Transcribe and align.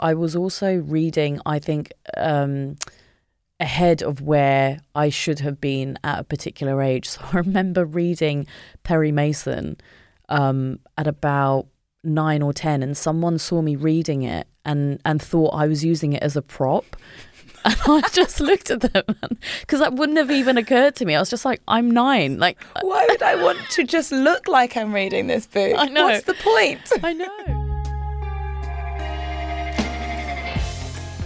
I 0.00 0.14
was 0.14 0.34
also 0.34 0.76
reading, 0.76 1.40
I 1.46 1.58
think, 1.58 1.92
um, 2.16 2.76
ahead 3.60 4.02
of 4.02 4.20
where 4.20 4.80
I 4.94 5.08
should 5.08 5.40
have 5.40 5.60
been 5.60 5.98
at 6.04 6.18
a 6.20 6.24
particular 6.24 6.82
age. 6.82 7.08
So 7.14 7.20
I 7.32 7.36
remember 7.38 7.84
reading 7.84 8.46
Perry 8.82 9.12
Mason 9.12 9.76
um, 10.28 10.80
at 10.98 11.06
about 11.06 11.66
nine 12.02 12.42
or 12.42 12.52
10, 12.52 12.82
and 12.82 12.96
someone 12.96 13.38
saw 13.38 13.62
me 13.62 13.76
reading 13.76 14.22
it 14.22 14.46
and, 14.64 15.00
and 15.04 15.22
thought 15.22 15.50
I 15.50 15.66
was 15.66 15.84
using 15.84 16.12
it 16.12 16.22
as 16.22 16.36
a 16.36 16.42
prop. 16.42 16.96
And 17.66 17.76
I 17.86 18.02
just 18.12 18.42
looked 18.42 18.70
at 18.70 18.82
them 18.82 19.04
because 19.60 19.80
that 19.80 19.94
wouldn't 19.94 20.18
have 20.18 20.30
even 20.30 20.58
occurred 20.58 20.96
to 20.96 21.06
me. 21.06 21.14
I 21.14 21.18
was 21.18 21.30
just 21.30 21.46
like, 21.46 21.62
I'm 21.66 21.90
nine. 21.90 22.38
Like, 22.38 22.62
why 22.82 23.06
would 23.08 23.22
I 23.22 23.36
want 23.42 23.58
to 23.70 23.84
just 23.84 24.12
look 24.12 24.48
like 24.48 24.76
I'm 24.76 24.94
reading 24.94 25.28
this 25.28 25.46
book? 25.46 25.72
I 25.78 25.86
know. 25.86 26.04
What's 26.04 26.26
the 26.26 26.34
point? 26.34 26.82
I 27.02 27.14
know. 27.14 27.63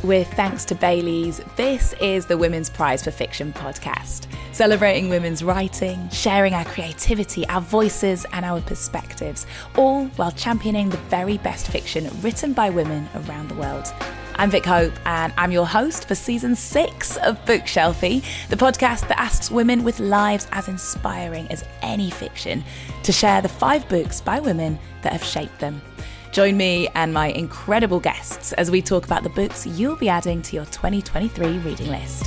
With 0.05 0.33
thanks 0.35 0.65
to 0.67 0.77
Baileys, 0.77 1.41
this 1.57 1.93
is 1.95 2.25
the 2.25 2.39
Women's 2.39 2.71
Prize 2.71 3.03
for 3.03 3.11
Fiction 3.11 3.53
podcast, 3.53 4.29
celebrating 4.53 5.09
women's 5.09 5.43
writing, 5.43 6.09
sharing 6.11 6.55
our 6.55 6.65
creativity, 6.67 7.45
our 7.49 7.61
voices, 7.61 8.25
and 8.33 8.45
our 8.45 8.61
perspectives, 8.61 9.45
all 9.75 10.07
while 10.15 10.31
championing 10.31 10.89
the 10.89 10.97
very 11.09 11.39
best 11.39 11.67
fiction 11.67 12.09
written 12.23 12.53
by 12.53 12.71
women 12.71 13.09
around 13.17 13.49
the 13.49 13.57
world. 13.57 13.93
I'm 14.37 14.53
Vick 14.53 14.67
Hope, 14.67 14.95
and 15.05 15.33
I'm 15.37 15.51
your 15.51 15.67
host 15.67 16.07
for 16.07 16.15
season 16.15 16.55
six 16.55 17.17
of 17.17 17.45
Bookshelfie, 17.45 18.23
the 18.51 18.57
podcast 18.57 19.09
that 19.09 19.19
asks 19.19 19.51
women 19.51 19.83
with 19.83 19.99
lives 19.99 20.47
as 20.53 20.69
inspiring 20.69 21.49
as 21.49 21.65
any 21.83 22.09
fiction 22.09 22.63
to 23.03 23.11
share 23.11 23.43
the 23.43 23.49
five 23.49 23.89
books 23.89 24.21
by 24.21 24.39
women 24.39 24.79
that 25.03 25.13
have 25.13 25.25
shaped 25.25 25.59
them. 25.59 25.83
Join 26.33 26.57
me 26.57 26.89
and 26.95 27.13
my 27.13 27.29
incredible 27.29 28.01
guests 28.01 28.53
as 28.55 28.71
we 28.71 28.83
talk 28.83 29.07
about 29.07 29.23
the 29.23 29.31
books 29.31 29.67
you'll 29.67 29.97
be 29.97 30.09
adding 30.09 30.43
to 30.43 30.57
your 30.57 30.67
2023 30.67 31.59
reading 31.59 31.89
list. 31.89 32.25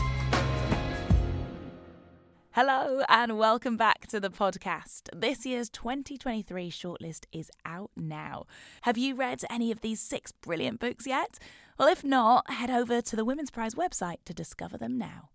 Hello 2.54 3.04
and 3.08 3.38
welcome 3.38 3.78
back 3.78 4.08
to 4.08 4.20
the 4.20 4.30
podcast. 4.30 5.04
This 5.16 5.46
year's 5.46 5.70
2023 5.70 6.70
shortlist 6.70 7.26
is 7.32 7.50
out 7.66 7.92
now. 7.96 8.46
Have 8.82 8.98
you 8.98 9.16
read 9.16 9.44
any 9.50 9.72
of 9.72 9.82
these 9.82 10.02
six 10.02 10.32
brilliant 10.32 10.80
books 10.80 11.08
yet? 11.08 11.40
Well, 11.80 11.88
if 11.88 12.04
not, 12.04 12.50
head 12.52 12.70
over 12.70 13.02
to 13.02 13.16
the 13.16 13.26
Women's 13.26 13.52
Prize 13.52 13.76
website 13.76 14.18
to 14.26 14.34
discover 14.34 14.78
them 14.78 14.98
now. 14.98 15.30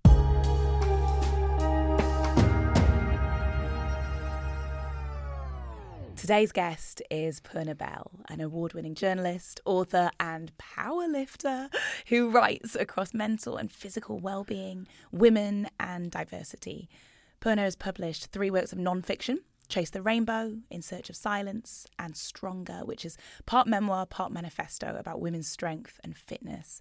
Today's 6.27 6.51
guest 6.51 7.03
is 7.09 7.39
Poorna 7.39 7.77
Bell, 7.77 8.11
an 8.29 8.41
award 8.41 8.75
winning 8.75 8.97
journalist, 8.97 9.61
author, 9.65 10.11
and 10.19 10.51
powerlifter 10.59 11.73
who 12.09 12.31
writes 12.31 12.75
across 12.75 13.15
mental 13.15 13.57
and 13.57 13.71
physical 13.71 14.19
well 14.19 14.43
being, 14.43 14.89
women, 15.13 15.69
and 15.79 16.11
diversity. 16.11 16.89
Poorna 17.41 17.59
has 17.59 17.77
published 17.77 18.33
three 18.33 18.51
works 18.51 18.73
of 18.73 18.79
non 18.81 19.03
fiction 19.03 19.39
Chase 19.69 19.91
the 19.91 20.03
Rainbow, 20.03 20.57
In 20.69 20.83
Search 20.83 21.09
of 21.09 21.15
Silence, 21.15 21.87
and 21.97 22.17
Stronger, 22.17 22.81
which 22.85 23.05
is 23.05 23.17
part 23.47 23.69
memoir, 23.69 24.05
part 24.05 24.33
manifesto 24.33 24.97
about 24.99 25.21
women's 25.21 25.47
strength 25.47 26.01
and 26.03 26.17
fitness. 26.17 26.81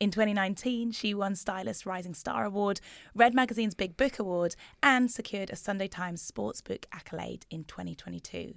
In 0.00 0.10
2019, 0.10 0.92
she 0.92 1.12
won 1.12 1.34
Stylist 1.34 1.84
Rising 1.84 2.14
Star 2.14 2.46
Award, 2.46 2.80
Red 3.14 3.34
Magazine's 3.34 3.74
Big 3.74 3.98
Book 3.98 4.18
Award, 4.18 4.56
and 4.82 5.10
secured 5.10 5.50
a 5.50 5.56
Sunday 5.56 5.86
Times 5.86 6.22
Sports 6.22 6.62
Book 6.62 6.86
accolade 6.94 7.44
in 7.50 7.64
2022. 7.64 8.54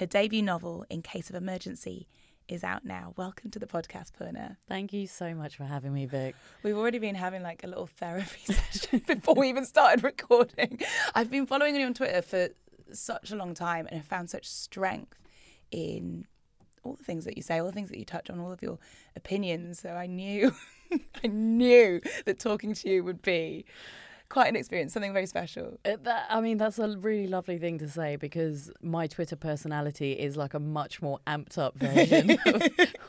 Her 0.00 0.06
debut 0.06 0.40
novel, 0.40 0.86
In 0.88 1.02
Case 1.02 1.28
of 1.28 1.36
Emergency, 1.36 2.08
is 2.48 2.64
out 2.64 2.86
now. 2.86 3.12
Welcome 3.18 3.50
to 3.50 3.58
the 3.58 3.66
podcast, 3.66 4.12
Poorna. 4.18 4.56
Thank 4.66 4.94
you 4.94 5.06
so 5.06 5.34
much 5.34 5.58
for 5.58 5.64
having 5.64 5.92
me, 5.92 6.06
Vick. 6.06 6.34
We've 6.62 6.78
already 6.78 6.98
been 6.98 7.16
having 7.16 7.42
like 7.42 7.64
a 7.64 7.66
little 7.66 7.86
therapy 7.86 8.40
session 8.54 9.02
before 9.06 9.34
we 9.34 9.50
even 9.50 9.66
started 9.66 10.02
recording. 10.02 10.80
I've 11.14 11.30
been 11.30 11.44
following 11.44 11.76
you 11.76 11.84
on 11.84 11.92
Twitter 11.92 12.22
for 12.22 12.48
such 12.94 13.30
a 13.30 13.36
long 13.36 13.52
time 13.52 13.86
and 13.88 13.98
have 13.98 14.06
found 14.06 14.30
such 14.30 14.48
strength 14.48 15.18
in 15.70 16.24
all 16.82 16.94
the 16.94 17.04
things 17.04 17.26
that 17.26 17.36
you 17.36 17.42
say, 17.42 17.58
all 17.58 17.66
the 17.66 17.72
things 17.72 17.90
that 17.90 17.98
you 17.98 18.06
touch 18.06 18.30
on, 18.30 18.40
all 18.40 18.52
of 18.52 18.62
your 18.62 18.78
opinions. 19.16 19.80
So 19.80 19.90
I 19.90 20.06
knew, 20.06 20.54
I 21.22 21.26
knew 21.26 22.00
that 22.24 22.38
talking 22.38 22.72
to 22.72 22.88
you 22.88 23.04
would 23.04 23.20
be 23.20 23.66
quite 24.30 24.48
an 24.48 24.56
experience, 24.56 24.94
something 24.94 25.12
very 25.12 25.26
special. 25.26 25.78
Uh, 25.84 25.96
that, 26.04 26.26
I 26.30 26.40
mean, 26.40 26.56
that's 26.56 26.78
a 26.78 26.96
really 26.96 27.26
lovely 27.26 27.58
thing 27.58 27.78
to 27.78 27.88
say 27.88 28.16
because 28.16 28.70
my 28.80 29.06
Twitter 29.06 29.36
personality 29.36 30.12
is 30.12 30.36
like 30.36 30.54
a 30.54 30.60
much 30.60 31.02
more 31.02 31.18
amped 31.26 31.58
up 31.58 31.76
version 31.76 32.30
of, 32.46 32.62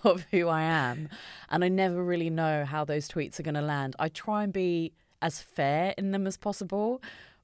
of 0.04 0.26
who 0.32 0.50
I 0.50 0.64
am. 0.64 1.08
And 1.50 1.64
I 1.64 1.70
never 1.70 2.04
really 2.04 2.30
know 2.30 2.66
how 2.66 2.84
those 2.84 3.08
tweets 3.08 3.40
are 3.40 3.44
going 3.44 3.56
to 3.56 3.62
land. 3.62 3.96
I 4.00 4.10
try 4.10 4.44
and 4.44 4.52
be 4.52 4.94
as 5.22 5.42
fair 5.42 5.94
in 5.98 6.12
them 6.12 6.26
as 6.26 6.36
possible 6.36 7.02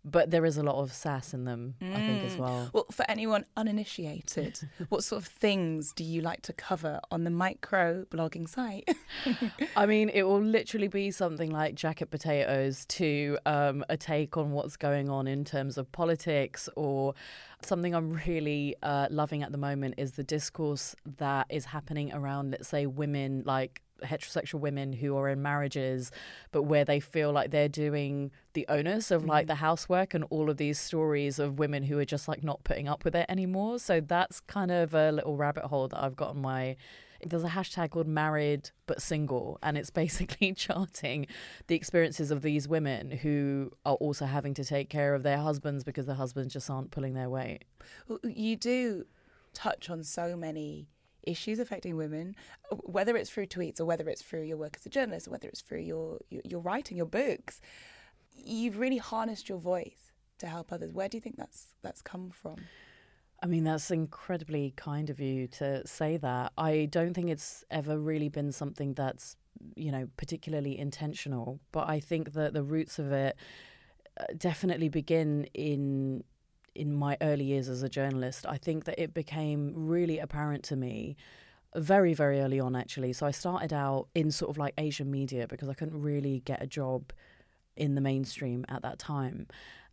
but 0.09 0.31
there 0.31 0.45
is 0.45 0.57
a 0.57 0.63
lot 0.63 0.75
of 0.75 0.93
sass 0.93 1.33
in 1.33 1.43
them, 1.43 1.75
mm. 1.81 1.91
I 1.91 1.97
think, 1.97 2.23
as 2.23 2.35
mm. 2.35 2.39
well. 2.39 2.69
Well, 2.71 2.85
for 2.91 3.05
anyone 3.09 3.45
uninitiated, 3.57 4.59
what 4.89 5.03
sort 5.03 5.21
of 5.21 5.27
things 5.27 5.91
do 5.91 6.03
you 6.03 6.21
like 6.21 6.41
to 6.43 6.53
cover 6.53 7.01
on 7.11 7.25
the 7.25 7.29
micro 7.29 8.05
blogging 8.09 8.47
site? 8.47 8.89
I 9.75 9.85
mean, 9.85 10.09
it 10.09 10.23
will 10.23 10.41
literally 10.41 10.87
be 10.87 11.11
something 11.11 11.51
like 11.51 11.75
jacket 11.75 12.09
potatoes 12.09 12.85
to 12.85 13.37
um, 13.45 13.83
a 13.89 13.97
take 13.97 14.37
on 14.37 14.51
what's 14.51 14.77
going 14.77 15.09
on 15.09 15.27
in 15.27 15.43
terms 15.43 15.77
of 15.77 15.91
politics 15.91 16.69
or 16.77 17.13
something 17.61 17.93
I'm 17.93 18.11
really 18.27 18.75
uh, 18.81 19.07
loving 19.09 19.43
at 19.43 19.51
the 19.51 19.57
moment 19.57 19.95
is 19.97 20.13
the 20.13 20.23
discourse 20.23 20.95
that 21.17 21.47
is 21.49 21.65
happening 21.65 22.13
around, 22.13 22.51
let's 22.51 22.69
say, 22.69 22.85
women 22.85 23.43
like 23.45 23.81
heterosexual 24.03 24.59
women 24.59 24.93
who 24.93 25.15
are 25.17 25.29
in 25.29 25.41
marriages 25.41 26.11
but 26.51 26.63
where 26.63 26.85
they 26.85 26.99
feel 26.99 27.31
like 27.31 27.51
they're 27.51 27.69
doing 27.69 28.31
the 28.53 28.65
onus 28.69 29.11
of 29.11 29.25
like 29.25 29.45
mm. 29.45 29.49
the 29.49 29.55
housework 29.55 30.13
and 30.13 30.23
all 30.29 30.49
of 30.49 30.57
these 30.57 30.79
stories 30.79 31.39
of 31.39 31.59
women 31.59 31.83
who 31.83 31.97
are 31.99 32.05
just 32.05 32.27
like 32.27 32.43
not 32.43 32.63
putting 32.63 32.87
up 32.87 33.03
with 33.03 33.15
it 33.15 33.25
anymore 33.29 33.79
so 33.79 33.99
that's 33.99 34.39
kind 34.41 34.71
of 34.71 34.93
a 34.93 35.11
little 35.11 35.35
rabbit 35.35 35.65
hole 35.65 35.87
that 35.87 36.01
I've 36.01 36.15
got 36.15 36.29
on 36.29 36.41
my 36.41 36.75
there's 37.25 37.43
a 37.43 37.49
hashtag 37.49 37.91
called 37.91 38.07
married 38.07 38.69
but 38.85 39.01
single 39.01 39.57
and 39.63 39.77
it's 39.77 39.89
basically 40.03 40.53
charting 40.53 41.27
the 41.67 41.75
experiences 41.75 42.31
of 42.31 42.41
these 42.41 42.67
women 42.67 43.11
who 43.11 43.71
are 43.85 43.95
also 43.95 44.25
having 44.25 44.53
to 44.53 44.63
take 44.63 44.89
care 44.89 45.13
of 45.13 45.23
their 45.23 45.37
husbands 45.37 45.83
because 45.83 46.05
their 46.05 46.15
husbands 46.15 46.53
just 46.53 46.69
aren't 46.69 46.91
pulling 46.91 47.13
their 47.13 47.29
weight 47.29 47.65
you 48.23 48.55
do 48.55 49.05
touch 49.53 49.89
on 49.89 50.03
so 50.03 50.35
many 50.35 50.87
issues 51.27 51.59
affecting 51.59 51.95
women, 51.95 52.35
whether 52.83 53.15
it's 53.15 53.29
through 53.29 53.47
tweets 53.47 53.79
or 53.79 53.85
whether 53.85 54.07
it's 54.09 54.21
through 54.21 54.43
your 54.43 54.57
work 54.57 54.77
as 54.77 54.85
a 54.85 54.89
journalist 54.89 55.27
or 55.27 55.31
whether 55.31 55.47
it's 55.47 55.61
through 55.61 55.81
your, 55.81 56.19
your, 56.29 56.59
writing, 56.59 56.97
your 56.97 57.05
books, 57.05 57.61
you've 58.31 58.79
really 58.79 58.97
harnessed 58.97 59.49
your 59.49 59.59
voice 59.59 60.11
to 60.39 60.47
help 60.47 60.71
others. 60.71 60.93
Where 60.93 61.09
do 61.09 61.17
you 61.17 61.21
think 61.21 61.37
that's 61.37 61.75
that's 61.81 62.01
come 62.01 62.29
from? 62.31 62.55
I 63.41 63.45
mean, 63.45 63.63
that's 63.63 63.91
incredibly 63.91 64.73
kind 64.75 65.09
of 65.09 65.19
you 65.19 65.47
to 65.47 65.85
say 65.85 66.17
that. 66.17 66.53
I 66.57 66.87
don't 66.89 67.13
think 67.13 67.29
it's 67.29 67.63
ever 67.69 67.99
really 67.99 68.29
been 68.29 68.51
something 68.51 68.93
that's, 68.93 69.35
you 69.75 69.91
know, 69.91 70.07
particularly 70.17 70.77
intentional, 70.77 71.59
but 71.71 71.87
I 71.87 71.99
think 71.99 72.33
that 72.33 72.53
the 72.53 72.63
roots 72.63 72.97
of 72.97 73.11
it 73.11 73.37
uh, 74.19 74.23
definitely 74.37 74.89
begin 74.89 75.45
in 75.53 76.23
in 76.77 76.93
my 76.93 77.17
early 77.21 77.43
years 77.43 77.67
as 77.69 77.83
a 77.83 77.89
journalist, 77.89 78.45
I 78.47 78.57
think 78.57 78.85
that 78.85 79.01
it 79.01 79.13
became 79.13 79.73
really 79.75 80.19
apparent 80.19 80.63
to 80.65 80.75
me 80.75 81.17
very, 81.75 82.13
very 82.13 82.39
early 82.39 82.59
on, 82.59 82.75
actually. 82.75 83.13
So 83.13 83.25
I 83.25 83.31
started 83.31 83.73
out 83.73 84.07
in 84.15 84.31
sort 84.31 84.49
of 84.49 84.57
like 84.57 84.73
Asian 84.77 85.11
media 85.11 85.47
because 85.47 85.69
I 85.69 85.73
couldn't 85.73 86.01
really 86.01 86.41
get 86.45 86.61
a 86.61 86.67
job 86.67 87.11
in 87.75 87.95
the 87.95 88.01
mainstream 88.01 88.65
at 88.69 88.81
that 88.81 88.99
time. 88.99 89.47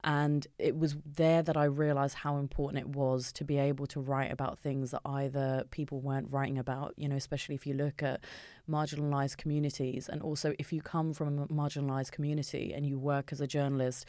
And 0.06 0.46
it 0.58 0.76
was 0.76 0.96
there 1.06 1.42
that 1.42 1.56
I 1.56 1.64
realized 1.64 2.16
how 2.16 2.36
important 2.36 2.78
it 2.78 2.88
was 2.90 3.32
to 3.32 3.44
be 3.44 3.56
able 3.56 3.86
to 3.86 4.00
write 4.00 4.30
about 4.30 4.58
things 4.58 4.90
that 4.90 5.00
either 5.06 5.64
people 5.70 6.00
weren't 6.00 6.30
writing 6.30 6.58
about, 6.58 6.92
you 6.98 7.08
know, 7.08 7.16
especially 7.16 7.54
if 7.54 7.66
you 7.66 7.72
look 7.72 8.02
at 8.02 8.20
marginalized 8.68 9.38
communities. 9.38 10.10
And 10.10 10.20
also, 10.20 10.54
if 10.58 10.74
you 10.74 10.82
come 10.82 11.14
from 11.14 11.38
a 11.38 11.46
marginalized 11.46 12.12
community 12.12 12.74
and 12.74 12.84
you 12.84 12.98
work 12.98 13.32
as 13.32 13.40
a 13.40 13.46
journalist 13.46 14.04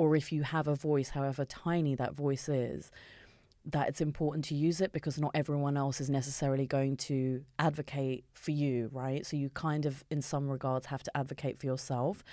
or 0.00 0.16
if 0.16 0.32
you 0.32 0.42
have 0.42 0.66
a 0.66 0.74
voice, 0.74 1.10
however 1.10 1.44
tiny 1.44 1.94
that 1.94 2.14
voice 2.14 2.48
is, 2.48 2.90
that 3.66 3.86
it's 3.86 4.00
important 4.00 4.46
to 4.46 4.54
use 4.54 4.80
it 4.80 4.92
because 4.92 5.18
not 5.18 5.30
everyone 5.34 5.76
else 5.76 6.00
is 6.00 6.08
necessarily 6.08 6.66
going 6.66 6.96
to 6.96 7.44
advocate 7.58 8.24
for 8.32 8.50
you, 8.50 8.88
right? 8.94 9.26
So 9.26 9.36
you 9.36 9.50
kind 9.50 9.84
of, 9.84 10.02
in 10.10 10.22
some 10.22 10.48
regards, 10.48 10.86
have 10.86 11.02
to 11.02 11.14
advocate 11.14 11.58
for 11.58 11.66
yourself. 11.66 12.24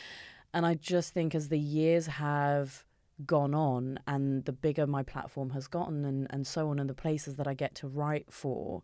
And 0.53 0.65
I 0.65 0.75
just 0.75 1.13
think 1.13 1.35
as 1.35 1.49
the 1.49 1.59
years 1.59 2.07
have 2.07 2.85
gone 3.25 3.53
on 3.53 3.99
and 4.07 4.45
the 4.45 4.53
bigger 4.53 4.87
my 4.87 5.03
platform 5.03 5.49
has 5.49 5.67
gotten 5.67 6.05
and, 6.05 6.25
and 6.29 6.47
so 6.47 6.69
on, 6.69 6.79
and 6.79 6.89
the 6.89 6.93
places 6.93 7.35
that 7.35 7.49
I 7.49 7.53
get 7.53 7.75
to 7.75 7.89
write 7.89 8.31
for, 8.31 8.81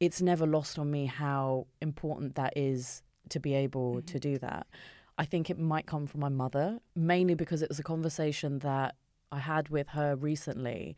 it's 0.00 0.22
never 0.22 0.46
lost 0.46 0.78
on 0.78 0.90
me 0.90 1.04
how 1.04 1.66
important 1.82 2.36
that 2.36 2.54
is 2.56 3.02
to 3.28 3.38
be 3.38 3.52
able 3.52 3.96
mm-hmm. 3.96 4.06
to 4.06 4.18
do 4.18 4.38
that. 4.38 4.66
I 5.16 5.24
think 5.24 5.50
it 5.50 5.58
might 5.58 5.86
come 5.86 6.06
from 6.06 6.20
my 6.20 6.28
mother, 6.28 6.80
mainly 6.96 7.34
because 7.34 7.62
it 7.62 7.68
was 7.68 7.78
a 7.78 7.84
conversation 7.84 8.58
that 8.60 8.96
I 9.30 9.38
had 9.38 9.68
with 9.68 9.88
her 9.88 10.16
recently. 10.16 10.96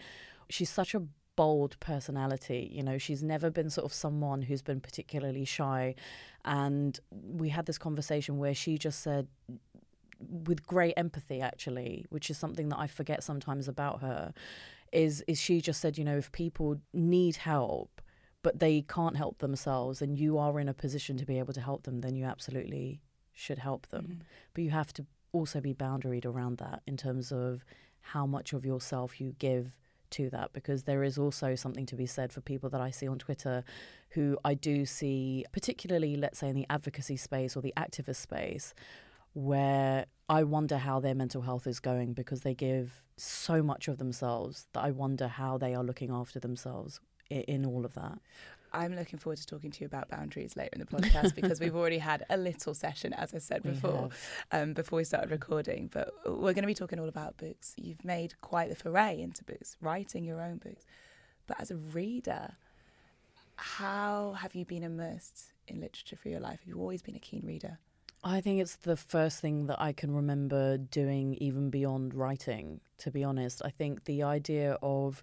She's 0.49 0.71
such 0.71 0.95
a 0.95 1.03
bold 1.37 1.79
personality. 1.81 2.71
You 2.73 2.83
know, 2.83 2.99
she's 2.99 3.23
never 3.23 3.51
been 3.51 3.69
sort 3.69 3.85
of 3.85 3.93
someone 3.93 4.43
who's 4.43 4.63
been 4.63 4.81
particularly 4.81 5.45
shy. 5.45 5.95
And 6.45 6.99
we 7.11 7.51
had 7.51 7.67
this 7.67 7.79
conversation 7.79 8.39
where 8.39 8.55
she 8.55 8.79
just 8.79 9.03
said, 9.03 9.29
with 10.19 10.67
great 10.67 10.95
empathy, 10.97 11.43
actually, 11.43 12.07
which 12.09 12.31
is 12.31 12.39
something 12.39 12.71
that 12.71 12.79
I 12.79 12.87
forget 12.87 13.23
sometimes 13.23 13.69
about 13.69 14.01
her, 14.01 14.33
is 14.93 15.23
is 15.29 15.39
she 15.39 15.61
just 15.61 15.81
said, 15.81 15.99
you 15.99 16.05
know, 16.05 16.17
if 16.17 16.33
people 16.33 16.81
need 16.95 17.37
help, 17.37 18.01
but 18.43 18.61
they 18.61 18.81
can't 18.81 19.17
help 19.17 19.39
themselves, 19.39 20.01
and 20.01 20.19
you 20.19 20.39
are 20.39 20.59
in 20.59 20.69
a 20.69 20.75
position 20.75 21.19
to 21.19 21.27
be 21.27 21.39
able 21.39 21.53
to 21.53 21.61
help 21.61 21.83
them, 21.83 22.01
then 22.01 22.17
you 22.17 22.25
absolutely 22.25 23.01
should 23.37 23.59
help 23.59 23.87
them. 23.89 24.05
Mm-hmm. 24.05 24.23
But 24.55 24.65
you 24.65 24.71
have 24.71 24.93
to 24.95 25.07
also 25.33 25.61
be 25.61 25.75
boundaried 25.75 26.25
around 26.25 26.59
that 26.59 26.83
in 26.87 26.97
terms 26.97 27.31
of 27.31 27.65
how 28.01 28.27
much 28.27 28.53
of 28.53 28.65
yourself 28.65 29.21
you 29.21 29.35
give 29.39 29.77
to 30.09 30.31
that 30.31 30.53
because 30.53 30.85
there 30.85 31.03
is 31.03 31.19
also 31.19 31.55
something 31.55 31.85
to 31.87 31.97
be 31.97 32.07
said 32.07 32.33
for 32.33 32.41
people 32.41 32.71
that 32.71 32.81
I 32.81 32.91
see 32.91 33.09
on 33.09 33.19
Twitter 33.19 33.65
who 34.11 34.39
I 34.45 34.55
do 34.55 34.87
see, 34.87 35.45
particularly, 35.53 36.17
let's 36.17 36.39
say, 36.39 36.49
in 36.49 36.55
the 36.55 36.67
advocacy 36.71 37.17
space 37.17 37.57
or 37.57 37.61
the 37.61 37.75
activist 37.77 38.17
space, 38.17 38.73
where 39.35 40.07
I 40.29 40.45
wonder 40.45 40.79
how 40.79 41.01
their 41.01 41.15
mental 41.15 41.43
health 41.43 41.67
is 41.67 41.81
going 41.81 42.15
because 42.15 42.41
they 42.41 42.55
give 42.55 43.03
so 43.17 43.63
much 43.63 43.89
of 43.89 43.99
themselves 43.99 44.67
that 44.73 44.85
I 44.85 44.93
wonder 44.93 45.29
how 45.29 45.59
they 45.59 45.75
are 45.75 45.85
looking 45.85 46.11
after 46.11 46.41
themselves 46.41 47.01
in, 47.29 47.43
in 47.43 47.67
all 47.67 47.85
of 47.85 47.95
that. 47.95 48.19
I'm 48.77 48.95
looking 48.95 49.19
forward 49.19 49.39
to 49.39 49.47
talking 49.47 49.71
to 49.71 49.81
you 49.81 49.87
about 49.87 50.11
boundaries 50.11 50.55
later 50.55 50.71
in 50.75 50.81
the 50.81 50.87
podcast 50.87 51.35
because 51.35 51.61
we've 51.61 51.75
already 51.75 51.99
had 51.99 52.27
a 52.29 52.37
little 52.37 52.75
session, 52.75 53.15
as 53.15 53.33
I 53.33 53.39
said 53.39 53.63
before, 53.63 54.11
um, 54.53 54.75
before 54.75 54.99
we 54.99 55.05
started 55.05 55.31
recording. 55.31 55.89
But 55.93 56.13
we're 56.27 56.53
going 56.53 56.63
to 56.63 56.67
be 56.67 56.75
talking 56.75 57.01
all 57.01 57.09
about 57.09 57.39
books. 57.39 57.75
You've 57.77 58.05
made 58.05 58.39
quite 58.43 58.69
the 58.69 58.77
foray 58.77 59.21
into 59.21 59.45
books, 59.45 59.77
writing 59.81 60.25
your 60.25 60.43
own 60.43 60.59
books. 60.59 60.85
But 61.47 61.59
as 61.59 61.71
a 61.71 61.77
reader, 61.77 62.57
how 63.57 64.37
have 64.39 64.55
you 64.55 64.67
been 64.67 64.83
immersed 64.83 65.53
in 65.67 65.81
literature 65.81 66.17
for 66.17 66.29
your 66.29 66.41
life? 66.41 66.61
Have 66.61 66.69
you 66.69 66.79
always 66.79 67.01
been 67.01 67.17
a 67.17 67.21
keen 67.21 67.43
reader? 67.47 67.79
I 68.23 68.41
think 68.41 68.61
it's 68.61 68.77
the 68.77 68.97
first 68.97 69.41
thing 69.41 69.67
that 69.67 69.81
I 69.81 69.93
can 69.93 70.15
remember 70.15 70.77
doing, 70.77 71.35
even 71.35 71.71
beyond 71.71 72.13
writing, 72.13 72.81
to 72.99 73.11
be 73.11 73.25
honest. 73.25 73.63
I 73.65 73.71
think 73.71 74.05
the 74.05 74.23
idea 74.23 74.79
of 74.83 75.23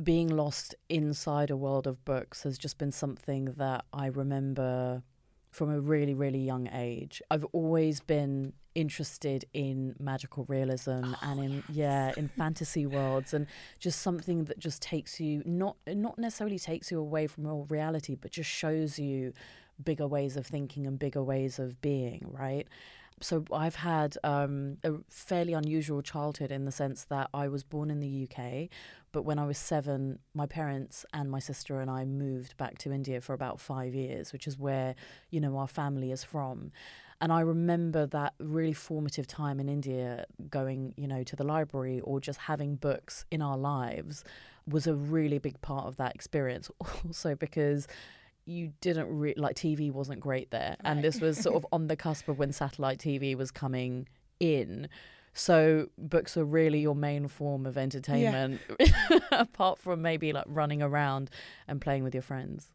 being 0.00 0.28
lost 0.28 0.74
inside 0.88 1.50
a 1.50 1.56
world 1.56 1.86
of 1.86 2.04
books 2.04 2.42
has 2.42 2.58
just 2.58 2.78
been 2.78 2.92
something 2.92 3.46
that 3.56 3.84
I 3.92 4.06
remember 4.06 5.02
from 5.50 5.70
a 5.70 5.80
really, 5.80 6.14
really 6.14 6.38
young 6.38 6.68
age. 6.72 7.20
I've 7.30 7.44
always 7.52 8.00
been 8.00 8.54
interested 8.74 9.44
in 9.52 9.94
magical 9.98 10.44
realism 10.48 11.02
oh, 11.04 11.18
and 11.22 11.40
in 11.40 11.52
yes. 11.52 11.62
yeah 11.68 12.12
in 12.16 12.28
fantasy 12.38 12.86
worlds 12.86 13.34
and 13.34 13.46
just 13.78 14.00
something 14.00 14.44
that 14.44 14.58
just 14.58 14.80
takes 14.80 15.20
you 15.20 15.42
not 15.44 15.76
not 15.88 16.18
necessarily 16.18 16.58
takes 16.58 16.90
you 16.90 16.98
away 16.98 17.26
from 17.26 17.44
your 17.44 17.66
reality 17.68 18.14
but 18.14 18.30
just 18.30 18.48
shows 18.48 18.98
you 18.98 19.30
bigger 19.84 20.06
ways 20.06 20.38
of 20.38 20.46
thinking 20.46 20.86
and 20.86 20.98
bigger 20.98 21.22
ways 21.22 21.58
of 21.58 21.80
being 21.82 22.26
right 22.30 22.66
so 23.22 23.44
I've 23.52 23.76
had 23.76 24.16
um, 24.24 24.78
a 24.84 24.94
fairly 25.08 25.52
unusual 25.52 26.02
childhood 26.02 26.50
in 26.50 26.64
the 26.64 26.72
sense 26.72 27.04
that 27.04 27.30
I 27.32 27.48
was 27.48 27.62
born 27.62 27.90
in 27.90 28.00
the 28.00 28.28
UK, 28.28 28.68
but 29.12 29.22
when 29.22 29.38
I 29.38 29.46
was 29.46 29.58
seven, 29.58 30.18
my 30.34 30.46
parents 30.46 31.06
and 31.12 31.30
my 31.30 31.38
sister 31.38 31.80
and 31.80 31.90
I 31.90 32.04
moved 32.04 32.56
back 32.56 32.78
to 32.78 32.92
India 32.92 33.20
for 33.20 33.34
about 33.34 33.60
five 33.60 33.94
years, 33.94 34.32
which 34.32 34.46
is 34.46 34.58
where 34.58 34.94
you 35.30 35.40
know 35.40 35.56
our 35.56 35.68
family 35.68 36.10
is 36.12 36.24
from. 36.24 36.72
And 37.20 37.32
I 37.32 37.40
remember 37.40 38.06
that 38.06 38.34
really 38.40 38.72
formative 38.72 39.28
time 39.28 39.60
in 39.60 39.68
India, 39.68 40.26
going 40.50 40.94
you 40.96 41.06
know 41.06 41.22
to 41.22 41.36
the 41.36 41.44
library 41.44 42.00
or 42.00 42.20
just 42.20 42.40
having 42.40 42.76
books 42.76 43.24
in 43.30 43.40
our 43.40 43.56
lives, 43.56 44.24
was 44.66 44.86
a 44.86 44.94
really 44.94 45.38
big 45.38 45.60
part 45.60 45.86
of 45.86 45.96
that 45.96 46.14
experience. 46.14 46.70
Also 47.04 47.34
because 47.34 47.86
you 48.44 48.72
didn't 48.80 49.08
re- 49.08 49.34
like 49.36 49.56
TV 49.56 49.92
wasn't 49.92 50.20
great 50.20 50.50
there, 50.50 50.76
right. 50.82 50.90
and 50.90 51.02
this 51.02 51.20
was 51.20 51.38
sort 51.38 51.56
of 51.56 51.66
on 51.72 51.88
the 51.88 51.96
cusp 51.96 52.28
of 52.28 52.38
when 52.38 52.52
satellite 52.52 52.98
TV 52.98 53.36
was 53.36 53.50
coming 53.50 54.08
in. 54.40 54.88
So 55.34 55.88
books 55.96 56.36
are 56.36 56.44
really 56.44 56.80
your 56.80 56.94
main 56.94 57.28
form 57.28 57.64
of 57.64 57.78
entertainment, 57.78 58.60
yeah. 58.78 58.88
apart 59.32 59.78
from 59.78 60.02
maybe 60.02 60.32
like 60.32 60.44
running 60.46 60.82
around 60.82 61.30
and 61.66 61.80
playing 61.80 62.04
with 62.04 62.14
your 62.14 62.22
friends. 62.22 62.68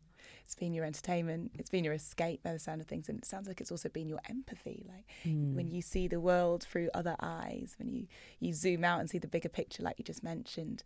It's 0.44 0.56
been 0.56 0.74
your 0.74 0.86
entertainment. 0.86 1.52
It's 1.60 1.70
been 1.70 1.84
your 1.84 1.94
escape 1.94 2.42
by 2.42 2.54
the 2.54 2.60
sound 2.60 2.80
of 2.80 2.88
things, 2.88 3.10
and 3.10 3.20
it 3.20 3.26
sounds 3.26 3.50
like 3.50 3.60
it's 3.60 3.70
also 3.70 3.90
been 3.90 4.08
your 4.08 4.22
empathy. 4.30 4.86
Like 4.88 5.06
mm. 5.26 5.54
when 5.54 5.70
you 5.70 5.82
see 5.82 6.08
the 6.08 6.22
world 6.22 6.64
through 6.64 6.90
other 6.94 7.18
eyes, 7.20 7.76
when 7.78 7.90
you 7.90 8.08
you 8.40 8.54
zoom 8.54 8.86
out 8.86 9.02
and 9.02 9.10
see 9.10 9.18
the 9.18 9.28
bigger 9.28 9.50
picture, 9.50 9.84
like 9.84 10.00
you 10.00 10.06
just 10.06 10.24
mentioned, 10.24 10.84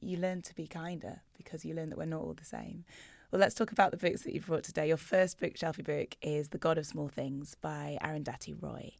you 0.00 0.16
learn 0.16 0.42
to 0.42 0.54
be 0.56 0.66
kinder 0.66 1.20
because 1.36 1.64
you 1.64 1.72
learn 1.72 1.90
that 1.90 1.98
we're 1.98 2.04
not 2.04 2.20
all 2.20 2.34
the 2.34 2.44
same. 2.44 2.84
Well, 3.30 3.38
let's 3.38 3.54
talk 3.54 3.70
about 3.70 3.92
the 3.92 3.96
books 3.96 4.22
that 4.22 4.34
you've 4.34 4.46
brought 4.46 4.64
today. 4.64 4.88
Your 4.88 4.96
first 4.96 5.38
book, 5.38 5.54
shelfie 5.54 5.84
book 5.84 6.16
is 6.20 6.48
The 6.48 6.58
God 6.58 6.78
of 6.78 6.86
Small 6.86 7.06
Things 7.06 7.54
by 7.54 7.96
Arundhati 8.02 8.60
Roy. 8.60 8.90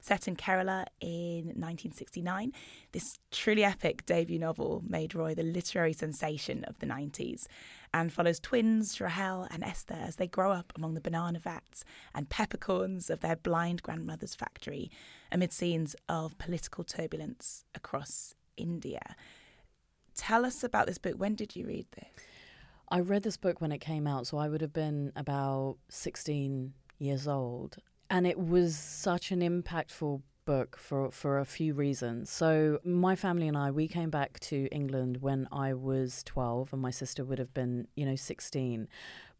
Set 0.00 0.26
in 0.26 0.34
Kerala 0.34 0.86
in 1.00 1.44
1969, 1.54 2.52
this 2.90 3.20
truly 3.30 3.62
epic 3.62 4.04
debut 4.04 4.40
novel 4.40 4.82
made 4.84 5.14
Roy 5.14 5.36
the 5.36 5.44
literary 5.44 5.92
sensation 5.92 6.64
of 6.64 6.76
the 6.80 6.86
90s 6.86 7.46
and 7.94 8.12
follows 8.12 8.40
twins 8.40 9.00
Rahel 9.00 9.46
and 9.52 9.62
Estha 9.62 10.04
as 10.04 10.16
they 10.16 10.26
grow 10.26 10.50
up 10.50 10.72
among 10.74 10.94
the 10.94 11.00
banana 11.00 11.38
vats 11.38 11.84
and 12.12 12.28
peppercorns 12.28 13.08
of 13.08 13.20
their 13.20 13.36
blind 13.36 13.84
grandmother's 13.84 14.34
factory 14.34 14.90
amid 15.30 15.52
scenes 15.52 15.94
of 16.08 16.36
political 16.38 16.82
turbulence 16.82 17.64
across 17.72 18.34
India. 18.56 19.14
Tell 20.16 20.44
us 20.44 20.64
about 20.64 20.88
this 20.88 20.98
book. 20.98 21.14
When 21.16 21.36
did 21.36 21.54
you 21.54 21.68
read 21.68 21.86
this? 21.92 22.24
I 22.88 23.00
read 23.00 23.22
this 23.22 23.36
book 23.36 23.60
when 23.60 23.72
it 23.72 23.80
came 23.80 24.06
out, 24.06 24.26
so 24.26 24.38
I 24.38 24.48
would 24.48 24.60
have 24.60 24.72
been 24.72 25.12
about 25.16 25.76
16 25.88 26.72
years 26.98 27.26
old. 27.26 27.78
And 28.08 28.26
it 28.26 28.38
was 28.38 28.76
such 28.76 29.32
an 29.32 29.40
impactful 29.40 30.22
book 30.44 30.76
for, 30.78 31.10
for 31.10 31.38
a 31.38 31.44
few 31.44 31.74
reasons. 31.74 32.30
So, 32.30 32.78
my 32.84 33.16
family 33.16 33.48
and 33.48 33.58
I, 33.58 33.72
we 33.72 33.88
came 33.88 34.10
back 34.10 34.38
to 34.40 34.68
England 34.70 35.18
when 35.20 35.48
I 35.50 35.74
was 35.74 36.22
12, 36.24 36.72
and 36.72 36.80
my 36.80 36.92
sister 36.92 37.24
would 37.24 37.40
have 37.40 37.52
been, 37.52 37.88
you 37.96 38.06
know, 38.06 38.14
16. 38.14 38.88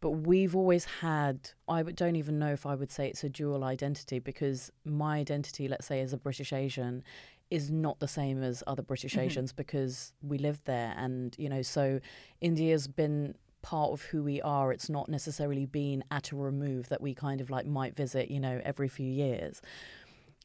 But 0.00 0.10
we've 0.10 0.54
always 0.54 0.84
had, 0.84 1.50
I 1.68 1.82
don't 1.82 2.16
even 2.16 2.38
know 2.38 2.52
if 2.52 2.66
I 2.66 2.74
would 2.74 2.90
say 2.90 3.08
it's 3.08 3.24
a 3.24 3.28
dual 3.28 3.64
identity 3.64 4.18
because 4.18 4.70
my 4.84 5.18
identity, 5.18 5.68
let's 5.68 5.86
say, 5.86 6.00
as 6.00 6.12
a 6.12 6.18
British 6.18 6.52
Asian, 6.52 7.02
is 7.50 7.70
not 7.70 7.98
the 8.00 8.08
same 8.08 8.42
as 8.42 8.62
other 8.66 8.82
British 8.82 9.12
mm-hmm. 9.12 9.26
Asians 9.26 9.52
because 9.52 10.12
we 10.22 10.38
lived 10.38 10.64
there. 10.64 10.94
And, 10.96 11.34
you 11.38 11.48
know, 11.48 11.62
so 11.62 12.00
India's 12.40 12.88
been 12.88 13.34
part 13.62 13.90
of 13.92 14.02
who 14.02 14.22
we 14.22 14.40
are. 14.42 14.72
It's 14.72 14.88
not 14.88 15.08
necessarily 15.08 15.66
been 15.66 16.04
at 16.10 16.30
a 16.30 16.36
remove 16.36 16.88
that 16.88 17.00
we 17.00 17.14
kind 17.14 17.40
of 17.40 17.50
like 17.50 17.66
might 17.66 17.96
visit, 17.96 18.30
you 18.30 18.38
know, 18.38 18.60
every 18.64 18.88
few 18.88 19.10
years. 19.10 19.60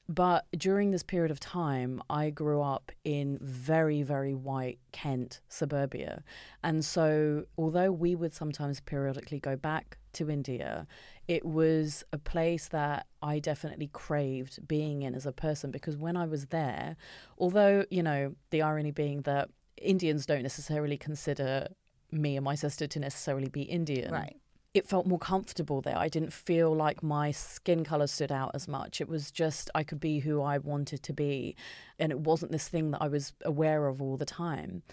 But 0.09 0.45
during 0.57 0.91
this 0.91 1.03
period 1.03 1.31
of 1.31 1.39
time, 1.39 2.01
I 2.09 2.31
grew 2.31 2.61
up 2.61 2.91
in 3.05 3.37
very, 3.41 4.03
very 4.03 4.33
white 4.33 4.79
Kent 4.91 5.39
suburbia. 5.47 6.23
And 6.63 6.83
so, 6.83 7.45
although 7.57 7.91
we 7.91 8.15
would 8.15 8.33
sometimes 8.33 8.81
periodically 8.81 9.39
go 9.39 9.55
back 9.55 9.97
to 10.13 10.29
India, 10.29 10.85
it 11.29 11.45
was 11.45 12.03
a 12.11 12.17
place 12.17 12.67
that 12.69 13.07
I 13.21 13.39
definitely 13.39 13.89
craved 13.93 14.67
being 14.67 15.03
in 15.03 15.15
as 15.15 15.25
a 15.25 15.31
person 15.31 15.71
because 15.71 15.95
when 15.95 16.17
I 16.17 16.25
was 16.25 16.47
there, 16.47 16.97
although, 17.37 17.85
you 17.89 18.03
know, 18.03 18.35
the 18.49 18.63
irony 18.63 18.91
being 18.91 19.21
that 19.21 19.49
Indians 19.77 20.25
don't 20.25 20.43
necessarily 20.43 20.97
consider 20.97 21.69
me 22.11 22.35
and 22.35 22.43
my 22.43 22.55
sister 22.55 22.85
to 22.87 22.99
necessarily 22.99 23.47
be 23.47 23.61
Indian. 23.61 24.11
Right. 24.11 24.35
It 24.73 24.87
felt 24.87 25.05
more 25.05 25.19
comfortable 25.19 25.81
there. 25.81 25.97
I 25.97 26.07
didn't 26.07 26.31
feel 26.31 26.73
like 26.73 27.03
my 27.03 27.31
skin 27.31 27.83
color 27.83 28.07
stood 28.07 28.31
out 28.31 28.51
as 28.53 28.67
much. 28.67 29.01
It 29.01 29.09
was 29.09 29.29
just 29.29 29.69
I 29.75 29.83
could 29.83 29.99
be 29.99 30.19
who 30.19 30.41
I 30.41 30.59
wanted 30.59 31.03
to 31.03 31.13
be. 31.13 31.55
And 31.99 32.11
it 32.11 32.19
wasn't 32.21 32.53
this 32.53 32.69
thing 32.69 32.91
that 32.91 33.01
I 33.01 33.09
was 33.09 33.33
aware 33.43 33.87
of 33.87 34.01
all 34.01 34.15
the 34.15 34.25
time 34.25 34.83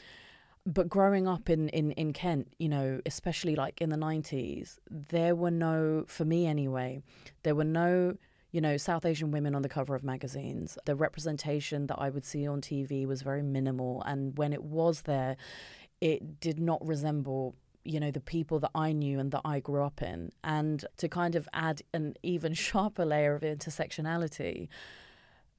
but 0.69 0.89
growing 0.89 1.27
up 1.27 1.49
in, 1.49 1.71
in, 1.71 1.93
in 1.93 2.13
Kent, 2.13 2.53
you 2.59 2.69
know, 2.69 3.01
especially 3.07 3.57
like 3.57 3.81
in 3.81 3.89
the 3.89 3.97
90s, 3.97 4.79
there 4.91 5.35
were 5.35 5.51
no, 5.51 6.05
for 6.07 6.27
me 6.27 6.47
anyway, 6.47 7.01
there 7.43 7.55
were 7.55 7.65
no, 7.65 8.19
you 8.53 8.61
know, 8.61 8.77
South 8.77 9.07
Asian 9.07 9.31
women 9.31 9.55
on 9.55 9.63
the 9.63 9.69
cover 9.69 9.95
of 9.95 10.05
magazines. 10.05 10.77
The 10.85 10.95
representation 10.95 11.87
that 11.87 11.97
I 11.99 12.11
would 12.11 12.25
see 12.25 12.47
on 12.47 12.61
TV 12.61 13.07
was 13.07 13.23
very 13.23 13.43
minimal. 13.43 14.03
And 14.03 14.37
when 14.37 14.53
it 14.53 14.63
was 14.63 15.03
there, 15.03 15.39
it 16.03 16.39
did 16.39 16.61
not 16.61 16.87
resemble 16.87 17.55
you 17.85 18.01
know 18.01 18.11
the 18.11 18.21
people 18.21 18.59
that 18.61 18.71
I 18.75 18.93
knew 18.93 19.19
and 19.19 19.31
that 19.33 19.43
I 19.45 19.61
grew 19.61 19.83
up 19.85 20.03
in 20.03 20.31
and 20.45 20.85
to 20.99 21.09
kind 21.09 21.35
of 21.35 21.49
add 21.53 21.83
an 21.95 22.15
even 22.23 22.55
sharper 22.67 23.05
layer 23.05 23.35
of 23.35 23.43
intersectionality 23.43 24.69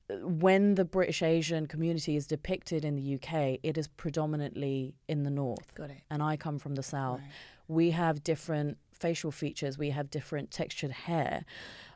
when 0.09 0.75
the 0.75 0.85
British 0.85 1.21
Asian 1.21 1.67
community 1.67 2.15
is 2.15 2.25
depicted 2.25 2.83
in 2.83 2.95
the 2.95 3.15
UK, 3.15 3.59
it 3.61 3.77
is 3.77 3.88
predominantly 3.88 4.95
in 5.07 5.23
the 5.23 5.29
north. 5.29 5.73
Got 5.75 5.91
it. 5.91 6.01
And 6.09 6.23
I 6.23 6.35
come 6.35 6.57
from 6.57 6.75
the 6.75 6.83
south. 6.83 7.19
Right. 7.19 7.29
We 7.67 7.91
have 7.91 8.23
different 8.23 8.77
facial 8.91 9.31
features, 9.31 9.77
we 9.77 9.91
have 9.91 10.09
different 10.09 10.51
textured 10.51 10.91
hair. 10.91 11.45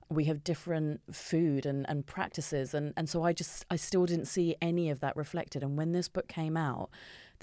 We 0.09 0.25
have 0.25 0.43
different 0.43 1.01
food 1.11 1.65
and, 1.65 1.89
and 1.89 2.05
practices 2.05 2.75
and, 2.75 2.93
and 2.95 3.09
so 3.09 3.23
I 3.23 3.33
just 3.33 3.65
I 3.71 3.77
still 3.77 4.05
didn't 4.05 4.25
see 4.25 4.55
any 4.61 4.91
of 4.91 4.99
that 4.99 5.15
reflected. 5.15 5.63
And 5.63 5.75
when 5.75 5.91
this 5.91 6.07
book 6.07 6.27
came 6.27 6.55
out, 6.55 6.89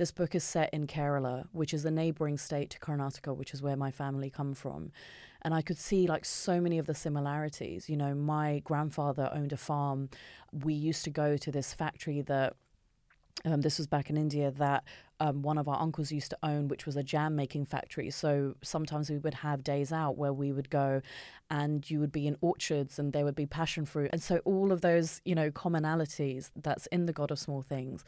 this 0.01 0.11
book 0.11 0.35
is 0.35 0.43
set 0.43 0.73
in 0.73 0.87
Kerala, 0.87 1.45
which 1.53 1.75
is 1.75 1.85
a 1.85 1.91
neighboring 1.91 2.39
state 2.39 2.71
to 2.71 2.79
Karnataka, 2.79 3.37
which 3.37 3.53
is 3.53 3.61
where 3.61 3.77
my 3.77 3.91
family 3.91 4.31
come 4.31 4.55
from. 4.55 4.93
And 5.43 5.53
I 5.53 5.61
could 5.61 5.77
see 5.77 6.07
like 6.07 6.25
so 6.25 6.59
many 6.59 6.79
of 6.79 6.87
the 6.87 6.95
similarities. 6.95 7.91
You 7.91 7.99
know, 7.99 8.15
my 8.15 8.63
grandfather 8.65 9.31
owned 9.31 9.53
a 9.53 9.59
farm. 9.59 10.09
We 10.53 10.73
used 10.73 11.05
to 11.05 11.11
go 11.11 11.37
to 11.37 11.53
this 11.53 11.75
factory 11.75 12.23
that 12.23 12.57
um, 13.45 13.61
this 13.61 13.77
was 13.77 13.87
back 13.87 14.09
in 14.09 14.17
India 14.17 14.51
that 14.53 14.85
um, 15.21 15.43
one 15.43 15.59
of 15.59 15.69
our 15.69 15.79
uncles 15.79 16.11
used 16.11 16.31
to 16.31 16.39
own, 16.43 16.69
which 16.69 16.87
was 16.87 16.97
a 16.97 17.03
jam 17.03 17.37
making 17.37 17.67
factory. 17.67 18.09
So 18.09 18.55
sometimes 18.63 19.11
we 19.11 19.19
would 19.19 19.35
have 19.35 19.63
days 19.63 19.93
out 19.93 20.17
where 20.17 20.33
we 20.33 20.51
would 20.51 20.71
go 20.71 21.03
and 21.51 21.89
you 21.91 22.01
would 22.01 22.13
be 22.13 22.27
in 22.27 22.39
orchards 22.41 22.99
and 22.99 23.13
there 23.13 23.27
would 23.27 23.35
be 23.35 23.45
passion 23.45 23.85
fruit. 23.85 24.09
And 24.15 24.23
so 24.23 24.39
all 24.47 24.73
of 24.73 24.81
those, 24.81 25.21
you 25.27 25.35
know, 25.35 25.51
commonalities 25.51 26.53
that's 26.57 26.87
in 26.87 27.05
the 27.05 27.13
God 27.13 27.31
of 27.31 27.39
Small 27.39 27.61
Things, 27.61 28.03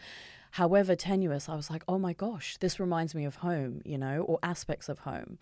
however 0.52 0.94
tenuous, 0.94 1.48
I 1.48 1.56
was 1.56 1.70
like, 1.70 1.82
oh 1.88 1.98
my 1.98 2.12
gosh, 2.12 2.58
this 2.58 2.78
reminds 2.78 3.14
me 3.14 3.24
of 3.24 3.36
home, 3.36 3.80
you 3.84 3.98
know, 3.98 4.20
or 4.20 4.38
aspects 4.42 4.88
of 4.88 5.00
home. 5.00 5.38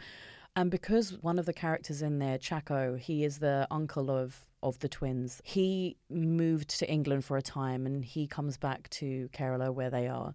And 0.56 0.70
because 0.70 1.18
one 1.20 1.38
of 1.38 1.46
the 1.46 1.52
characters 1.52 2.00
in 2.00 2.18
there, 2.20 2.38
Chacko, 2.38 2.98
he 2.98 3.24
is 3.24 3.38
the 3.38 3.66
uncle 3.70 4.10
of 4.10 4.46
of 4.62 4.78
the 4.80 4.88
twins. 4.88 5.40
He 5.42 5.96
moved 6.10 6.78
to 6.80 6.90
England 6.90 7.24
for 7.24 7.38
a 7.38 7.42
time 7.42 7.86
and 7.86 8.04
he 8.04 8.26
comes 8.26 8.58
back 8.58 8.90
to 8.90 9.28
Kerala 9.32 9.72
where 9.72 9.88
they 9.88 10.06
are. 10.06 10.34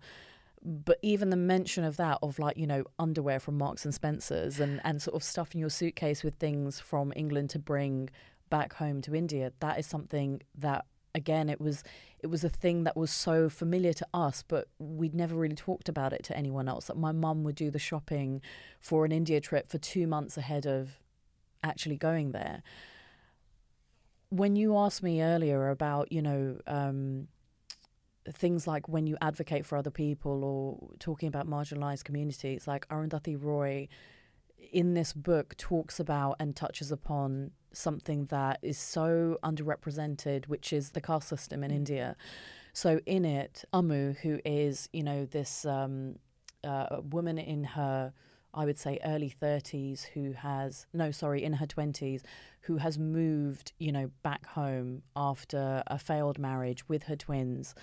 But 0.63 0.97
even 1.03 1.29
the 1.29 1.37
mention 1.37 1.83
of 1.83 1.97
that, 1.97 2.17
of 2.23 2.39
like, 2.39 2.57
you 2.57 2.65
know, 2.65 2.85
underwear 2.97 3.39
from 3.39 3.55
Marks 3.59 3.85
and 3.85 3.93
Spencer's 3.93 4.59
and, 4.59 4.81
and 4.83 4.99
sort 4.99 5.15
of 5.15 5.21
stuffing 5.21 5.61
your 5.61 5.69
suitcase 5.69 6.23
with 6.23 6.35
things 6.35 6.79
from 6.79 7.13
England 7.15 7.51
to 7.51 7.59
bring 7.59 8.09
back 8.49 8.73
home 8.73 8.99
to 9.03 9.13
India, 9.13 9.53
that 9.59 9.77
is 9.77 9.85
something 9.85 10.41
that 10.57 10.85
again 11.15 11.49
it 11.49 11.59
was 11.59 11.83
it 12.19 12.27
was 12.27 12.43
a 12.43 12.49
thing 12.49 12.83
that 12.83 12.95
was 12.95 13.09
so 13.09 13.49
familiar 13.49 13.93
to 13.93 14.05
us 14.13 14.43
but 14.47 14.67
we'd 14.77 15.15
never 15.15 15.35
really 15.35 15.55
talked 15.55 15.89
about 15.89 16.13
it 16.13 16.23
to 16.23 16.37
anyone 16.37 16.67
else. 16.67 16.85
That 16.85 16.97
my 16.97 17.11
mum 17.11 17.43
would 17.43 17.55
do 17.55 17.71
the 17.71 17.79
shopping 17.79 18.41
for 18.79 19.05
an 19.05 19.11
india 19.11 19.41
trip 19.41 19.69
for 19.69 19.77
2 19.79 20.05
months 20.05 20.37
ahead 20.37 20.65
of 20.67 20.99
actually 21.63 21.97
going 21.97 22.31
there. 22.31 22.61
When 24.29 24.55
you 24.55 24.77
asked 24.77 25.01
me 25.01 25.23
earlier 25.23 25.69
about 25.69 26.11
you 26.11 26.21
know 26.21 26.59
um, 26.67 27.27
things 28.31 28.67
like 28.67 28.89
when 28.89 29.07
you 29.07 29.17
advocate 29.21 29.65
for 29.65 29.77
other 29.77 29.91
people 29.91 30.43
or 30.43 30.89
talking 30.99 31.27
about 31.27 31.47
marginalized 31.47 32.03
communities 32.03 32.67
like 32.67 32.87
arundhati 32.89 33.41
roy 33.41 33.87
in 34.71 34.93
this 34.93 35.13
book 35.13 35.55
talks 35.57 35.99
about 35.99 36.35
and 36.39 36.55
touches 36.55 36.91
upon 36.91 37.51
something 37.73 38.25
that 38.25 38.59
is 38.61 38.77
so 38.77 39.37
underrepresented, 39.43 40.47
which 40.47 40.71
is 40.73 40.91
the 40.91 41.01
caste 41.01 41.27
system 41.27 41.63
in 41.63 41.71
mm. 41.71 41.75
India. 41.75 42.15
So 42.73 42.99
in 43.05 43.25
it, 43.25 43.63
Ammu, 43.73 44.17
who 44.17 44.39
is 44.43 44.89
you 44.91 45.03
know 45.03 45.25
this 45.25 45.65
um, 45.65 46.17
uh, 46.63 46.97
woman 47.09 47.37
in 47.37 47.63
her, 47.63 48.13
I 48.53 48.65
would 48.65 48.77
say 48.77 48.99
early 49.05 49.29
thirties, 49.29 50.03
who 50.03 50.33
has 50.33 50.85
no, 50.93 51.11
sorry, 51.11 51.43
in 51.43 51.53
her 51.53 51.65
twenties, 51.65 52.23
who 52.61 52.77
has 52.77 52.97
moved 52.97 53.71
you 53.79 53.91
know 53.91 54.11
back 54.23 54.45
home 54.45 55.03
after 55.15 55.83
a 55.87 55.97
failed 55.97 56.37
marriage 56.37 56.87
with 56.89 57.03
her 57.03 57.15
twins. 57.15 57.75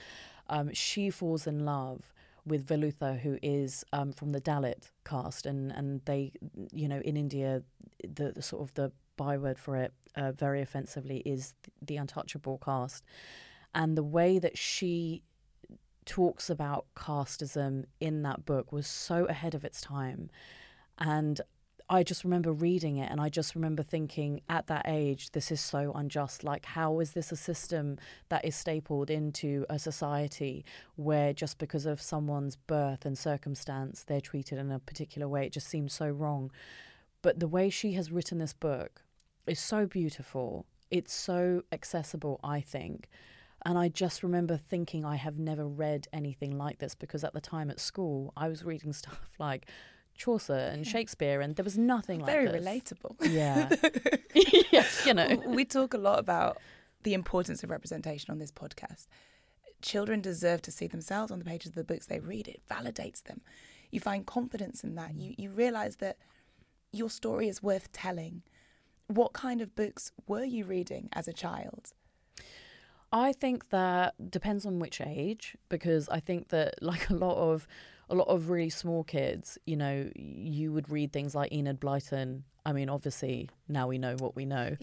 Um, 0.49 0.73
she 0.75 1.09
falls 1.09 1.47
in 1.47 1.65
love 1.65 2.13
with 2.45 2.67
Velutha, 2.67 3.19
who 3.21 3.39
is 3.43 3.85
um, 3.93 4.13
from 4.13 4.33
the 4.33 4.41
Dalit 4.41 4.91
caste, 5.05 5.47
and 5.47 5.71
and 5.73 6.01
they, 6.05 6.33
you 6.73 6.89
know, 6.89 7.01
in 7.01 7.17
India, 7.17 7.63
the, 8.03 8.33
the 8.33 8.43
sort 8.43 8.63
of 8.63 8.75
the 8.75 8.93
byword 9.17 9.59
for 9.59 9.77
it, 9.77 9.93
uh, 10.17 10.33
very 10.33 10.61
offensively, 10.61 11.19
is 11.25 11.55
the 11.81 11.97
untouchable 11.97 12.59
caste, 12.59 13.05
and 13.75 13.97
the 13.97 14.03
way 14.03 14.39
that 14.39 14.59
she 14.59 15.23
talks 16.05 16.51
about 16.51 16.87
casteism 16.97 17.85
in 18.01 18.23
that 18.23 18.45
book 18.45 18.73
was 18.73 18.87
so 18.89 19.25
ahead 19.27 19.55
of 19.55 19.65
its 19.65 19.81
time, 19.81 20.31
and 20.99 21.41
I 21.93 22.03
just 22.03 22.25
remember 22.25 22.55
reading 22.55 22.97
it 22.97 23.11
and 23.11 23.21
I 23.21 23.29
just 23.29 23.55
remember 23.55 23.83
thinking 23.83 24.41
at 24.49 24.67
that 24.69 24.87
age, 24.89 25.33
this 25.33 25.51
is 25.51 25.61
so 25.61 25.93
unjust. 25.95 26.43
Like, 26.43 26.65
how 26.65 27.01
is 27.01 27.13
this 27.13 27.31
a 27.31 27.37
system 27.37 27.99
that 28.31 28.47
is 28.47 28.57
stapled 28.57 29.11
into 29.11 29.67
a 29.69 29.79
society 29.79 30.65
where 30.97 31.35
just 31.35 31.59
because 31.59 31.85
of 31.85 32.01
someone's 32.01 32.57
birth 32.57 33.05
and 33.05 33.19
circumstance, 33.19 34.05
they're 34.05 34.23
treated 34.23 34.59
in 34.59 34.73
a 34.73 34.79
particular 34.79 35.29
way? 35.29 35.45
It 35.45 35.53
just 35.53 35.69
seems 35.69 35.93
so 35.93 36.09
wrong. 36.09 36.51
But 37.21 37.41
the 37.41 37.47
way 37.47 37.69
she 37.69 37.93
has 37.93 38.11
written 38.11 38.39
this 38.39 38.55
book 38.55 39.03
is 39.47 39.61
so 39.61 39.85
beautiful. 39.85 40.65
It's 40.91 41.13
so 41.13 41.63
accessible, 41.73 42.41
I 42.43 42.63
think. 42.63 43.11
And 43.67 43.77
I 43.77 43.89
just 43.89 44.23
remember 44.23 44.57
thinking 44.57 45.05
I 45.05 45.17
have 45.17 45.39
never 45.39 45.69
read 45.69 46.09
anything 46.11 46.57
like 46.57 46.79
this 46.79 46.95
because 46.95 47.23
at 47.23 47.35
the 47.35 47.41
time 47.43 47.71
at 47.71 47.81
school, 47.81 48.33
I 48.35 48.49
was 48.49 48.65
reading 48.65 48.93
stuff 48.95 49.29
like 49.39 49.67
Chaucer 50.23 50.55
and 50.55 50.87
Shakespeare, 50.87 51.41
and 51.41 51.57
there 51.57 51.65
was 51.65 51.77
nothing 51.77 52.25
Very 52.25 52.47
like 52.47 52.53
Very 52.53 52.81
relatable. 52.81 53.17
Yeah. 53.21 53.69
yes, 54.71 55.05
you 55.05 55.15
know. 55.15 55.43
We 55.47 55.65
talk 55.65 55.95
a 55.95 55.99
lot 55.99 56.21
about 56.21 56.59
the 57.03 57.13
importance 57.13 57.65
of 57.65 57.71
representation 57.71 58.31
on 58.31 58.39
this 58.39 58.53
podcast. 58.53 59.09
Children 59.81 60.21
deserve 60.21 60.63
to 60.63 60.71
see 60.71 60.87
themselves 60.87 61.33
on 61.33 61.41
the 61.41 61.45
pages 61.45 61.71
of 61.71 61.75
the 61.75 61.83
books 61.83 62.07
they 62.07 62.21
read. 62.21 62.47
It 62.47 62.63
validates 62.71 63.25
them. 63.25 63.41
You 63.91 63.99
find 63.99 64.25
confidence 64.25 64.85
in 64.85 64.95
that. 64.95 65.15
You 65.17 65.35
you 65.37 65.51
realize 65.51 65.97
that 65.97 66.19
your 66.93 67.11
story 67.11 67.49
is 67.49 67.61
worth 67.61 67.91
telling. 67.91 68.43
What 69.09 69.33
kind 69.33 69.61
of 69.61 69.75
books 69.75 70.13
were 70.29 70.45
you 70.45 70.65
reading 70.65 71.09
as 71.13 71.27
a 71.27 71.33
child? 71.33 71.95
I 73.13 73.33
think 73.33 73.71
that 73.71 74.15
depends 74.31 74.65
on 74.65 74.79
which 74.79 75.01
age 75.01 75.57
because 75.69 76.09
I 76.09 76.21
think 76.21 76.49
that 76.51 76.81
like 76.81 77.11
a 77.11 77.15
lot 77.15 77.37
of 77.37 77.67
a 78.13 78.15
lot 78.15 78.29
of 78.29 78.51
really 78.51 78.71
small 78.71 79.03
kids, 79.03 79.59
you 79.65 79.77
know, 79.77 80.11
you 80.15 80.71
would 80.73 80.91
read 80.91 81.13
things 81.13 81.35
like 81.35 81.51
Enid 81.51 81.81
Blyton. 81.81 82.43
I 82.65 82.73
mean, 82.73 82.89
obviously 82.89 83.49
now 83.69 83.89
we 83.89 83.99
know 83.99 84.15
what 84.19 84.37
we 84.37 84.45
know. 84.45 84.77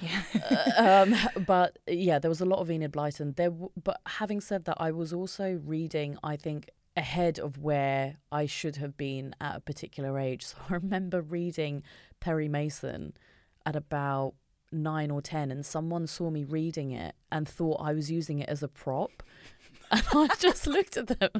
Yeah. 0.00 0.22
yeah. 0.34 1.02
um, 1.02 1.44
but 1.46 1.78
yeah, 1.88 2.18
there 2.18 2.28
was 2.28 2.42
a 2.42 2.44
lot 2.44 2.58
of 2.58 2.70
Enid 2.70 2.92
Blyton. 2.92 3.34
There, 3.36 3.50
w- 3.50 3.70
but 3.82 4.00
having 4.06 4.40
said 4.40 4.66
that, 4.66 4.76
I 4.78 4.92
was 4.92 5.12
also 5.12 5.58
reading. 5.64 6.18
I 6.22 6.36
think 6.36 6.70
ahead 6.96 7.38
of 7.38 7.58
where 7.58 8.18
I 8.30 8.46
should 8.46 8.76
have 8.76 8.96
been 8.96 9.34
at 9.40 9.56
a 9.56 9.60
particular 9.60 10.18
age. 10.18 10.44
So 10.50 10.58
I 10.68 10.74
remember 10.74 11.22
reading 11.22 11.82
Perry 12.20 12.48
Mason 12.48 13.14
at 13.66 13.76
about 13.76 14.34
nine 14.74 15.10
or 15.10 15.22
ten, 15.22 15.50
and 15.50 15.64
someone 15.64 16.06
saw 16.06 16.30
me 16.30 16.44
reading 16.44 16.90
it 16.90 17.14
and 17.30 17.48
thought 17.48 17.80
I 17.80 17.92
was 17.92 18.10
using 18.10 18.38
it 18.40 18.48
as 18.48 18.62
a 18.62 18.68
prop. 18.68 19.22
And 19.90 20.02
I 20.30 20.34
just 20.40 20.66
looked 20.66 20.96
at 20.96 21.06
them 21.06 21.30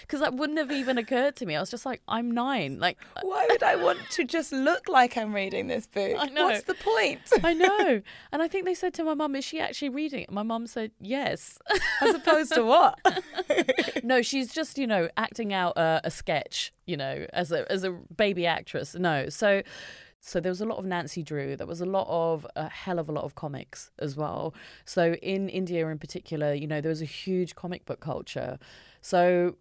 because 0.00 0.20
that 0.20 0.32
wouldn't 0.32 0.58
have 0.58 0.70
even 0.70 0.98
occurred 0.98 1.36
to 1.36 1.46
me. 1.46 1.56
I 1.56 1.60
was 1.60 1.68
just 1.68 1.84
like, 1.84 2.00
I'm 2.08 2.30
nine. 2.30 2.78
Like, 2.78 2.96
uh 3.16 3.20
why 3.22 3.46
would 3.50 3.62
I 3.62 3.76
want 3.76 3.98
to 4.10 4.24
just 4.24 4.52
look 4.52 4.88
like 4.88 5.16
I'm 5.16 5.34
reading 5.34 5.66
this 5.66 5.86
book? 5.86 6.16
I 6.18 6.26
know. 6.26 6.46
What's 6.46 6.64
the 6.64 6.74
point? 6.74 7.20
I 7.44 7.52
know. 7.54 8.00
And 8.32 8.40
I 8.40 8.48
think 8.48 8.64
they 8.66 8.74
said 8.74 8.94
to 8.94 9.04
my 9.04 9.14
mum, 9.14 9.34
Is 9.34 9.44
she 9.44 9.58
actually 9.60 9.88
reading 9.88 10.20
it? 10.20 10.30
My 10.30 10.42
mum 10.42 10.66
said, 10.66 10.92
Yes. 11.00 11.58
As 12.00 12.14
opposed 12.14 12.54
to 12.54 12.64
what? 12.64 12.98
no, 14.04 14.22
she's 14.22 14.52
just, 14.54 14.78
you 14.78 14.86
know, 14.86 15.08
acting 15.16 15.52
out 15.52 15.76
a, 15.76 16.00
a 16.04 16.10
sketch, 16.10 16.72
you 16.86 16.96
know, 16.96 17.26
as 17.32 17.52
a, 17.52 17.70
as 17.70 17.84
a 17.84 17.90
baby 17.90 18.46
actress. 18.46 18.94
No. 18.94 19.28
So, 19.28 19.62
so 20.20 20.40
there 20.40 20.50
was 20.50 20.60
a 20.60 20.66
lot 20.66 20.78
of 20.78 20.84
Nancy 20.84 21.22
Drew. 21.22 21.56
There 21.56 21.66
was 21.66 21.80
a 21.80 21.86
lot 21.86 22.06
of 22.08 22.46
a 22.56 22.68
hell 22.68 22.98
of 22.98 23.08
a 23.08 23.12
lot 23.12 23.24
of 23.24 23.34
comics 23.34 23.90
as 23.98 24.16
well. 24.16 24.54
So 24.84 25.14
in 25.14 25.48
India 25.48 25.86
in 25.88 25.98
particular, 25.98 26.52
you 26.52 26.66
know, 26.66 26.80
there 26.80 26.90
was 26.90 27.02
a 27.02 27.06
huge 27.06 27.54
comic 27.54 27.84
book 27.86 28.00
culture. 28.00 28.58
So 29.00 29.56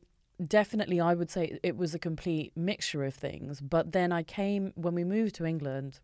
definitely 0.45 0.99
I 0.99 1.13
would 1.13 1.29
say 1.29 1.59
it 1.63 1.77
was 1.77 1.93
a 1.93 1.99
complete 1.99 2.55
mixture 2.55 3.03
of 3.05 3.13
things. 3.13 3.61
But 3.61 3.91
then 3.91 4.11
I 4.11 4.23
came 4.23 4.73
when 4.75 4.95
we 4.95 5.03
moved 5.03 5.35
to 5.35 5.45
England 5.45 5.99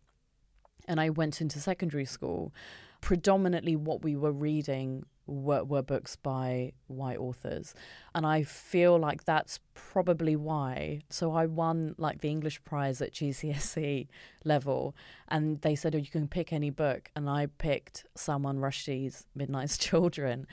and 0.86 1.00
I 1.00 1.10
went 1.10 1.40
into 1.40 1.60
secondary 1.60 2.04
school, 2.04 2.52
predominantly 3.04 3.76
what 3.76 4.02
we 4.02 4.16
were 4.16 4.32
reading 4.32 5.04
were, 5.26 5.62
were 5.62 5.82
books 5.82 6.16
by 6.16 6.72
white 6.86 7.18
authors. 7.18 7.74
And 8.14 8.24
I 8.24 8.44
feel 8.44 8.98
like 8.98 9.24
that's 9.24 9.60
probably 9.74 10.36
why. 10.36 11.00
So 11.10 11.32
I 11.32 11.44
won 11.44 11.94
like 11.98 12.22
the 12.22 12.30
English 12.30 12.64
prize 12.64 13.02
at 13.02 13.12
GCSE 13.12 14.08
level, 14.46 14.96
and 15.28 15.60
they 15.60 15.74
said, 15.74 15.94
Oh, 15.94 15.98
you 15.98 16.06
can 16.06 16.28
pick 16.28 16.50
any 16.50 16.70
book. 16.70 17.10
And 17.14 17.28
I 17.28 17.48
picked 17.58 18.06
Salman 18.14 18.58
Rushdie's 18.58 19.26
Midnight's 19.34 19.76
Children 19.88 20.46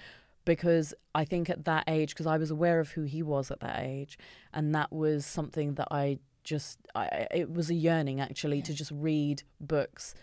because 0.43 0.93
I 1.15 1.24
think 1.24 1.50
at 1.50 1.63
that 1.63 1.86
age, 1.88 2.10
because 2.10 2.27
I 2.27 2.36
was 2.36 2.51
aware 2.51 2.81
of 2.81 2.91
who 2.91 3.03
he 3.03 3.24
was 3.24 3.50
at 3.50 3.62
that 3.62 3.79
age, 3.79 4.17
and 4.53 4.75
that 4.75 4.91
was 4.91 5.25
something 5.25 5.75
that 5.75 5.88
I 5.89 6.20
just, 6.43 6.79
I, 6.96 7.27
it 7.34 7.53
was 7.53 7.70
a 7.70 7.75
yearning 7.75 8.20
actually 8.20 8.58
yeah. 8.58 8.63
to 8.63 8.74
just 8.74 8.91
read 8.91 9.43
books 9.62 10.15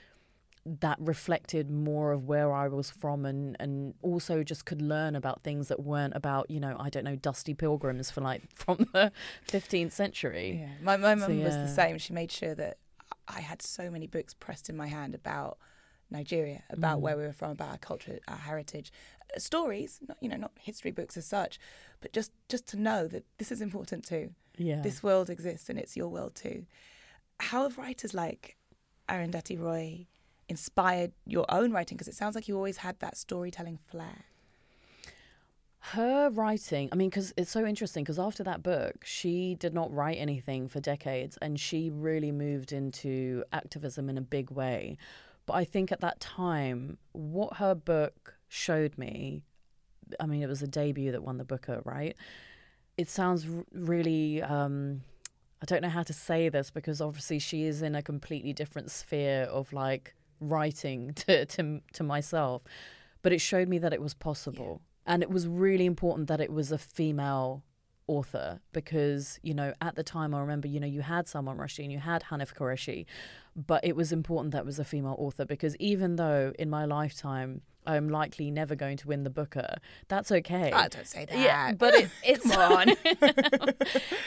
that 0.81 0.99
reflected 1.01 1.71
more 1.71 2.13
of 2.13 2.25
where 2.25 2.53
I 2.53 2.69
was 2.69 2.91
from 2.91 3.25
and, 3.25 3.57
and 3.59 3.95
also 4.03 4.43
just 4.43 4.65
could 4.65 4.83
learn 4.83 5.17
about 5.17 5.43
things 5.43 5.69
that 5.69 5.81
weren't 5.81 6.15
about, 6.15 6.51
you 6.51 6.61
know, 6.61 6.77
I 6.79 6.91
don't 6.91 7.05
know, 7.05 7.17
dusty 7.17 7.55
pilgrims 7.55 8.11
for 8.11 8.21
like 8.21 8.43
from 8.55 8.89
the 8.93 9.13
15th 9.49 9.93
century. 9.93 10.61
Yeah. 10.61 10.69
My, 10.83 10.97
my 10.97 11.15
mum 11.15 11.39
yeah. 11.39 11.45
was 11.45 11.57
the 11.57 11.69
same. 11.69 11.99
She 11.99 12.13
made 12.13 12.31
sure 12.31 12.55
that 12.55 12.79
I 13.27 13.41
had 13.41 13.63
so 13.63 13.91
many 13.91 14.07
books 14.07 14.35
pressed 14.35 14.69
in 14.69 14.77
my 14.77 14.87
hand 14.87 15.15
about 15.15 15.59
Nigeria, 16.11 16.63
about 16.71 16.99
mm. 16.99 17.03
where 17.03 17.17
we 17.17 17.23
were 17.25 17.33
from, 17.33 17.51
about 17.53 17.71
our 17.71 17.79
culture, 17.79 18.19
our 18.29 18.37
heritage, 18.37 18.93
stories, 19.37 20.01
not, 20.09 20.17
you 20.21 20.29
know, 20.29 20.37
not 20.37 20.53
history 20.61 20.91
books 20.91 21.17
as 21.17 21.27
such, 21.27 21.59
but 22.01 22.13
just, 22.13 22.33
just 22.49 22.67
to 22.69 22.77
know 22.79 23.07
that 23.07 23.25
this 23.39 23.53
is 23.53 23.61
important 23.61 24.07
too. 24.07 24.31
Yeah. 24.57 24.81
This 24.83 25.03
world 25.03 25.31
exists 25.31 25.69
and 25.69 25.79
it's 25.79 25.97
your 25.97 26.09
world 26.09 26.35
too. 26.35 26.67
How 27.41 27.65
have 27.65 27.79
writers 27.79 28.15
like 28.15 28.57
Arundhati 29.09 29.59
Roy 29.59 30.07
inspired 30.49 31.13
your 31.27 31.47
own 31.49 31.73
writing? 31.73 31.97
Because 31.97 32.09
it 32.09 32.15
sounds 32.15 32.35
like 32.35 32.49
you 32.49 32.57
always 32.57 32.79
had 32.79 32.99
that 33.01 33.17
storytelling 33.17 33.79
flair. 33.91 34.25
Her 35.81 36.29
writing, 36.31 36.89
I 36.93 36.97
mean, 36.97 37.09
because 37.09 37.33
it's 37.37 37.51
so 37.51 37.65
interesting, 37.65 38.05
because 38.05 38.19
after 38.19 38.43
that 38.45 38.63
book, 38.63 39.05
she 39.05 39.55
did 39.55 39.73
not 39.73 39.93
write 39.93 40.19
anything 40.19 40.69
for 40.69 40.81
decades 40.81 41.39
and 41.41 41.59
she 41.59 41.91
really 41.91 42.33
moved 42.33 42.73
into 42.73 43.45
activism 43.53 44.11
in 44.11 44.19
a 44.19 44.23
big 44.23 44.51
way. 44.51 44.99
But 45.47 45.55
I 45.55 45.65
think 45.65 45.91
at 45.93 46.01
that 46.01 46.21
time, 46.21 46.99
what 47.13 47.55
her 47.55 47.75
book 47.75 48.35
showed 48.49 48.99
me, 48.99 49.45
I 50.21 50.27
mean, 50.27 50.43
it 50.43 50.49
was 50.49 50.63
a 50.63 50.67
debut 50.67 51.13
that 51.13 51.23
won 51.23 51.39
the 51.39 51.45
Booker, 51.45 51.81
right? 51.85 52.17
It 52.99 53.09
sounds 53.09 53.47
really, 53.73 54.43
um, 54.43 55.03
I 55.63 55.65
don't 55.65 55.81
know 55.81 55.89
how 55.89 56.03
to 56.03 56.13
say 56.13 56.49
this 56.49 56.71
because 56.71 57.01
obviously 57.01 57.39
she 57.39 57.65
is 57.65 57.81
in 57.81 57.95
a 57.95 58.03
completely 58.03 58.53
different 58.53 58.91
sphere 58.91 59.45
of 59.45 59.73
like 59.73 60.15
writing 60.41 61.13
to, 61.27 61.47
to, 61.47 61.81
to 61.93 62.03
myself. 62.03 62.63
But 63.23 63.33
it 63.33 63.41
showed 63.41 63.69
me 63.69 63.79
that 63.79 63.93
it 63.93 64.01
was 64.01 64.15
possible. 64.15 64.81
And 65.07 65.23
it 65.23 65.31
was 65.31 65.47
really 65.49 65.87
important 65.87 66.29
that 66.29 66.41
it 66.41 66.53
was 66.53 66.71
a 66.71 66.79
female 66.79 67.65
author 68.07 68.61
because, 68.73 69.39
you 69.43 69.53
know, 69.55 69.73
at 69.81 69.95
the 69.97 70.03
time 70.03 70.35
I 70.35 70.41
remember, 70.41 70.69
you 70.69 70.81
know, 70.81 70.87
you 70.87 71.03
had 71.03 71.27
Salman 71.29 71.57
Rushdie 71.59 71.83
and 71.85 71.93
you 71.93 71.99
had 71.99 72.25
Hanif 72.25 72.55
Kureishi, 72.55 73.05
but 73.57 73.85
it 73.85 73.97
was 73.97 74.13
important 74.13 74.53
that 74.53 74.61
it 74.61 74.67
was 74.67 74.79
a 74.79 74.85
female 74.85 75.17
author 75.19 75.45
because 75.45 75.77
even 75.77 76.17
though 76.17 76.53
in 76.59 76.71
my 76.71 76.85
lifetime 76.85 77.61
I'm 77.87 78.11
likely 78.11 78.51
never 78.51 78.75
going 78.75 78.99
to 78.99 79.09
win 79.09 79.25
the 79.25 79.31
Booker, 79.31 79.77
that's 80.09 80.31
okay. 80.31 80.71
I 80.73 80.89
don't 80.89 81.07
say 81.07 81.25
that. 81.25 81.39
Yeah, 81.39 81.73
but 81.73 81.95
it, 81.95 82.11
it's 82.23 82.55
on. 82.55 82.89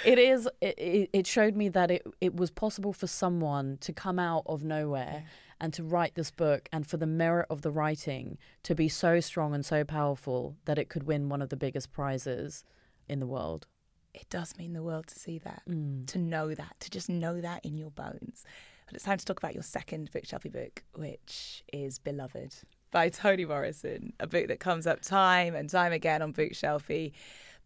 it 0.06 0.20
is. 0.20 0.48
It, 0.62 0.76
it- 0.80 1.10
it 1.14 1.28
showed 1.28 1.56
me 1.56 1.70
that 1.70 1.92
it 1.92 2.04
it 2.22 2.36
was 2.36 2.50
possible 2.52 2.94
for 2.94 3.08
someone 3.08 3.78
to 3.82 3.94
come 3.94 4.18
out 4.20 4.44
of 4.48 4.64
nowhere 4.64 5.24
and 5.62 5.74
to 5.76 5.84
write 5.84 6.16
this 6.16 6.32
book, 6.32 6.68
and 6.74 6.86
for 6.86 6.98
the 6.98 7.06
merit 7.08 7.46
of 7.50 7.62
the 7.62 7.72
writing 7.72 8.38
to 8.64 8.76
be 8.76 8.90
so 8.90 9.20
strong 9.22 9.54
and 9.56 9.66
so 9.66 9.86
powerful 9.86 10.58
that 10.66 10.78
it 10.78 10.90
could 10.90 11.04
win 11.04 11.30
one 11.30 11.42
of 11.42 11.48
the 11.50 11.56
biggest 11.56 11.92
prizes 11.94 12.66
in 13.08 13.20
the 13.22 13.28
world. 13.28 13.68
it 14.14 14.30
does 14.30 14.58
mean 14.58 14.74
the 14.74 14.84
world 14.84 15.08
to 15.08 15.18
see 15.18 15.38
that, 15.38 15.62
Mm. 15.70 16.06
to 16.08 16.18
know 16.20 16.54
that, 16.54 16.76
to 16.82 16.90
just 16.90 17.08
know 17.08 17.40
that 17.40 17.64
in 17.64 17.78
your 17.78 17.92
bones. 17.92 18.44
But 18.86 18.96
it's 18.96 19.06
time 19.06 19.18
to 19.18 19.24
talk 19.24 19.38
about 19.38 19.54
your 19.54 19.64
second 19.64 20.12
bookshelfie 20.12 20.52
book, 20.52 20.84
which 20.94 21.64
is 21.72 21.98
Beloved 21.98 22.54
by 22.92 23.08
Toni 23.08 23.46
Morrison, 23.46 24.12
a 24.20 24.28
book 24.28 24.50
that 24.50 24.60
comes 24.60 24.86
up 24.86 25.00
time 25.02 25.56
and 25.56 25.70
time 25.70 25.94
again 25.94 26.22
on 26.22 26.34
Bookshelfie, 26.34 27.14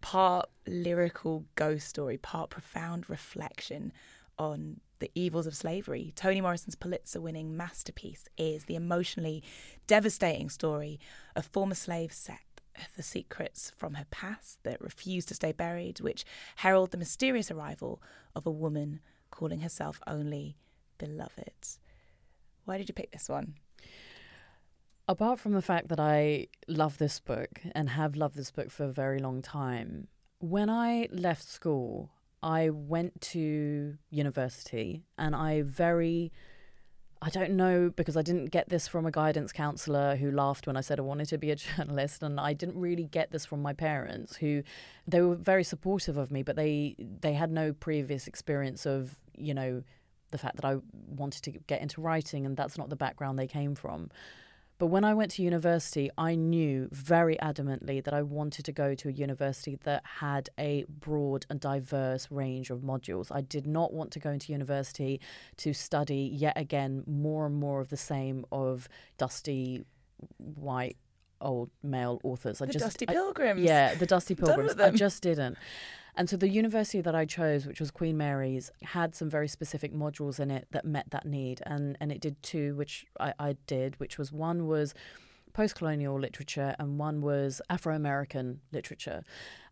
part 0.01 0.47
lyrical 0.67 1.45
ghost 1.55 1.87
story, 1.87 2.17
part 2.19 2.51
profound 2.51 3.09
reflection 3.09 3.91
on 4.37 4.81
the 4.99 5.11
evils 5.15 5.47
of 5.47 5.55
slavery. 5.55 6.13
Toni 6.15 6.41
Morrison's 6.41 6.75
Pulitzer 6.75 7.21
winning 7.21 7.55
masterpiece 7.55 8.25
is 8.37 8.65
the 8.65 8.75
emotionally 8.75 9.43
devastating 9.87 10.49
story 10.49 10.99
of 11.35 11.45
former 11.45 11.75
slave 11.75 12.11
Sethe, 12.11 12.39
the 12.95 13.03
secrets 13.03 13.71
from 13.75 13.95
her 13.95 14.05
past 14.11 14.59
that 14.63 14.81
refuse 14.81 15.25
to 15.25 15.33
stay 15.35 15.51
buried, 15.51 15.99
which 15.99 16.25
herald 16.57 16.91
the 16.91 16.97
mysterious 16.97 17.51
arrival 17.51 18.01
of 18.35 18.45
a 18.45 18.51
woman 18.51 18.99
calling 19.31 19.61
herself 19.61 19.99
only 20.07 20.57
beloved. 20.97 21.77
Why 22.65 22.77
did 22.77 22.89
you 22.89 22.93
pick 22.93 23.11
this 23.11 23.29
one? 23.29 23.55
Apart 25.07 25.39
from 25.39 25.51
the 25.51 25.61
fact 25.61 25.89
that 25.89 25.99
I 25.99 26.47
love 26.67 26.97
this 26.97 27.19
book 27.19 27.61
and 27.73 27.89
have 27.89 28.15
loved 28.15 28.35
this 28.35 28.49
book 28.49 28.71
for 28.71 28.85
a 28.85 28.91
very 28.91 29.19
long 29.19 29.43
time, 29.43 30.07
when 30.39 30.69
I 30.69 31.07
left 31.11 31.47
school, 31.47 32.09
I 32.45 32.69
went 32.69 33.19
to 33.33 33.97
university 34.11 35.03
and 35.17 35.35
I 35.35 35.63
very 35.63 36.31
I 37.19 37.29
don't 37.29 37.53
know 37.53 37.89
because 37.89 38.15
I 38.15 38.21
didn't 38.21 38.51
get 38.51 38.69
this 38.69 38.87
from 38.87 39.07
a 39.07 39.11
guidance 39.11 39.51
counselor 39.51 40.15
who 40.15 40.29
laughed 40.29 40.67
when 40.67 40.77
I 40.77 40.81
said 40.81 40.99
I 40.99 41.01
wanted 41.01 41.27
to 41.29 41.39
be 41.39 41.49
a 41.49 41.55
journalist 41.77 42.21
and 42.21 42.39
I 42.39 42.53
didn't 42.53 42.79
really 42.79 43.05
get 43.05 43.31
this 43.31 43.47
from 43.47 43.63
my 43.63 43.73
parents 43.73 44.35
who 44.35 44.61
they 45.07 45.21
were 45.21 45.33
very 45.33 45.63
supportive 45.63 46.17
of 46.17 46.29
me 46.29 46.43
but 46.43 46.55
they 46.55 46.95
they 46.99 47.33
had 47.33 47.51
no 47.51 47.73
previous 47.73 48.27
experience 48.27 48.85
of, 48.85 49.17
you 49.35 49.55
know, 49.55 49.81
the 50.29 50.37
fact 50.37 50.57
that 50.57 50.65
I 50.65 50.77
wanted 51.07 51.41
to 51.43 51.51
get 51.51 51.81
into 51.81 51.99
writing 51.99 52.45
and 52.45 52.55
that's 52.55 52.77
not 52.77 52.89
the 52.89 52.95
background 52.95 53.39
they 53.39 53.47
came 53.47 53.73
from. 53.73 54.11
But 54.77 54.87
when 54.87 55.05
I 55.05 55.13
went 55.13 55.31
to 55.31 55.41
university, 55.41 56.09
I 56.17 56.35
knew 56.35 56.89
very 56.91 57.37
adamantly 57.37 58.03
that 58.03 58.13
I 58.13 58.21
wanted 58.21 58.65
to 58.65 58.73
go 58.73 58.93
to 58.93 59.07
a 59.07 59.11
university 59.11 59.79
that 59.83 60.03
had 60.05 60.49
a 60.59 60.83
broad 60.89 61.45
and 61.49 61.59
diverse 61.59 62.29
range 62.29 62.69
of 62.69 62.79
modules. 62.79 63.31
I 63.31 63.39
did 63.39 63.65
not 63.65 63.93
want 63.93 64.11
to 64.11 64.19
go 64.19 64.31
into 64.31 64.51
university 64.51 65.21
to 65.57 65.73
study 65.73 66.29
yet 66.33 66.57
again 66.57 67.03
more 67.07 67.45
and 67.45 67.55
more 67.55 67.79
of 67.79 67.89
the 67.89 67.97
same 67.97 68.45
of 68.51 68.89
dusty 69.17 69.85
white 70.37 70.97
old 71.41 71.69
male 71.83 72.19
authors. 72.23 72.61
I 72.61 72.65
The 72.65 72.73
just 72.73 72.85
Dusty 72.85 73.09
I- 73.09 73.13
Pilgrims. 73.13 73.61
yeah, 73.61 73.95
the 73.95 74.05
Dusty 74.05 74.35
Pilgrims. 74.43 74.75
I 74.79 74.91
just 74.91 75.21
didn't. 75.23 75.57
And 76.17 76.29
so 76.29 76.37
the 76.37 76.47
university 76.47 77.01
that 77.01 77.13
I 77.13 77.25
chose, 77.25 77.67
which 77.67 77.81
was 77.81 77.91
Queen 77.91 78.15
Mary's, 78.17 78.71
had 78.83 79.13
some 79.15 79.29
very 79.29 79.49
specific 79.49 79.93
modules 79.93 80.39
in 80.39 80.49
it 80.49 80.67
that 80.71 80.85
met 80.85 81.09
that 81.11 81.25
need. 81.25 81.61
And, 81.65 81.97
and 81.99 82.09
it 82.11 82.21
did 82.21 82.41
two, 82.41 82.73
which 82.75 83.05
I, 83.19 83.33
I 83.37 83.57
did, 83.67 83.99
which 83.99 84.17
was 84.17 84.31
one 84.31 84.65
was 84.65 84.93
post 85.51 85.75
colonial 85.75 86.17
literature 86.19 86.73
and 86.79 86.97
one 86.97 87.21
was 87.21 87.61
Afro 87.69 87.93
American 87.95 88.61
literature. 88.71 89.23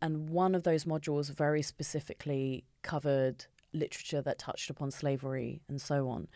And 0.01 0.29
one 0.29 0.53
of 0.53 0.63
those 0.63 0.83
modules 0.83 1.29
very 1.33 1.61
specifically 1.61 2.65
covered 2.81 3.45
literature 3.73 4.21
that 4.21 4.37
touched 4.37 4.69
upon 4.69 4.91
slavery 4.91 5.61
and 5.69 5.81
so 5.81 6.09
on. 6.09 6.27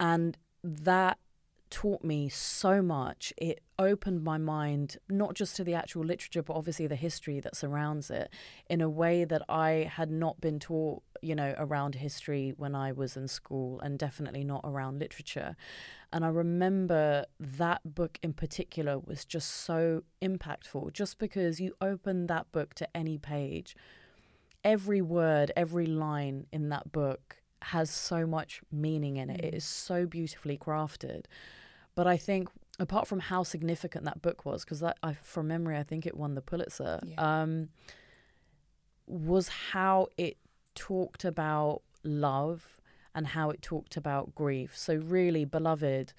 And 0.00 0.38
that 0.64 1.18
taught 1.70 2.04
me 2.04 2.28
so 2.28 2.82
much. 2.82 3.32
It 3.36 3.60
opened 3.78 4.24
my 4.24 4.38
mind 4.38 4.96
not 5.08 5.34
just 5.34 5.56
to 5.56 5.64
the 5.64 5.74
actual 5.74 6.04
literature, 6.04 6.42
but 6.42 6.54
obviously 6.54 6.86
the 6.86 6.96
history 6.96 7.40
that 7.40 7.56
surrounds 7.56 8.10
it 8.10 8.30
in 8.68 8.80
a 8.80 8.88
way 8.88 9.24
that 9.24 9.42
I 9.48 9.90
had 9.92 10.10
not 10.10 10.40
been 10.40 10.58
taught, 10.58 11.02
you 11.22 11.34
know, 11.34 11.54
around 11.58 11.94
history 11.94 12.54
when 12.56 12.74
I 12.74 12.92
was 12.92 13.16
in 13.16 13.28
school 13.28 13.80
and 13.80 13.98
definitely 13.98 14.44
not 14.44 14.62
around 14.64 14.98
literature. 14.98 15.56
And 16.12 16.24
I 16.24 16.28
remember 16.28 17.26
that 17.38 17.94
book 17.94 18.18
in 18.22 18.32
particular 18.32 18.98
was 18.98 19.24
just 19.24 19.50
so 19.50 20.02
impactful 20.22 20.92
just 20.92 21.18
because 21.18 21.60
you 21.60 21.74
open 21.80 22.26
that 22.26 22.50
book 22.50 22.74
to 22.74 22.96
any 22.96 23.18
page. 23.18 23.76
Every 24.64 25.00
word, 25.00 25.52
every 25.56 25.86
line 25.86 26.46
in 26.52 26.68
that 26.70 26.90
book 26.90 27.36
has 27.62 27.90
so 27.90 28.26
much 28.26 28.60
meaning 28.70 29.16
in 29.16 29.30
it. 29.30 29.44
It 29.44 29.54
is 29.54 29.64
so 29.64 30.06
beautifully 30.06 30.56
crafted. 30.58 31.24
But 31.94 32.06
I 32.06 32.16
think, 32.16 32.48
apart 32.78 33.08
from 33.08 33.20
how 33.20 33.42
significant 33.42 34.04
that 34.04 34.22
book 34.22 34.44
was, 34.44 34.64
because 34.64 34.82
I, 34.82 35.14
from 35.22 35.48
memory, 35.48 35.76
I 35.76 35.82
think 35.82 36.06
it 36.06 36.16
won 36.16 36.34
the 36.34 36.40
Pulitzer, 36.40 37.00
Yeah. 37.04 37.42
um, 37.42 37.70
was 39.06 39.48
how 39.48 40.08
it 40.16 40.36
talked 40.74 41.24
about 41.24 41.82
love 42.04 42.80
and 43.14 43.26
how 43.28 43.50
it 43.50 43.62
talked 43.62 43.96
about 43.96 44.34
grief. 44.34 44.76
So, 44.76 44.94
really, 44.94 45.44
Beloved 45.44 46.12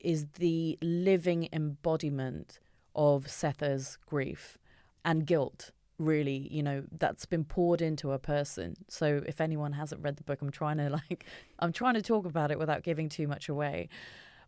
is 0.00 0.26
the 0.38 0.78
living 0.80 1.48
embodiment 1.52 2.58
of 2.94 3.28
Sethe's 3.30 3.98
grief 4.06 4.56
and 5.04 5.26
guilt. 5.26 5.72
Really, 5.98 6.48
you 6.50 6.62
know, 6.62 6.84
that's 6.98 7.24
been 7.24 7.44
poured 7.44 7.80
into 7.80 8.12
a 8.12 8.18
person. 8.18 8.76
So, 8.88 9.22
if 9.26 9.40
anyone 9.40 9.72
hasn't 9.72 10.02
read 10.02 10.16
the 10.16 10.24
book, 10.24 10.42
I'm 10.42 10.50
trying 10.50 10.78
to 10.78 10.90
like, 11.10 11.24
I'm 11.58 11.72
trying 11.72 11.94
to 11.94 12.02
talk 12.02 12.26
about 12.26 12.50
it 12.50 12.58
without 12.58 12.82
giving 12.82 13.08
too 13.08 13.26
much 13.26 13.48
away. 13.48 13.88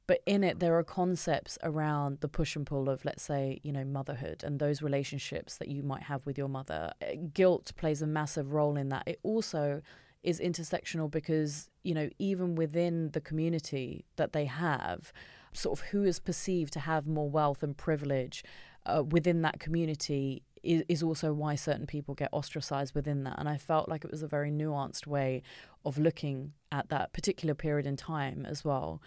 But 0.08 0.22
in 0.24 0.42
it, 0.42 0.58
there 0.58 0.76
are 0.78 0.82
concepts 0.82 1.58
around 1.62 2.20
the 2.20 2.28
push 2.28 2.56
and 2.56 2.66
pull 2.66 2.88
of, 2.88 3.04
let's 3.04 3.22
say, 3.22 3.60
you 3.62 3.72
know, 3.72 3.84
motherhood 3.84 4.42
and 4.42 4.58
those 4.58 4.80
relationships 4.80 5.58
that 5.58 5.68
you 5.68 5.82
might 5.82 6.04
have 6.04 6.24
with 6.24 6.38
your 6.38 6.48
mother. 6.48 6.92
Uh, 7.02 7.14
Guilt 7.34 7.72
plays 7.76 8.00
a 8.00 8.06
massive 8.06 8.54
role 8.54 8.78
in 8.78 8.88
that. 8.88 9.02
It 9.06 9.20
also 9.22 9.82
is 10.22 10.40
intersectional 10.40 11.10
because, 11.10 11.68
you 11.82 11.94
know, 11.94 12.08
even 12.18 12.54
within 12.54 13.10
the 13.10 13.20
community 13.20 14.06
that 14.16 14.32
they 14.32 14.46
have, 14.46 15.12
sort 15.52 15.78
of 15.78 15.86
who 15.88 16.04
is 16.04 16.18
perceived 16.20 16.72
to 16.72 16.80
have 16.80 17.06
more 17.06 17.28
wealth 17.28 17.62
and 17.62 17.76
privilege 17.76 18.42
uh, 18.86 19.02
within 19.02 19.42
that 19.42 19.60
community 19.60 20.42
is, 20.62 20.82
is 20.88 21.02
also 21.02 21.32
why 21.32 21.54
certain 21.54 21.86
people 21.86 22.14
get 22.14 22.28
ostracized 22.32 22.94
within 22.94 23.24
that. 23.24 23.38
And 23.38 23.48
I 23.48 23.56
felt 23.56 23.88
like 23.88 24.04
it 24.04 24.10
was 24.10 24.22
a 24.22 24.28
very 24.28 24.50
nuanced 24.50 25.06
way 25.06 25.42
of 25.84 25.98
looking 25.98 26.52
at 26.72 26.88
that 26.88 27.12
particular 27.12 27.54
period 27.54 27.86
in 27.86 27.96
time 27.96 28.46
as 28.46 28.64
well. 28.64 29.02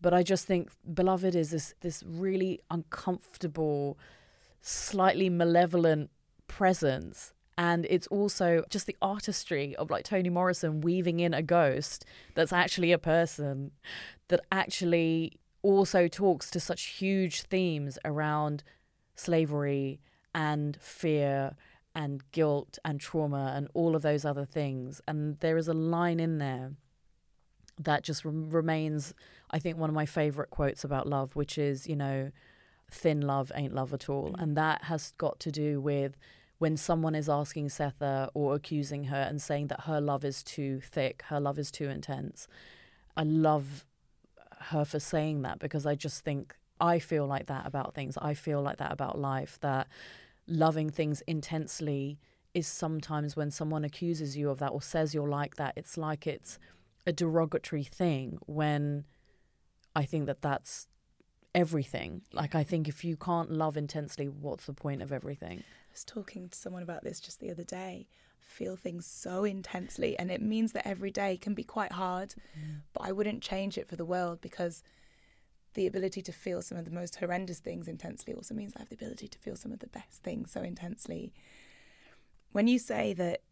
But 0.00 0.12
I 0.12 0.22
just 0.22 0.46
think 0.46 0.70
Beloved 0.92 1.34
is 1.34 1.50
this 1.50 1.74
this 1.80 2.02
really 2.06 2.60
uncomfortable, 2.70 3.98
slightly 4.60 5.30
malevolent 5.30 6.10
presence. 6.48 7.32
And 7.58 7.86
it's 7.88 8.06
also 8.08 8.64
just 8.68 8.86
the 8.86 8.96
artistry 9.00 9.74
of 9.76 9.90
like 9.90 10.04
Toni 10.04 10.28
Morrison 10.28 10.82
weaving 10.82 11.20
in 11.20 11.32
a 11.32 11.42
ghost 11.42 12.04
that's 12.34 12.52
actually 12.52 12.92
a 12.92 12.98
person 12.98 13.70
that 14.28 14.40
actually 14.52 15.38
also 15.62 16.06
talks 16.06 16.50
to 16.50 16.60
such 16.60 16.82
huge 16.82 17.42
themes 17.42 17.98
around 18.04 18.62
slavery 19.14 20.00
and 20.36 20.76
fear 20.80 21.56
and 21.94 22.30
guilt 22.30 22.78
and 22.84 23.00
trauma 23.00 23.54
and 23.56 23.68
all 23.72 23.96
of 23.96 24.02
those 24.02 24.24
other 24.24 24.44
things. 24.44 25.00
And 25.08 25.40
there 25.40 25.56
is 25.56 25.66
a 25.66 25.72
line 25.72 26.20
in 26.20 26.36
there 26.38 26.72
that 27.78 28.04
just 28.04 28.22
remains, 28.24 29.14
I 29.50 29.58
think, 29.58 29.78
one 29.78 29.88
of 29.88 29.94
my 29.94 30.04
favorite 30.04 30.50
quotes 30.50 30.84
about 30.84 31.08
love, 31.08 31.34
which 31.34 31.56
is, 31.56 31.86
you 31.88 31.96
know, 31.96 32.30
thin 32.90 33.22
love 33.22 33.50
ain't 33.54 33.74
love 33.74 33.94
at 33.94 34.10
all. 34.10 34.32
Mm. 34.32 34.42
And 34.42 34.56
that 34.58 34.84
has 34.84 35.14
got 35.16 35.40
to 35.40 35.50
do 35.50 35.80
with 35.80 36.16
when 36.58 36.76
someone 36.76 37.14
is 37.14 37.28
asking 37.28 37.68
Sethe 37.68 38.28
or 38.34 38.54
accusing 38.54 39.04
her 39.04 39.26
and 39.28 39.40
saying 39.40 39.68
that 39.68 39.82
her 39.82 40.00
love 40.00 40.24
is 40.24 40.42
too 40.42 40.80
thick, 40.80 41.22
her 41.28 41.40
love 41.40 41.58
is 41.58 41.70
too 41.70 41.88
intense. 41.88 42.46
I 43.16 43.22
love 43.22 43.86
her 44.58 44.84
for 44.84 45.00
saying 45.00 45.42
that 45.42 45.58
because 45.58 45.86
I 45.86 45.94
just 45.94 46.24
think 46.24 46.54
I 46.78 46.98
feel 46.98 47.26
like 47.26 47.46
that 47.46 47.66
about 47.66 47.94
things. 47.94 48.18
I 48.20 48.34
feel 48.34 48.60
like 48.60 48.78
that 48.78 48.92
about 48.92 49.18
life 49.18 49.58
that 49.62 49.86
loving 50.46 50.90
things 50.90 51.22
intensely 51.26 52.18
is 52.54 52.66
sometimes 52.66 53.36
when 53.36 53.50
someone 53.50 53.84
accuses 53.84 54.36
you 54.36 54.48
of 54.50 54.58
that 54.58 54.72
or 54.72 54.80
says 54.80 55.14
you're 55.14 55.28
like 55.28 55.56
that, 55.56 55.74
it's 55.76 55.96
like 55.96 56.26
it's 56.26 56.58
a 57.06 57.12
derogatory 57.12 57.84
thing 57.84 58.38
when 58.46 59.04
I 59.94 60.04
think 60.04 60.26
that 60.26 60.42
that's 60.42 60.86
everything. 61.54 62.22
Like, 62.32 62.54
I 62.54 62.64
think 62.64 62.88
if 62.88 63.04
you 63.04 63.16
can't 63.16 63.50
love 63.50 63.76
intensely, 63.76 64.26
what's 64.26 64.66
the 64.66 64.72
point 64.72 65.02
of 65.02 65.12
everything? 65.12 65.58
I 65.60 65.92
was 65.92 66.04
talking 66.04 66.48
to 66.48 66.56
someone 66.56 66.82
about 66.82 67.04
this 67.04 67.20
just 67.20 67.40
the 67.40 67.50
other 67.50 67.64
day. 67.64 68.08
feel 68.38 68.76
things 68.76 69.06
so 69.06 69.44
intensely, 69.44 70.16
and 70.18 70.30
it 70.30 70.40
means 70.40 70.72
that 70.72 70.86
every 70.86 71.10
day 71.10 71.36
can 71.36 71.52
be 71.52 71.64
quite 71.64 71.92
hard, 71.92 72.34
mm. 72.56 72.80
but 72.92 73.02
I 73.02 73.10
wouldn't 73.10 73.42
change 73.42 73.76
it 73.76 73.88
for 73.88 73.96
the 73.96 74.04
world 74.04 74.40
because 74.40 74.84
the 75.76 75.86
ability 75.86 76.22
to 76.22 76.32
feel 76.32 76.60
some 76.62 76.76
of 76.76 76.84
the 76.84 76.90
most 76.90 77.16
horrendous 77.16 77.60
things 77.60 77.86
intensely 77.86 78.34
also 78.34 78.54
means 78.54 78.72
I 78.74 78.80
have 78.80 78.88
the 78.88 78.96
ability 78.96 79.28
to 79.28 79.38
feel 79.38 79.54
some 79.54 79.70
of 79.72 79.78
the 79.78 79.86
best 79.86 80.22
things 80.22 80.50
so 80.50 80.62
intensely. 80.62 81.32
When 82.50 82.66
you 82.66 82.78
say 82.78 83.12
that 83.12 83.42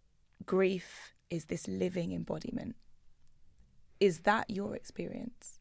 grief 0.44 1.14
is 1.30 1.44
this 1.44 1.68
living 1.68 2.12
embodiment, 2.12 2.76
is 4.00 4.20
that 4.20 4.50
your 4.50 4.74
experience? 4.74 5.60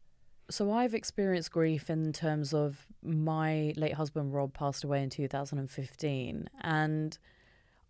So 0.50 0.72
I've 0.72 0.94
experienced 0.94 1.52
grief 1.52 1.88
in 1.88 2.12
terms 2.12 2.52
of 2.52 2.86
my 3.02 3.72
late 3.76 3.94
husband 3.94 4.34
Rob 4.34 4.54
passed 4.54 4.84
away 4.84 5.02
in 5.02 5.10
2015 5.10 6.48
and 6.62 7.18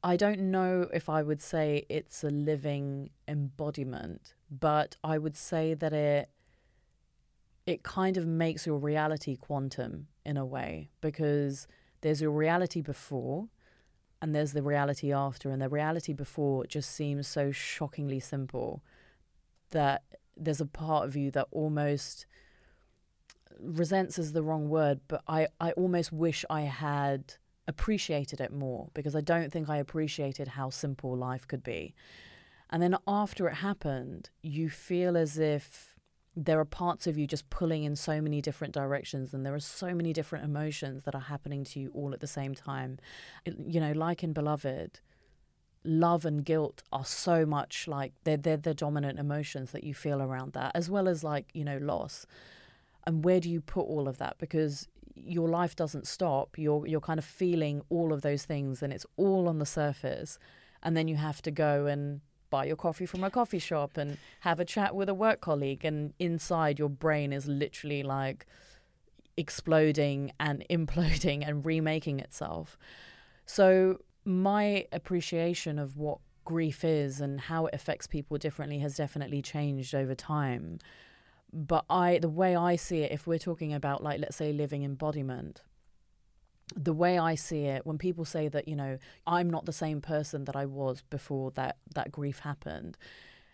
I 0.02 0.16
don't 0.16 0.50
know 0.50 0.88
if 0.92 1.08
I 1.08 1.22
would 1.22 1.40
say 1.40 1.86
it's 1.88 2.22
a 2.24 2.30
living 2.30 3.10
embodiment, 3.26 4.34
but 4.50 4.96
I 5.02 5.18
would 5.18 5.36
say 5.36 5.74
that 5.74 5.92
it 5.92 6.28
it 7.66 7.82
kind 7.82 8.16
of 8.16 8.26
makes 8.26 8.66
your 8.66 8.78
reality 8.78 9.36
quantum 9.36 10.08
in 10.24 10.36
a 10.36 10.44
way 10.44 10.90
because 11.00 11.66
there's 12.02 12.20
your 12.20 12.30
reality 12.30 12.82
before 12.82 13.48
and 14.20 14.34
there's 14.34 14.52
the 14.52 14.62
reality 14.62 15.12
after 15.12 15.50
and 15.50 15.60
the 15.60 15.68
reality 15.68 16.12
before 16.12 16.66
just 16.66 16.90
seems 16.90 17.26
so 17.26 17.50
shockingly 17.50 18.20
simple 18.20 18.82
that 19.70 20.02
there's 20.36 20.60
a 20.60 20.66
part 20.66 21.06
of 21.06 21.16
you 21.16 21.30
that 21.30 21.46
almost 21.50 22.26
resents 23.60 24.18
is 24.18 24.32
the 24.32 24.42
wrong 24.42 24.68
word, 24.68 25.00
but 25.08 25.22
I, 25.28 25.48
I 25.60 25.72
almost 25.72 26.12
wish 26.12 26.44
I 26.50 26.62
had 26.62 27.34
appreciated 27.66 28.40
it 28.40 28.52
more 28.52 28.90
because 28.94 29.16
I 29.16 29.20
don't 29.20 29.50
think 29.50 29.68
I 29.68 29.78
appreciated 29.78 30.48
how 30.48 30.70
simple 30.70 31.16
life 31.16 31.46
could 31.46 31.62
be. 31.62 31.94
And 32.70 32.82
then 32.82 32.96
after 33.06 33.48
it 33.48 33.54
happened, 33.54 34.30
you 34.42 34.68
feel 34.68 35.16
as 35.16 35.38
if 35.38 35.93
there 36.36 36.58
are 36.58 36.64
parts 36.64 37.06
of 37.06 37.16
you 37.16 37.26
just 37.26 37.48
pulling 37.50 37.84
in 37.84 37.94
so 37.94 38.20
many 38.20 38.40
different 38.40 38.74
directions 38.74 39.32
and 39.32 39.46
there 39.46 39.54
are 39.54 39.60
so 39.60 39.94
many 39.94 40.12
different 40.12 40.44
emotions 40.44 41.04
that 41.04 41.14
are 41.14 41.20
happening 41.20 41.62
to 41.64 41.78
you 41.78 41.90
all 41.94 42.12
at 42.12 42.20
the 42.20 42.26
same 42.26 42.54
time. 42.54 42.98
It, 43.44 43.54
you 43.66 43.80
know, 43.80 43.92
like 43.92 44.24
in 44.24 44.32
Beloved, 44.32 45.00
love 45.84 46.24
and 46.24 46.44
guilt 46.44 46.82
are 46.92 47.04
so 47.04 47.44
much 47.44 47.86
like 47.86 48.12
they're 48.24 48.38
they're 48.38 48.56
the 48.56 48.74
dominant 48.74 49.18
emotions 49.18 49.70
that 49.72 49.84
you 49.84 49.94
feel 49.94 50.20
around 50.20 50.54
that, 50.54 50.72
as 50.74 50.90
well 50.90 51.08
as 51.08 51.22
like 51.22 51.50
you 51.52 51.64
know 51.64 51.78
loss. 51.78 52.26
And 53.06 53.24
where 53.24 53.38
do 53.38 53.50
you 53.50 53.60
put 53.60 53.82
all 53.82 54.08
of 54.08 54.18
that? 54.18 54.38
Because 54.38 54.88
your 55.14 55.48
life 55.48 55.76
doesn't 55.76 56.06
stop. 56.06 56.58
You're 56.58 56.86
you're 56.86 57.00
kind 57.00 57.18
of 57.18 57.24
feeling 57.24 57.82
all 57.90 58.12
of 58.12 58.22
those 58.22 58.44
things, 58.44 58.82
and 58.82 58.92
it's 58.92 59.06
all 59.16 59.48
on 59.48 59.58
the 59.58 59.66
surface. 59.66 60.38
And 60.82 60.96
then 60.96 61.08
you 61.08 61.16
have 61.16 61.40
to 61.42 61.50
go 61.50 61.86
and 61.86 62.20
buy 62.54 62.64
your 62.66 62.76
coffee 62.76 63.04
from 63.04 63.24
a 63.24 63.30
coffee 63.30 63.58
shop 63.58 63.96
and 63.96 64.16
have 64.40 64.60
a 64.60 64.64
chat 64.64 64.94
with 64.94 65.08
a 65.08 65.14
work 65.14 65.40
colleague, 65.40 65.84
and 65.84 66.14
inside 66.20 66.78
your 66.78 66.88
brain 66.88 67.32
is 67.32 67.48
literally 67.48 68.04
like 68.04 68.46
exploding 69.36 70.30
and 70.38 70.64
imploding 70.70 71.42
and 71.46 71.66
remaking 71.66 72.20
itself. 72.20 72.78
So 73.44 73.98
my 74.24 74.86
appreciation 74.92 75.80
of 75.80 75.96
what 75.96 76.18
grief 76.44 76.84
is 76.84 77.20
and 77.20 77.40
how 77.40 77.66
it 77.66 77.74
affects 77.74 78.06
people 78.06 78.38
differently 78.38 78.78
has 78.78 78.94
definitely 78.96 79.42
changed 79.42 79.92
over 79.92 80.14
time. 80.14 80.78
But 81.52 81.84
I, 81.90 82.18
the 82.18 82.28
way 82.28 82.54
I 82.54 82.76
see 82.76 83.00
it, 83.00 83.10
if 83.10 83.26
we're 83.26 83.46
talking 83.50 83.72
about 83.72 84.00
like 84.00 84.20
let's 84.20 84.36
say 84.36 84.52
living 84.52 84.84
embodiment, 84.84 85.62
the 86.74 86.92
way 86.92 87.18
I 87.18 87.34
see 87.34 87.64
it, 87.64 87.84
when 87.86 87.98
people 87.98 88.24
say 88.24 88.48
that 88.48 88.68
you 88.68 88.76
know 88.76 88.98
I'm 89.26 89.50
not 89.50 89.66
the 89.66 89.72
same 89.72 90.00
person 90.00 90.44
that 90.44 90.56
I 90.56 90.66
was 90.66 91.02
before 91.10 91.50
that 91.52 91.76
that 91.94 92.12
grief 92.12 92.40
happened, 92.40 92.96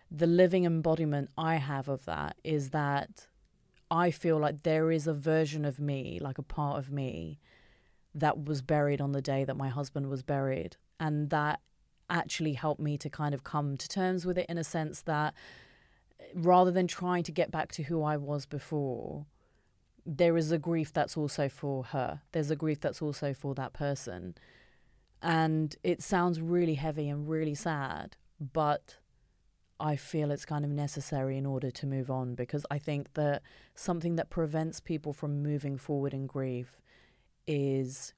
the 0.09 0.27
living 0.27 0.65
embodiment 0.65 1.29
I 1.37 1.55
have 1.55 1.87
of 1.87 2.05
that 2.05 2.37
is 2.43 2.69
that 2.69 3.27
I 3.89 4.09
feel 4.09 4.37
like 4.37 4.63
there 4.63 4.89
is 4.91 5.05
a 5.05 5.13
version 5.13 5.65
of 5.65 5.79
me, 5.79 6.17
like 6.21 6.37
a 6.37 6.43
part 6.43 6.79
of 6.79 6.91
me, 6.91 7.39
that 8.15 8.45
was 8.45 8.61
buried 8.61 9.01
on 9.01 9.11
the 9.11 9.21
day 9.21 9.43
that 9.43 9.57
my 9.57 9.67
husband 9.67 10.09
was 10.09 10.23
buried. 10.23 10.77
And 10.99 11.29
that 11.29 11.59
actually 12.09 12.53
helped 12.53 12.81
me 12.81 12.97
to 12.97 13.09
kind 13.09 13.33
of 13.33 13.43
come 13.43 13.77
to 13.77 13.87
terms 13.87 14.25
with 14.25 14.37
it 14.37 14.45
in 14.49 14.57
a 14.57 14.63
sense 14.63 15.01
that 15.03 15.33
eh, 16.19 16.25
rather 16.33 16.71
than 16.71 16.87
trying 16.87 17.23
to 17.23 17.31
get 17.31 17.51
back 17.51 17.71
to 17.73 17.83
who 17.83 18.01
I 18.03 18.15
was 18.15 18.45
before, 18.45 19.25
there 20.05 20.37
is 20.37 20.51
a 20.51 20.57
grief 20.57 20.91
that's 20.93 21.17
also 21.17 21.47
for 21.49 21.83
her. 21.85 22.21
There's 22.31 22.51
a 22.51 22.55
grief 22.55 22.79
that's 22.79 23.01
also 23.01 23.33
for 23.33 23.53
that 23.55 23.73
person. 23.73 24.35
And 25.21 25.75
it 25.83 26.01
sounds 26.01 26.41
really 26.41 26.75
heavy 26.75 27.07
and 27.07 27.29
really 27.29 27.53
sad, 27.53 28.17
but 28.39 28.97
I 29.79 29.95
feel 29.95 30.31
it's 30.31 30.45
kind 30.45 30.65
of 30.65 30.71
necessary 30.71 31.37
in 31.37 31.45
order 31.45 31.71
to 31.71 31.87
move 31.87 32.09
on 32.09 32.35
because 32.35 32.65
I 32.71 32.79
think 32.79 33.13
that 33.13 33.41
something 33.75 34.15
that 34.15 34.29
prevents 34.29 34.79
people 34.79 35.13
from 35.13 35.43
moving 35.43 35.77
forward 35.77 36.13
in 36.13 36.27
grief 36.27 36.79
is 37.47 38.13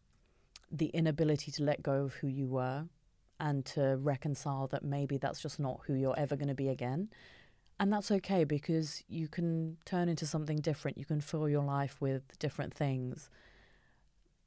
the 0.71 0.87
inability 0.87 1.51
to 1.51 1.63
let 1.63 1.83
go 1.83 2.03
of 2.03 2.15
who 2.15 2.27
you 2.27 2.47
were 2.47 2.85
and 3.39 3.65
to 3.65 3.97
reconcile 4.01 4.67
that 4.67 4.83
maybe 4.83 5.17
that's 5.17 5.41
just 5.41 5.59
not 5.59 5.81
who 5.85 5.93
you're 5.93 6.17
ever 6.17 6.35
going 6.35 6.47
to 6.47 6.53
be 6.53 6.69
again. 6.69 7.09
And 7.79 7.91
that's 7.91 8.11
okay 8.11 8.43
because 8.43 9.03
you 9.07 9.27
can 9.27 9.77
turn 9.85 10.07
into 10.07 10.25
something 10.25 10.57
different. 10.57 10.97
You 10.97 11.05
can 11.05 11.21
fill 11.21 11.49
your 11.49 11.63
life 11.63 11.97
with 11.99 12.37
different 12.39 12.73
things. 12.73 13.29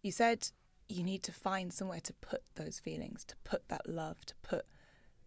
You 0.02 0.12
said 0.12 0.48
you 0.88 1.02
need 1.02 1.22
to 1.24 1.32
find 1.32 1.72
somewhere 1.72 2.00
to 2.00 2.12
put 2.14 2.42
those 2.54 2.78
feelings, 2.78 3.24
to 3.24 3.34
put 3.44 3.68
that 3.68 3.88
love, 3.88 4.24
to 4.26 4.34
put 4.42 4.66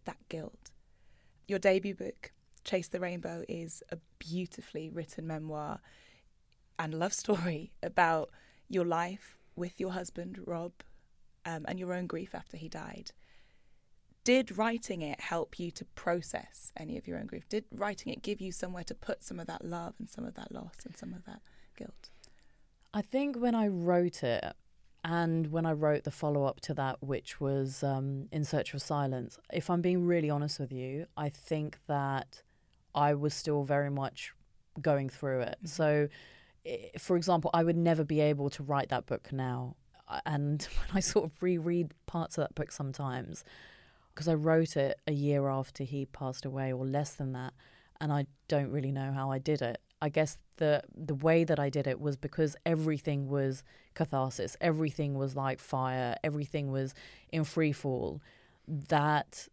that 0.04 0.16
guilt. 0.28 0.70
Your 1.46 1.58
debut 1.58 1.94
book, 1.94 2.32
Chase 2.64 2.88
the 2.88 3.00
Rainbow, 3.00 3.44
is 3.48 3.82
a 3.90 3.98
beautifully 4.18 4.88
written 4.88 5.26
memoir 5.26 5.80
and 6.78 6.94
love 6.94 7.12
story 7.12 7.72
about 7.82 8.30
your 8.68 8.86
life 8.86 9.36
with 9.56 9.78
your 9.78 9.92
husband, 9.92 10.38
Rob, 10.46 10.72
um, 11.44 11.64
and 11.68 11.78
your 11.78 11.92
own 11.92 12.06
grief 12.06 12.34
after 12.34 12.56
he 12.56 12.68
died. 12.68 13.12
Did 14.30 14.56
writing 14.56 15.02
it 15.02 15.18
help 15.18 15.58
you 15.58 15.72
to 15.72 15.84
process 15.96 16.70
any 16.76 16.96
of 16.96 17.08
your 17.08 17.18
own 17.18 17.26
grief? 17.26 17.48
Did 17.48 17.64
writing 17.72 18.12
it 18.12 18.22
give 18.22 18.40
you 18.40 18.52
somewhere 18.52 18.84
to 18.84 18.94
put 18.94 19.24
some 19.24 19.40
of 19.40 19.48
that 19.48 19.64
love 19.64 19.94
and 19.98 20.08
some 20.08 20.24
of 20.24 20.34
that 20.34 20.52
loss 20.52 20.76
and 20.84 20.96
some 20.96 21.12
of 21.12 21.24
that 21.24 21.40
guilt? 21.76 22.10
I 22.94 23.02
think 23.02 23.34
when 23.34 23.56
I 23.56 23.66
wrote 23.66 24.22
it, 24.22 24.44
and 25.02 25.48
when 25.50 25.66
I 25.66 25.72
wrote 25.72 26.04
the 26.04 26.12
follow 26.12 26.44
up 26.44 26.60
to 26.60 26.74
that, 26.74 27.02
which 27.02 27.40
was 27.40 27.82
um, 27.82 28.28
In 28.30 28.44
Search 28.44 28.72
of 28.72 28.82
Silence, 28.82 29.36
if 29.52 29.68
I'm 29.68 29.80
being 29.80 30.06
really 30.06 30.30
honest 30.30 30.60
with 30.60 30.70
you, 30.70 31.06
I 31.16 31.28
think 31.28 31.78
that 31.88 32.42
I 32.94 33.14
was 33.14 33.34
still 33.34 33.64
very 33.64 33.90
much 33.90 34.32
going 34.80 35.08
through 35.08 35.40
it. 35.40 35.58
Mm-hmm. 35.58 35.66
So 35.66 36.08
for 37.00 37.16
example, 37.16 37.50
I 37.52 37.64
would 37.64 37.76
never 37.76 38.04
be 38.04 38.20
able 38.20 38.48
to 38.50 38.62
write 38.62 38.90
that 38.90 39.06
book 39.06 39.32
now. 39.32 39.74
And 40.24 40.62
when 40.78 40.98
I 40.98 41.00
sort 41.00 41.24
of 41.24 41.32
reread 41.42 41.94
parts 42.06 42.38
of 42.38 42.42
that 42.42 42.54
book 42.54 42.70
sometimes, 42.70 43.42
because 44.14 44.28
I 44.28 44.34
wrote 44.34 44.76
it 44.76 44.98
a 45.06 45.12
year 45.12 45.48
after 45.48 45.84
he 45.84 46.06
passed 46.06 46.44
away 46.44 46.72
or 46.72 46.84
less 46.84 47.14
than 47.14 47.32
that, 47.32 47.54
and 48.00 48.12
I 48.12 48.26
don't 48.48 48.70
really 48.70 48.92
know 48.92 49.12
how 49.12 49.30
I 49.30 49.38
did 49.38 49.62
it. 49.62 49.80
I 50.02 50.08
guess 50.08 50.38
the 50.56 50.82
the 50.94 51.14
way 51.14 51.44
that 51.44 51.58
I 51.58 51.68
did 51.68 51.86
it 51.86 52.00
was 52.00 52.16
because 52.16 52.56
everything 52.64 53.28
was 53.28 53.62
catharsis, 53.94 54.56
everything 54.60 55.14
was 55.14 55.36
like 55.36 55.60
fire, 55.60 56.16
everything 56.24 56.70
was 56.70 56.94
in 57.30 57.44
free 57.44 57.72
fall. 57.72 58.20
That 58.66 59.48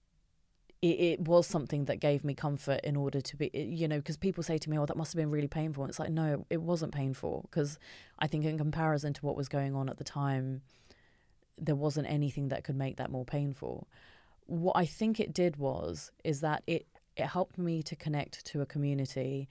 it, 0.82 1.00
it, 1.00 1.20
was 1.22 1.48
something 1.48 1.86
that 1.86 2.00
gave 2.00 2.24
me 2.24 2.36
comfort 2.36 2.82
in 2.84 2.96
order 2.96 3.20
to 3.20 3.36
be, 3.36 3.50
you 3.54 3.88
know, 3.88 3.98
because 3.98 4.15
people 4.15 4.43
say 4.43 4.60
to 4.60 4.70
me, 4.70 4.78
oh, 4.78 4.86
that 4.86 4.96
must 4.96 5.13
have 5.13 5.17
been 5.17 5.32
really 5.32 5.48
painful. 5.48 5.84
And 5.84 5.89
it's 5.89 5.98
like, 5.98 6.12
no, 6.12 6.46
it 6.52 6.62
wasn't 6.62 6.93
painful 6.93 7.48
because 7.50 7.80
I 8.20 8.28
think 8.28 8.46
in 8.46 8.58
comparison 8.60 9.13
to 9.13 9.26
what 9.26 9.36
was 9.36 9.50
going 9.50 9.76
on 9.76 9.89
at 9.89 9.98
the 9.98 10.04
time, 10.04 10.62
there 11.58 11.76
wasn't 11.76 12.08
anything 12.08 12.50
that 12.50 12.63
could 12.63 12.76
make 12.76 12.98
that 12.98 13.10
more 13.10 13.26
painful. 13.26 13.88
What 14.48 14.76
I 14.76 14.86
think 14.86 15.20
it 15.20 15.34
did 15.34 15.58
was 15.58 16.12
is 16.24 16.42
that 16.42 16.64
it 16.68 16.88
it 17.16 17.26
helped 17.26 17.58
me 17.58 17.82
to 17.84 17.96
connect 17.96 18.46
to 18.46 18.62
a 18.62 18.66
community 18.66 19.50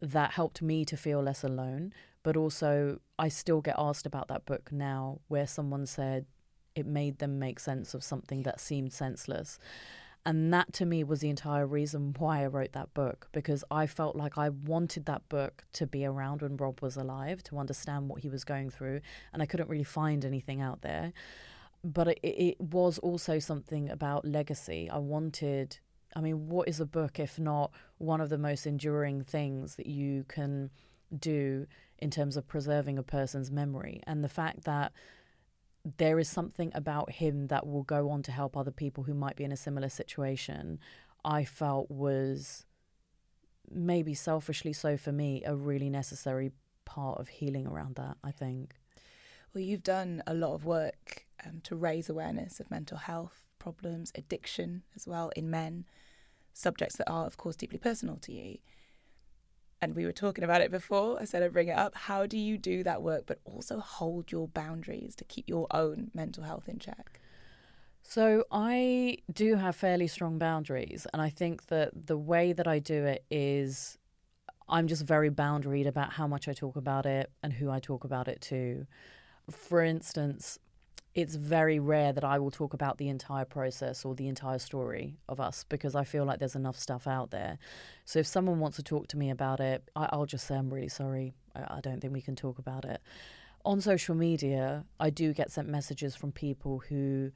that 0.00 0.32
helped 0.32 0.62
me 0.62 0.84
to 0.84 0.96
feel 0.96 1.22
less 1.22 1.44
alone, 1.44 1.92
but 2.22 2.36
also 2.36 3.00
I 3.18 3.28
still 3.28 3.60
get 3.60 3.76
asked 3.78 4.06
about 4.06 4.28
that 4.28 4.46
book 4.46 4.70
now 4.72 5.20
where 5.28 5.46
someone 5.46 5.86
said 5.86 6.26
it 6.74 6.86
made 6.86 7.18
them 7.18 7.38
make 7.38 7.58
sense 7.58 7.94
of 7.94 8.04
something 8.04 8.42
that 8.42 8.60
seemed 8.60 8.92
senseless. 8.92 9.58
And 10.26 10.52
that 10.52 10.72
to 10.74 10.84
me 10.84 11.04
was 11.04 11.20
the 11.20 11.30
entire 11.30 11.66
reason 11.66 12.14
why 12.18 12.42
I 12.42 12.46
wrote 12.46 12.72
that 12.72 12.92
book 12.92 13.28
because 13.32 13.64
I 13.70 13.86
felt 13.86 14.14
like 14.14 14.36
I 14.36 14.50
wanted 14.50 15.06
that 15.06 15.28
book 15.28 15.64
to 15.74 15.86
be 15.86 16.04
around 16.04 16.42
when 16.42 16.56
Rob 16.56 16.82
was 16.82 16.96
alive 16.96 17.42
to 17.44 17.58
understand 17.58 18.08
what 18.08 18.20
he 18.20 18.28
was 18.28 18.44
going 18.44 18.70
through. 18.70 19.00
And 19.32 19.42
I 19.42 19.46
couldn't 19.46 19.70
really 19.70 19.84
find 19.84 20.24
anything 20.24 20.60
out 20.60 20.82
there. 20.82 21.12
But 21.84 22.08
it, 22.08 22.20
it 22.22 22.60
was 22.60 22.98
also 22.98 23.38
something 23.38 23.88
about 23.88 24.24
legacy. 24.24 24.90
I 24.90 24.98
wanted, 24.98 25.78
I 26.14 26.20
mean, 26.20 26.48
what 26.48 26.68
is 26.68 26.80
a 26.80 26.86
book 26.86 27.18
if 27.18 27.38
not 27.38 27.72
one 27.98 28.20
of 28.20 28.28
the 28.28 28.38
most 28.38 28.66
enduring 28.66 29.22
things 29.22 29.76
that 29.76 29.86
you 29.86 30.24
can 30.28 30.70
do 31.16 31.66
in 31.98 32.10
terms 32.10 32.36
of 32.36 32.48
preserving 32.48 32.98
a 32.98 33.02
person's 33.02 33.50
memory? 33.50 34.02
And 34.06 34.24
the 34.24 34.28
fact 34.28 34.64
that 34.64 34.92
there 35.96 36.18
is 36.18 36.28
something 36.28 36.70
about 36.74 37.12
him 37.12 37.46
that 37.46 37.66
will 37.66 37.84
go 37.84 38.10
on 38.10 38.22
to 38.24 38.32
help 38.32 38.56
other 38.56 38.70
people 38.70 39.04
who 39.04 39.14
might 39.14 39.36
be 39.36 39.44
in 39.44 39.52
a 39.52 39.56
similar 39.56 39.88
situation, 39.88 40.78
I 41.24 41.44
felt 41.44 41.90
was 41.90 42.66
maybe 43.70 44.14
selfishly 44.14 44.72
so 44.72 44.96
for 44.96 45.12
me, 45.12 45.42
a 45.44 45.54
really 45.54 45.90
necessary 45.90 46.52
part 46.84 47.18
of 47.20 47.28
healing 47.28 47.66
around 47.66 47.96
that, 47.96 48.16
I 48.24 48.30
think. 48.30 48.74
Well, 49.54 49.62
you've 49.62 49.82
done 49.82 50.22
a 50.26 50.34
lot 50.34 50.54
of 50.54 50.64
work 50.64 51.26
um, 51.44 51.60
to 51.64 51.76
raise 51.76 52.08
awareness 52.08 52.60
of 52.60 52.70
mental 52.70 52.98
health 52.98 53.42
problems, 53.58 54.12
addiction 54.14 54.82
as 54.94 55.06
well 55.06 55.30
in 55.34 55.50
men, 55.50 55.84
subjects 56.52 56.96
that 56.96 57.10
are, 57.10 57.26
of 57.26 57.36
course, 57.36 57.56
deeply 57.56 57.78
personal 57.78 58.16
to 58.16 58.32
you 58.32 58.58
and 59.80 59.94
we 59.94 60.04
were 60.04 60.12
talking 60.12 60.44
about 60.44 60.60
it 60.60 60.70
before. 60.70 61.20
I 61.20 61.24
said 61.24 61.42
I'd 61.42 61.52
bring 61.52 61.68
it 61.68 61.78
up. 61.78 61.94
How 61.94 62.26
do 62.26 62.36
you 62.36 62.58
do 62.58 62.82
that 62.84 63.02
work, 63.02 63.24
but 63.26 63.40
also 63.44 63.78
hold 63.78 64.32
your 64.32 64.48
boundaries 64.48 65.14
to 65.16 65.24
keep 65.24 65.48
your 65.48 65.66
own 65.70 66.10
mental 66.14 66.44
health 66.44 66.68
in 66.68 66.78
check? 66.78 67.20
So 68.02 68.44
I 68.50 69.18
do 69.32 69.56
have 69.56 69.76
fairly 69.76 70.06
strong 70.06 70.38
boundaries, 70.38 71.06
and 71.12 71.20
I 71.20 71.28
think 71.28 71.66
that 71.66 72.06
the 72.06 72.16
way 72.16 72.52
that 72.52 72.66
I 72.66 72.78
do 72.78 73.04
it 73.04 73.24
is 73.30 73.98
I'm 74.68 74.88
just 74.88 75.04
very 75.04 75.30
boundaried 75.30 75.86
about 75.86 76.12
how 76.12 76.26
much 76.26 76.48
I 76.48 76.52
talk 76.52 76.76
about 76.76 77.06
it 77.06 77.30
and 77.42 77.52
who 77.52 77.70
I 77.70 77.80
talk 77.80 78.04
about 78.04 78.28
it 78.28 78.40
to. 78.42 78.86
For 79.50 79.82
instance, 79.82 80.58
it's 81.14 81.34
very 81.34 81.78
rare 81.78 82.12
that 82.12 82.24
I 82.24 82.38
will 82.38 82.50
talk 82.50 82.74
about 82.74 82.98
the 82.98 83.08
entire 83.08 83.44
process 83.44 84.04
or 84.04 84.14
the 84.14 84.28
entire 84.28 84.58
story 84.58 85.16
of 85.28 85.40
us 85.40 85.64
because 85.68 85.94
I 85.94 86.04
feel 86.04 86.24
like 86.24 86.38
there's 86.38 86.54
enough 86.54 86.78
stuff 86.78 87.06
out 87.06 87.30
there. 87.30 87.58
So 88.04 88.20
if 88.20 88.26
someone 88.26 88.60
wants 88.60 88.76
to 88.76 88.82
talk 88.82 89.08
to 89.08 89.16
me 89.16 89.30
about 89.30 89.58
it, 89.60 89.90
I, 89.96 90.16
will 90.16 90.26
just 90.26 90.46
say, 90.46 90.54
I'm 90.54 90.72
really 90.72 90.88
sorry. 90.88 91.34
I, 91.56 91.78
I 91.78 91.80
don't 91.80 92.00
think 92.00 92.12
we 92.12 92.20
can 92.20 92.36
talk 92.36 92.58
about 92.58 92.84
it. 92.84 93.00
On 93.64 93.80
social 93.80 94.14
media, 94.14 94.84
I 95.00 95.10
do 95.10 95.32
get 95.32 95.50
sent 95.50 95.68
messages 95.68 96.14
from 96.14 96.30
people 96.30 96.82
who 96.88 97.32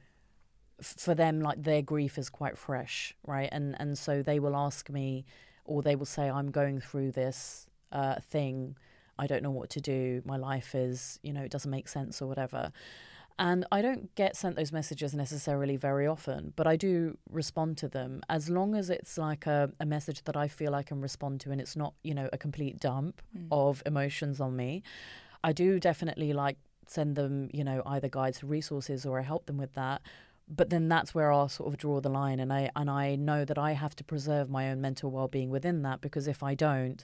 for 0.81 1.13
them 1.13 1.39
like 1.41 1.61
their 1.61 1.81
grief 1.81 2.17
is 2.17 2.29
quite 2.29 2.57
fresh 2.57 3.15
right 3.27 3.47
and 3.51 3.75
and 3.79 3.97
so 3.97 4.21
they 4.21 4.39
will 4.39 4.55
ask 4.55 4.89
me 4.89 5.23
or 5.65 5.81
they 5.81 5.95
will 5.95 6.05
say 6.05 6.29
i'm 6.29 6.49
going 6.51 6.79
through 6.79 7.11
this 7.11 7.67
uh, 7.91 8.15
thing 8.19 8.75
i 9.23 9.27
don't 9.27 9.43
know 9.43 9.51
what 9.51 9.69
to 9.69 9.81
do 9.81 10.21
my 10.25 10.37
life 10.37 10.75
is 10.75 11.19
you 11.23 11.33
know 11.33 11.41
it 11.41 11.51
doesn't 11.51 11.71
make 11.71 11.87
sense 11.87 12.21
or 12.21 12.27
whatever 12.27 12.71
and 13.39 13.65
I 13.71 13.81
don't 13.81 14.13
get 14.15 14.35
sent 14.35 14.55
those 14.55 14.71
messages 14.71 15.13
necessarily 15.13 15.75
very 15.75 16.05
often, 16.05 16.53
but 16.55 16.67
I 16.67 16.75
do 16.75 17.17
respond 17.29 17.77
to 17.79 17.87
them 17.87 18.21
as 18.29 18.49
long 18.49 18.75
as 18.75 18.89
it's 18.89 19.17
like 19.17 19.47
a, 19.47 19.71
a 19.79 19.85
message 19.85 20.23
that 20.25 20.37
I 20.37 20.47
feel 20.47 20.75
I 20.75 20.83
can 20.83 21.01
respond 21.01 21.39
to 21.41 21.51
and 21.51 21.59
it's 21.59 21.75
not, 21.75 21.93
you 22.03 22.13
know, 22.13 22.29
a 22.31 22.37
complete 22.37 22.79
dump 22.79 23.21
mm. 23.35 23.47
of 23.51 23.81
emotions 23.85 24.39
on 24.39 24.55
me. 24.55 24.83
I 25.43 25.51
do 25.51 25.79
definitely 25.79 26.33
like 26.33 26.57
send 26.87 27.15
them, 27.15 27.49
you 27.51 27.63
know, 27.63 27.81
either 27.85 28.07
guides, 28.07 28.43
resources, 28.43 29.05
or 29.05 29.19
I 29.19 29.23
help 29.23 29.47
them 29.47 29.57
with 29.57 29.73
that. 29.73 30.01
But 30.47 30.69
then 30.69 30.87
that's 30.87 31.15
where 31.15 31.31
I'll 31.31 31.49
sort 31.49 31.69
of 31.69 31.77
draw 31.77 32.01
the 32.01 32.09
line, 32.09 32.41
and 32.41 32.51
I 32.51 32.69
and 32.75 32.89
I 32.89 33.15
know 33.15 33.45
that 33.45 33.57
I 33.57 33.71
have 33.71 33.95
to 33.95 34.03
preserve 34.03 34.49
my 34.49 34.69
own 34.69 34.81
mental 34.81 35.09
well 35.09 35.29
being 35.29 35.49
within 35.49 35.83
that 35.83 36.01
because 36.01 36.27
if 36.27 36.43
I 36.43 36.53
don't, 36.53 37.03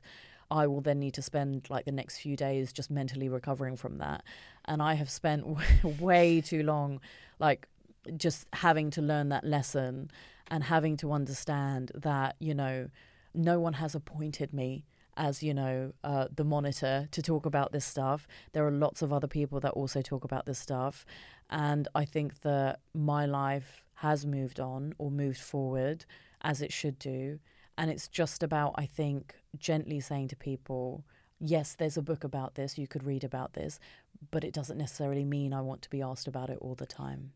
I 0.51 0.67
will 0.67 0.81
then 0.81 0.99
need 0.99 1.13
to 1.15 1.21
spend 1.21 1.69
like 1.69 1.85
the 1.85 1.91
next 1.91 2.17
few 2.17 2.35
days 2.35 2.73
just 2.73 2.89
mentally 2.89 3.29
recovering 3.29 3.75
from 3.75 3.97
that. 3.99 4.23
And 4.65 4.81
I 4.81 4.93
have 4.95 5.09
spent 5.09 5.45
way 5.99 6.41
too 6.41 6.63
long, 6.63 7.01
like, 7.39 7.67
just 8.15 8.47
having 8.53 8.89
to 8.91 9.01
learn 9.01 9.29
that 9.29 9.43
lesson 9.43 10.09
and 10.47 10.63
having 10.63 10.97
to 10.97 11.11
understand 11.11 11.91
that, 11.93 12.35
you 12.39 12.53
know, 12.53 12.89
no 13.33 13.59
one 13.59 13.73
has 13.73 13.93
appointed 13.93 14.53
me 14.53 14.85
as 15.17 15.43
you 15.43 15.53
know 15.53 15.91
uh, 16.03 16.27
the 16.33 16.45
monitor 16.45 17.07
to 17.11 17.21
talk 17.21 17.45
about 17.45 17.71
this 17.71 17.85
stuff. 17.85 18.27
There 18.53 18.65
are 18.65 18.71
lots 18.71 19.01
of 19.01 19.11
other 19.11 19.27
people 19.27 19.59
that 19.59 19.71
also 19.71 20.01
talk 20.01 20.23
about 20.23 20.45
this 20.45 20.57
stuff. 20.57 21.05
And 21.49 21.87
i 21.95 22.05
think 22.05 22.41
that 22.41 22.79
my 22.93 23.25
life 23.25 23.83
has 23.95 24.25
moved 24.25 24.59
on 24.59 24.93
or 24.97 25.11
moved 25.11 25.39
forward 25.39 26.05
as 26.41 26.61
it 26.61 26.71
should 26.71 26.97
do 26.99 27.39
and 27.79 27.89
it's 27.89 28.09
just 28.09 28.43
about, 28.43 28.73
I 28.75 28.85
think, 28.85 29.33
gently 29.57 30.01
saying 30.01 30.27
to 30.27 30.35
people, 30.35 31.05
yes, 31.39 31.75
there's 31.75 31.95
a 31.95 32.01
book 32.01 32.25
about 32.25 32.55
this, 32.55 32.77
you 32.77 32.87
could 32.87 33.05
read 33.05 33.23
about 33.23 33.53
this, 33.53 33.79
but 34.31 34.43
it 34.43 34.53
doesn't 34.53 34.77
necessarily 34.77 35.23
mean 35.23 35.53
I 35.53 35.61
want 35.61 35.81
to 35.83 35.89
be 35.89 36.01
asked 36.01 36.27
about 36.27 36.49
it 36.49 36.57
all 36.59 36.75
the 36.75 36.85
time. 36.85 37.31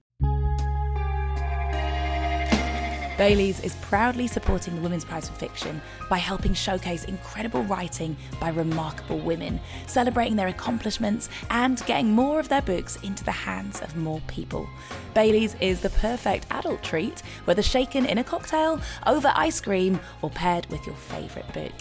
Baileys 3.18 3.60
is 3.64 3.76
proudly 3.76 4.26
supporting 4.26 4.76
the 4.76 4.82
Women's 4.82 5.06
Prize 5.06 5.30
for 5.30 5.36
Fiction 5.36 5.82
by 6.10 6.18
helping 6.18 6.54
showcase 6.54 7.04
incredible 7.06 7.62
writing 7.64 8.18
by 8.40 8.50
remarkable 8.50 9.20
women, 9.20 9.60
celebrating 9.86 10.36
their 10.36 10.48
accomplishments 10.48 11.30
and 11.52 11.86
getting 11.86 12.12
more 12.12 12.40
of 12.40 12.50
their 12.50 12.64
books 12.64 12.98
into 13.04 13.24
the 13.24 13.32
hands 13.32 13.82
of 13.82 13.96
more 13.96 14.20
people. 14.28 14.68
Baileys 15.14 15.56
is 15.62 15.82
the 15.82 15.92
perfect 15.92 16.48
adult 16.50 16.82
treat, 16.82 17.22
whether 17.46 17.62
shaken 17.62 18.06
in 18.06 18.18
a 18.18 18.24
cocktail, 18.24 18.82
over 19.06 19.32
ice 19.36 19.62
cream, 19.62 20.00
or 20.24 20.32
paired 20.32 20.66
with 20.68 20.86
your 20.88 20.96
favourite 20.96 21.54
book. 21.54 21.74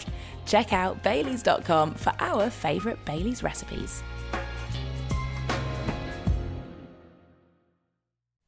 Check 0.45 0.71
out 0.71 1.01
Baileys.com 1.03 1.95
for 1.95 2.13
our 2.19 2.49
favourite 2.51 3.03
Baileys 3.05 3.41
recipes. 3.41 4.03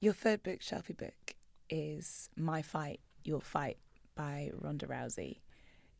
Your 0.02 0.14
third 0.14 0.44
book, 0.44 0.60
Shelfie 0.60 0.96
Book, 0.96 1.25
is 1.70 2.30
My 2.36 2.62
Fight, 2.62 3.00
Your 3.24 3.42
Fight 3.42 3.78
by 4.16 4.52
Ronda 4.54 4.88
Rousey. 4.88 5.40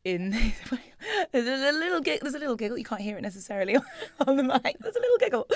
In 0.04 0.30
there's 1.32 1.46
a 1.46 1.76
little 1.76 2.00
giggle, 2.00 2.20
there's 2.22 2.36
a 2.36 2.38
little 2.38 2.54
giggle. 2.54 2.78
You 2.78 2.84
can't 2.84 3.00
hear 3.00 3.18
it 3.18 3.22
necessarily 3.22 3.76
on 4.26 4.36
the 4.36 4.44
mic. 4.44 4.76
There's 4.78 4.94
a 4.94 5.00
little 5.00 5.18
giggle 5.18 5.48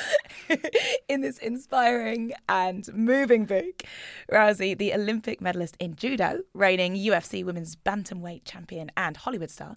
in 1.08 1.20
this 1.20 1.38
inspiring 1.38 2.32
and 2.48 2.92
moving 2.92 3.44
book. 3.44 3.84
Rousey, 4.30 4.76
the 4.76 4.92
Olympic 4.92 5.40
medalist 5.40 5.76
in 5.78 5.94
judo, 5.94 6.40
reigning 6.52 6.96
UFC 6.96 7.44
women's 7.44 7.76
bantamweight 7.76 8.44
champion 8.44 8.90
and 8.96 9.16
Hollywood 9.18 9.50
star, 9.50 9.76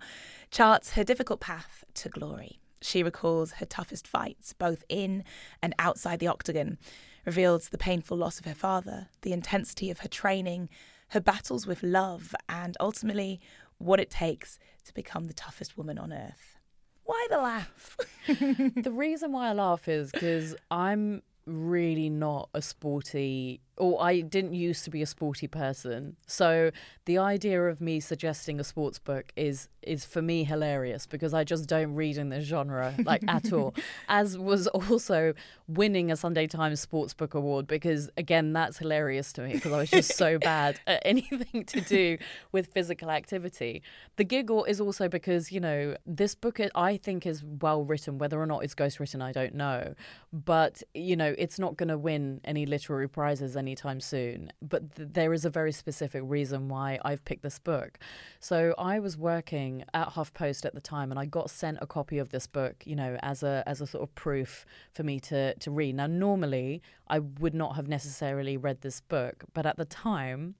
charts 0.49 0.93
her 0.93 1.03
difficult 1.03 1.39
path 1.39 1.83
to 1.93 2.09
glory. 2.09 2.59
She 2.81 3.03
recalls 3.03 3.53
her 3.53 3.65
toughest 3.65 4.07
fights, 4.07 4.53
both 4.53 4.83
in 4.89 5.23
and 5.61 5.75
outside 5.77 6.19
the 6.19 6.27
octagon 6.27 6.79
reveals 7.25 7.69
the 7.69 7.77
painful 7.77 8.17
loss 8.17 8.39
of 8.39 8.45
her 8.45 8.53
father, 8.53 9.07
the 9.21 9.33
intensity 9.33 9.89
of 9.89 9.99
her 9.99 10.07
training, 10.07 10.69
her 11.09 11.19
battles 11.19 11.67
with 11.67 11.83
love, 11.83 12.33
and 12.49 12.75
ultimately 12.79 13.39
what 13.77 13.99
it 13.99 14.09
takes 14.09 14.59
to 14.85 14.93
become 14.93 15.25
the 15.25 15.33
toughest 15.33 15.77
woman 15.77 15.97
on 15.97 16.11
earth. 16.11 16.57
Why 17.03 17.27
the 17.29 17.37
laugh? 17.37 17.97
the 18.27 18.91
reason 18.91 19.31
why 19.31 19.49
I 19.49 19.53
laugh 19.53 19.87
is 19.87 20.11
because 20.11 20.55
I'm 20.71 21.21
really 21.45 22.09
not 22.09 22.49
a 22.53 22.61
sporty 22.61 23.61
or 23.77 24.01
I 24.03 24.21
didn't 24.21 24.53
used 24.53 24.83
to 24.85 24.89
be 24.91 25.01
a 25.01 25.05
sporty 25.05 25.47
person. 25.47 26.15
So 26.27 26.71
the 27.05 27.17
idea 27.17 27.61
of 27.63 27.81
me 27.81 27.99
suggesting 27.99 28.59
a 28.59 28.63
sports 28.63 28.99
book 28.99 29.31
is 29.35 29.69
is 29.81 30.05
for 30.05 30.21
me 30.21 30.45
hilarious 30.45 31.05
because 31.05 31.33
I 31.33 31.43
just 31.43 31.67
don't 31.67 31.93
read 31.93 32.17
in 32.17 32.29
this 32.29 32.45
genre 32.45 32.93
like 33.03 33.21
at 33.27 33.51
all. 33.51 33.73
As 34.07 34.37
was 34.37 34.67
also 34.67 35.33
winning 35.67 36.11
a 36.11 36.15
Sunday 36.15 36.47
Times 36.47 36.79
Sports 36.79 37.13
Book 37.13 37.33
Award 37.33 37.67
because 37.67 38.09
again 38.15 38.53
that's 38.53 38.77
hilarious 38.77 39.33
to 39.33 39.41
me 39.41 39.53
because 39.53 39.71
I 39.71 39.77
was 39.79 39.89
just 39.89 40.15
so 40.15 40.37
bad 40.39 40.79
at 40.87 41.01
anything 41.03 41.65
to 41.65 41.81
do 41.81 42.17
with 42.51 42.67
physical 42.67 43.09
activity. 43.09 43.81
The 44.17 44.23
giggle 44.23 44.63
is 44.65 44.79
also 44.79 45.09
because 45.09 45.51
you 45.51 45.59
know 45.59 45.97
this 46.05 46.35
book 46.35 46.59
I 46.75 46.97
think 46.97 47.25
is 47.25 47.43
well 47.43 47.83
written. 47.83 48.19
Whether 48.19 48.39
or 48.39 48.45
not 48.45 48.63
it's 48.63 48.75
ghost 48.75 48.99
written, 48.99 49.21
I 49.21 49.31
don't 49.31 49.55
know. 49.55 49.95
But 50.31 50.83
you 50.93 51.15
know 51.15 51.33
it's 51.37 51.57
not 51.57 51.75
going 51.75 51.89
to 51.89 51.97
win 51.97 52.39
any 52.43 52.65
literary 52.65 53.09
prizes 53.09 53.55
anytime 53.63 53.99
soon, 53.99 54.51
but 54.61 54.95
th- 54.95 55.09
there 55.13 55.33
is 55.33 55.45
a 55.45 55.49
very 55.49 55.71
specific 55.71 56.21
reason 56.25 56.69
why 56.69 56.99
I've 57.03 57.23
picked 57.25 57.43
this 57.43 57.59
book. 57.59 57.97
So 58.39 58.75
I 58.77 58.99
was 58.99 59.17
working 59.17 59.83
at 59.93 60.09
HuffPost 60.09 60.65
at 60.65 60.73
the 60.73 60.81
time, 60.81 61.11
and 61.11 61.19
I 61.19 61.25
got 61.25 61.49
sent 61.49 61.77
a 61.81 61.87
copy 61.87 62.17
of 62.19 62.29
this 62.29 62.47
book, 62.47 62.75
you 62.85 62.95
know, 62.95 63.17
as 63.21 63.43
a 63.43 63.63
as 63.65 63.81
a 63.81 63.87
sort 63.87 64.03
of 64.03 64.13
proof 64.15 64.65
for 64.93 65.03
me 65.03 65.19
to 65.21 65.55
to 65.55 65.71
read. 65.71 65.95
Now, 65.95 66.07
normally 66.07 66.81
I 67.07 67.19
would 67.19 67.55
not 67.55 67.75
have 67.75 67.87
necessarily 67.87 68.57
read 68.57 68.81
this 68.81 69.01
book, 69.01 69.45
but 69.53 69.65
at 69.65 69.77
the 69.77 69.85
time. 69.85 70.55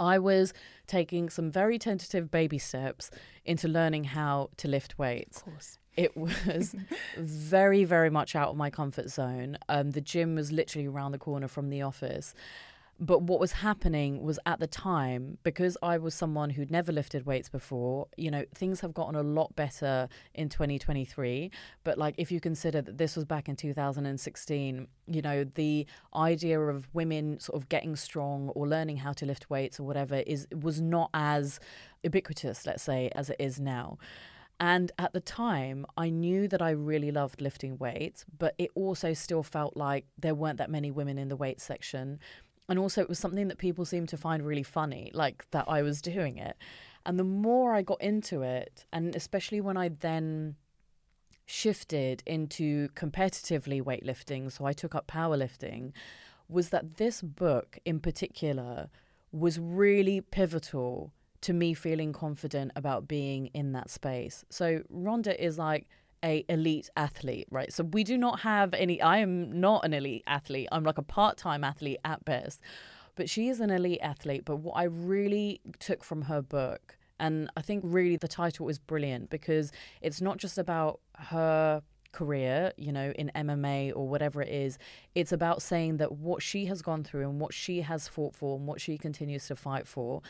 I 0.00 0.18
was 0.18 0.52
taking 0.86 1.28
some 1.28 1.50
very 1.50 1.78
tentative 1.78 2.30
baby 2.30 2.58
steps 2.58 3.10
into 3.44 3.68
learning 3.68 4.04
how 4.04 4.48
to 4.56 4.66
lift 4.66 4.98
weights. 4.98 5.44
It 5.96 6.16
was 6.16 6.74
very, 7.18 7.84
very 7.84 8.10
much 8.10 8.34
out 8.34 8.48
of 8.48 8.56
my 8.56 8.70
comfort 8.70 9.10
zone. 9.10 9.58
Um, 9.68 9.90
the 9.90 10.00
gym 10.00 10.34
was 10.34 10.50
literally 10.50 10.86
around 10.86 11.12
the 11.12 11.18
corner 11.18 11.48
from 11.48 11.68
the 11.68 11.82
office. 11.82 12.34
But 13.00 13.22
what 13.22 13.40
was 13.40 13.50
happening 13.50 14.22
was 14.22 14.38
at 14.46 14.60
the 14.60 14.68
time, 14.68 15.38
because 15.42 15.76
I 15.82 15.98
was 15.98 16.14
someone 16.14 16.50
who'd 16.50 16.70
never 16.70 16.92
lifted 16.92 17.26
weights 17.26 17.48
before, 17.48 18.06
you 18.16 18.30
know, 18.30 18.44
things 18.54 18.80
have 18.80 18.94
gotten 18.94 19.16
a 19.16 19.24
lot 19.24 19.56
better 19.56 20.08
in 20.34 20.48
2023. 20.48 21.50
But 21.82 21.98
like, 21.98 22.14
if 22.16 22.30
you 22.30 22.38
consider 22.38 22.80
that 22.80 22.98
this 22.98 23.16
was 23.16 23.24
back 23.24 23.48
in 23.48 23.56
2016, 23.56 24.86
you 25.08 25.22
know, 25.22 25.42
the 25.42 25.84
idea 26.14 26.60
of 26.60 26.88
women 26.94 27.40
sort 27.40 27.60
of 27.60 27.68
getting 27.68 27.96
strong 27.96 28.50
or 28.50 28.68
learning 28.68 28.98
how 28.98 29.12
to 29.14 29.26
lift 29.26 29.50
weights 29.50 29.80
or 29.80 29.82
whatever 29.82 30.16
is 30.16 30.46
was 30.62 30.80
not 30.80 31.10
as 31.12 31.58
ubiquitous, 32.04 32.66
let's 32.66 32.84
say, 32.84 33.10
as 33.16 33.30
it 33.30 33.36
is 33.40 33.58
now. 33.58 33.98
And 34.62 34.92
at 34.96 35.12
the 35.12 35.20
time, 35.20 35.84
I 35.96 36.08
knew 36.08 36.46
that 36.46 36.62
I 36.62 36.70
really 36.70 37.10
loved 37.10 37.40
lifting 37.40 37.78
weights, 37.78 38.24
but 38.38 38.54
it 38.58 38.70
also 38.76 39.12
still 39.12 39.42
felt 39.42 39.76
like 39.76 40.06
there 40.16 40.36
weren't 40.36 40.58
that 40.58 40.70
many 40.70 40.92
women 40.92 41.18
in 41.18 41.28
the 41.28 41.34
weight 41.34 41.60
section. 41.60 42.20
And 42.68 42.78
also, 42.78 43.00
it 43.00 43.08
was 43.08 43.18
something 43.18 43.48
that 43.48 43.58
people 43.58 43.84
seemed 43.84 44.08
to 44.10 44.16
find 44.16 44.46
really 44.46 44.62
funny, 44.62 45.10
like 45.14 45.50
that 45.50 45.64
I 45.66 45.82
was 45.82 46.00
doing 46.12 46.36
it. 46.38 46.56
And 47.04 47.18
the 47.18 47.24
more 47.24 47.74
I 47.74 47.82
got 47.82 48.00
into 48.00 48.42
it, 48.42 48.86
and 48.92 49.16
especially 49.16 49.60
when 49.60 49.76
I 49.76 49.88
then 49.88 50.54
shifted 51.44 52.22
into 52.24 52.88
competitively 52.90 53.82
weightlifting, 53.82 54.52
so 54.52 54.64
I 54.64 54.72
took 54.72 54.94
up 54.94 55.08
powerlifting, 55.08 55.90
was 56.48 56.68
that 56.68 56.98
this 56.98 57.20
book 57.20 57.80
in 57.84 57.98
particular 57.98 58.90
was 59.32 59.58
really 59.58 60.20
pivotal 60.20 61.12
to 61.42 61.52
me 61.52 61.74
feeling 61.74 62.12
confident 62.12 62.72
about 62.76 63.06
being 63.06 63.46
in 63.48 63.72
that 63.72 63.90
space. 63.90 64.44
So 64.48 64.82
Ronda 64.88 65.42
is 65.42 65.58
like 65.58 65.88
a 66.24 66.44
elite 66.48 66.88
athlete, 66.96 67.48
right? 67.50 67.72
So 67.72 67.84
we 67.84 68.04
do 68.04 68.16
not 68.16 68.40
have 68.40 68.74
any 68.74 69.00
I 69.00 69.18
am 69.18 69.60
not 69.60 69.84
an 69.84 69.92
elite 69.92 70.24
athlete. 70.26 70.68
I'm 70.72 70.84
like 70.84 70.98
a 70.98 71.02
part-time 71.02 71.64
athlete 71.64 71.98
at 72.04 72.24
best. 72.24 72.60
But 73.14 73.28
she 73.28 73.48
is 73.48 73.60
an 73.60 73.70
elite 73.70 74.00
athlete, 74.02 74.44
but 74.46 74.56
what 74.56 74.72
I 74.72 74.84
really 74.84 75.60
took 75.78 76.02
from 76.02 76.22
her 76.22 76.40
book 76.40 76.96
and 77.22 77.50
I 77.56 77.62
think 77.62 77.84
really 77.86 78.16
the 78.16 78.26
title 78.26 78.68
is 78.68 78.78
brilliant 78.80 79.30
because 79.30 79.70
it's 80.00 80.20
not 80.20 80.38
just 80.38 80.58
about 80.58 80.98
her 81.16 81.82
career, 82.12 82.72
you 82.76 82.92
know, 82.92 83.12
in 83.16 83.30
MMA 83.34 83.92
or 83.96 84.06
whatever 84.06 84.42
it 84.42 84.48
is. 84.48 84.78
It's 85.14 85.32
about 85.32 85.62
saying 85.62 85.96
that 85.96 86.12
what 86.12 86.42
she 86.42 86.66
has 86.66 86.82
gone 86.82 87.04
through 87.04 87.28
and 87.28 87.40
what 87.40 87.54
she 87.54 87.80
has 87.80 88.08
fought 88.08 88.34
for 88.36 88.56
and 88.56 88.66
what 88.66 88.80
she 88.80 88.98
continues 88.98 89.46
to 89.48 89.56
fight 89.56 89.86
for, 89.86 90.22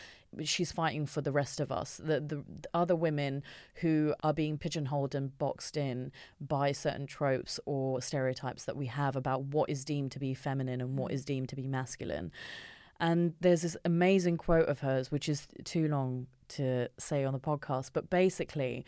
she's 0.43 0.73
fighting 0.73 1.07
for 1.07 1.21
the 1.21 1.33
rest 1.33 1.61
of 1.61 1.71
us. 1.71 2.01
The, 2.03 2.21
the, 2.21 2.37
the 2.37 2.69
other 2.73 2.97
women 2.97 3.43
who 3.77 4.15
are 4.23 4.33
being 4.33 4.59
pigeonholed 4.59 5.15
and 5.15 5.37
boxed 5.39 5.77
in 5.77 6.13
by 6.41 6.73
certain 6.73 7.07
tropes 7.07 7.61
or 7.67 8.01
stereotypes 8.01 8.65
that 8.65 8.77
we 8.77 8.87
have 8.87 9.17
about 9.17 9.43
what 9.43 9.69
is 9.69 9.85
deemed 9.85 10.13
to 10.13 10.19
be 10.19 10.35
feminine 10.35 10.81
and 10.81 10.97
what 10.97 11.11
mm. 11.11 11.15
is 11.15 11.25
deemed 11.25 11.49
to 11.51 11.57
be 11.57 11.67
masculine. 11.67 12.33
And 13.01 13.35
there's 13.41 13.63
this 13.63 13.77
amazing 13.85 14.37
quote 14.37 14.69
of 14.69 14.81
hers, 14.81 15.11
which 15.11 15.29
is 15.29 15.49
too 15.65 15.89
long 15.89 16.29
to 16.51 16.89
say 16.99 17.25
on 17.25 17.33
the 17.33 17.41
podcast, 17.41 17.91
but 17.93 18.09
basically, 18.09 18.85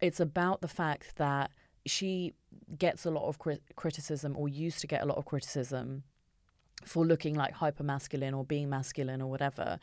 it's 0.00 0.20
about 0.20 0.62
the 0.62 0.68
fact 0.68 1.16
that 1.16 1.50
she 1.86 2.34
gets 2.78 3.04
a 3.04 3.10
lot 3.10 3.26
of 3.28 3.38
crit- 3.38 3.62
criticism 3.76 4.36
or 4.36 4.48
used 4.48 4.80
to 4.80 4.86
get 4.86 5.02
a 5.02 5.06
lot 5.06 5.18
of 5.18 5.24
criticism 5.24 6.02
for 6.84 7.04
looking 7.04 7.34
like 7.34 7.52
hyper 7.52 7.82
masculine 7.82 8.34
or 8.34 8.44
being 8.44 8.68
masculine 8.68 9.20
or 9.20 9.30
whatever. 9.30 9.78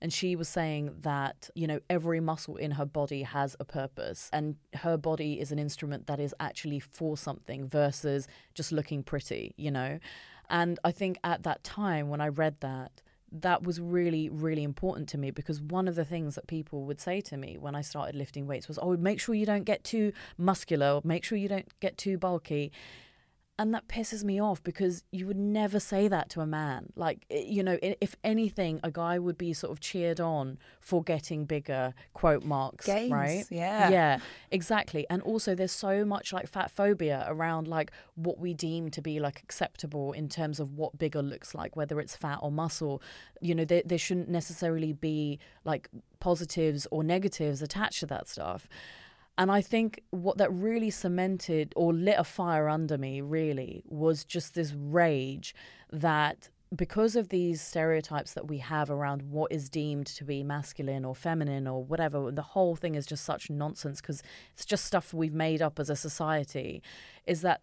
And 0.00 0.12
she 0.12 0.36
was 0.36 0.48
saying 0.48 0.94
that, 1.00 1.50
you 1.54 1.66
know, 1.66 1.80
every 1.90 2.20
muscle 2.20 2.56
in 2.56 2.72
her 2.72 2.86
body 2.86 3.22
has 3.22 3.56
a 3.60 3.64
purpose 3.64 4.30
and 4.32 4.56
her 4.74 4.96
body 4.96 5.40
is 5.40 5.52
an 5.52 5.58
instrument 5.58 6.06
that 6.06 6.20
is 6.20 6.34
actually 6.40 6.80
for 6.80 7.16
something 7.16 7.68
versus 7.68 8.28
just 8.54 8.72
looking 8.72 9.02
pretty, 9.02 9.54
you 9.56 9.70
know. 9.70 9.98
And 10.48 10.78
I 10.84 10.92
think 10.92 11.18
at 11.24 11.42
that 11.42 11.64
time 11.64 12.08
when 12.08 12.20
I 12.20 12.28
read 12.28 12.56
that, 12.60 13.02
that 13.32 13.62
was 13.62 13.80
really, 13.80 14.28
really 14.28 14.62
important 14.62 15.08
to 15.10 15.18
me 15.18 15.30
because 15.30 15.60
one 15.60 15.88
of 15.88 15.94
the 15.94 16.04
things 16.04 16.34
that 16.34 16.46
people 16.46 16.84
would 16.84 17.00
say 17.00 17.20
to 17.22 17.36
me 17.36 17.56
when 17.58 17.74
I 17.74 17.82
started 17.82 18.14
lifting 18.14 18.46
weights 18.46 18.68
was, 18.68 18.78
oh, 18.80 18.96
make 18.96 19.20
sure 19.20 19.34
you 19.34 19.46
don't 19.46 19.64
get 19.64 19.84
too 19.84 20.12
muscular, 20.36 21.00
make 21.04 21.24
sure 21.24 21.36
you 21.36 21.48
don't 21.48 21.68
get 21.80 21.98
too 21.98 22.18
bulky. 22.18 22.72
And 23.60 23.74
that 23.74 23.88
pisses 23.88 24.22
me 24.22 24.40
off 24.40 24.62
because 24.62 25.02
you 25.10 25.26
would 25.26 25.36
never 25.36 25.80
say 25.80 26.06
that 26.06 26.30
to 26.30 26.40
a 26.40 26.46
man. 26.46 26.92
Like, 26.94 27.26
eh, 27.28 27.42
you 27.44 27.64
know, 27.64 27.76
if 27.82 28.14
anything, 28.22 28.78
a 28.84 28.90
guy 28.90 29.18
would 29.18 29.36
be 29.36 29.52
sort 29.52 29.72
of 29.72 29.80
cheered 29.80 30.20
on 30.20 30.58
for 30.80 31.02
getting 31.02 31.44
bigger, 31.44 31.92
quote 32.14 32.44
marks, 32.44 32.86
Gains, 32.86 33.12
right? 33.12 33.44
yeah. 33.50 33.90
Yeah, 33.90 34.18
exactly. 34.52 35.06
And 35.10 35.22
also, 35.22 35.56
there's 35.56 35.72
so 35.72 36.04
much 36.04 36.32
like 36.32 36.46
fat 36.46 36.70
phobia 36.70 37.24
around 37.26 37.66
like 37.66 37.90
what 38.14 38.38
we 38.38 38.54
deem 38.54 38.90
to 38.90 39.02
be 39.02 39.18
like 39.18 39.40
acceptable 39.42 40.12
in 40.12 40.28
terms 40.28 40.60
of 40.60 40.76
what 40.76 40.96
bigger 40.96 41.20
looks 41.20 41.52
like, 41.52 41.74
whether 41.74 41.98
it's 41.98 42.14
fat 42.14 42.38
or 42.40 42.52
muscle. 42.52 43.02
You 43.40 43.56
know, 43.56 43.64
there, 43.64 43.82
there 43.84 43.98
shouldn't 43.98 44.28
necessarily 44.28 44.92
be 44.92 45.40
like 45.64 45.88
positives 46.20 46.86
or 46.92 47.02
negatives 47.02 47.60
attached 47.60 48.00
to 48.00 48.06
that 48.06 48.28
stuff. 48.28 48.68
And 49.38 49.52
I 49.52 49.62
think 49.62 50.02
what 50.10 50.36
that 50.38 50.52
really 50.52 50.90
cemented 50.90 51.72
or 51.76 51.94
lit 51.94 52.16
a 52.18 52.24
fire 52.24 52.68
under 52.68 52.98
me 52.98 53.20
really 53.20 53.84
was 53.86 54.24
just 54.24 54.54
this 54.54 54.74
rage 54.74 55.54
that 55.92 56.48
because 56.74 57.16
of 57.16 57.28
these 57.28 57.62
stereotypes 57.62 58.34
that 58.34 58.48
we 58.48 58.58
have 58.58 58.90
around 58.90 59.22
what 59.22 59.50
is 59.52 59.70
deemed 59.70 60.06
to 60.06 60.24
be 60.24 60.42
masculine 60.42 61.04
or 61.04 61.14
feminine 61.14 61.66
or 61.66 61.82
whatever, 61.82 62.30
the 62.32 62.42
whole 62.42 62.74
thing 62.76 62.96
is 62.96 63.06
just 63.06 63.24
such 63.24 63.48
nonsense 63.48 64.00
because 64.00 64.22
it's 64.52 64.66
just 64.66 64.84
stuff 64.84 65.14
we've 65.14 65.32
made 65.32 65.62
up 65.62 65.78
as 65.78 65.88
a 65.88 65.96
society, 65.96 66.82
is 67.26 67.40
that 67.40 67.60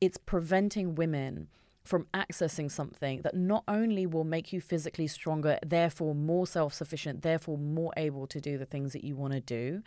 it's 0.00 0.16
preventing 0.16 0.94
women 0.94 1.48
from 1.84 2.06
accessing 2.14 2.70
something 2.70 3.20
that 3.22 3.36
not 3.36 3.62
only 3.68 4.06
will 4.06 4.24
make 4.24 4.52
you 4.52 4.60
physically 4.60 5.06
stronger, 5.06 5.58
therefore 5.64 6.14
more 6.14 6.46
self 6.46 6.72
sufficient, 6.72 7.22
therefore 7.22 7.58
more 7.58 7.92
able 7.96 8.26
to 8.28 8.40
do 8.40 8.56
the 8.56 8.64
things 8.64 8.92
that 8.92 9.04
you 9.04 9.16
want 9.16 9.34
to 9.34 9.40
do 9.40 9.82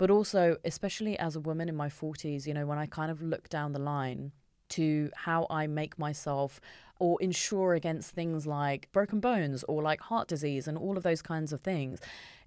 but 0.00 0.10
also, 0.10 0.56
especially 0.64 1.18
as 1.18 1.36
a 1.36 1.40
woman 1.40 1.68
in 1.68 1.76
my 1.76 1.90
40s, 1.90 2.46
you 2.46 2.54
know, 2.54 2.64
when 2.64 2.78
I 2.78 2.86
kind 2.86 3.10
of 3.10 3.20
look 3.20 3.50
down 3.50 3.74
the 3.74 3.78
line 3.78 4.32
to 4.70 5.10
how 5.14 5.46
I 5.50 5.66
make 5.66 5.98
myself 5.98 6.58
or 6.98 7.20
insure 7.20 7.74
against 7.74 8.12
things 8.12 8.46
like 8.46 8.90
broken 8.92 9.20
bones 9.20 9.62
or 9.68 9.82
like 9.82 10.00
heart 10.00 10.26
disease 10.26 10.66
and 10.66 10.78
all 10.78 10.96
of 10.96 11.02
those 11.02 11.20
kinds 11.20 11.52
of 11.52 11.60
things, 11.60 12.00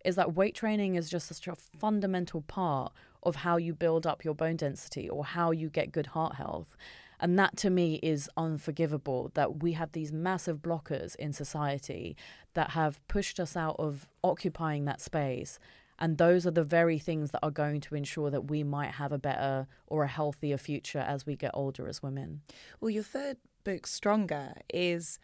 is 0.04 0.16
that 0.16 0.34
weight 0.34 0.56
training 0.56 0.96
is 0.96 1.12
just 1.12 1.28
such 1.28 1.48
a 1.48 1.56
fundamental 1.56 2.42
part 2.42 2.92
of 3.22 3.36
how 3.36 3.58
you 3.58 3.76
build 3.76 4.08
up 4.08 4.26
your 4.26 4.34
bone 4.34 4.56
density 4.56 5.08
or 5.08 5.24
how 5.24 5.52
you 5.52 5.70
get 5.70 5.92
good 5.92 6.08
heart 6.08 6.38
health. 6.38 6.76
And 7.20 7.38
that 7.38 7.56
to 7.58 7.70
me 7.70 8.00
is 8.02 8.32
unforgivable 8.36 9.30
that 9.36 9.62
we 9.62 9.74
have 9.74 9.92
these 9.92 10.12
massive 10.12 10.64
blockers 10.64 11.16
in 11.18 11.34
society 11.34 12.18
that 12.56 12.72
have 12.72 13.08
pushed 13.08 13.40
us 13.40 13.56
out 13.56 13.76
of 13.78 14.10
occupying 14.24 14.86
that 14.86 15.02
space 15.02 15.60
and 16.00 16.18
those 16.18 16.46
are 16.46 16.52
the 16.52 16.64
very 16.64 17.00
things 17.00 17.32
that 17.32 17.40
are 17.44 17.52
going 17.52 17.82
to 17.82 17.96
ensure 17.96 18.30
that 18.30 18.50
we 18.50 18.64
might 18.64 18.92
have 18.92 19.12
a 19.12 19.18
better 19.18 19.68
or 19.88 20.04
a 20.04 20.08
healthier 20.08 20.58
future 20.58 21.00
as 21.00 21.26
we 21.26 21.36
get 21.36 21.52
older 21.54 21.88
as 21.88 22.02
women. 22.02 22.42
Well, 22.80 22.90
your 22.90 23.04
third 23.04 23.38
book, 23.64 23.88
Stronger, 23.88 24.54
is 24.74 25.20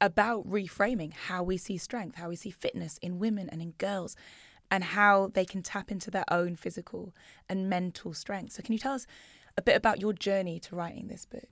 about 0.00 0.48
reframing 0.48 1.12
how 1.12 1.42
we 1.42 1.56
see 1.56 1.78
strength, 1.78 2.16
how 2.16 2.28
we 2.28 2.36
see 2.36 2.50
fitness 2.50 2.98
in 3.02 3.18
women 3.18 3.48
and 3.48 3.60
in 3.60 3.72
girls, 3.78 4.16
and 4.70 4.84
how 4.84 5.30
they 5.32 5.44
can 5.44 5.62
tap 5.62 5.90
into 5.90 6.10
their 6.10 6.24
own 6.30 6.56
physical 6.56 7.14
and 7.48 7.68
mental 7.68 8.12
strength. 8.12 8.52
So, 8.52 8.62
can 8.62 8.72
you 8.72 8.78
tell 8.78 8.92
us 8.92 9.06
a 9.56 9.62
bit 9.62 9.76
about 9.76 10.00
your 10.00 10.12
journey 10.12 10.60
to 10.60 10.76
writing 10.76 11.08
this 11.08 11.24
book? 11.24 11.48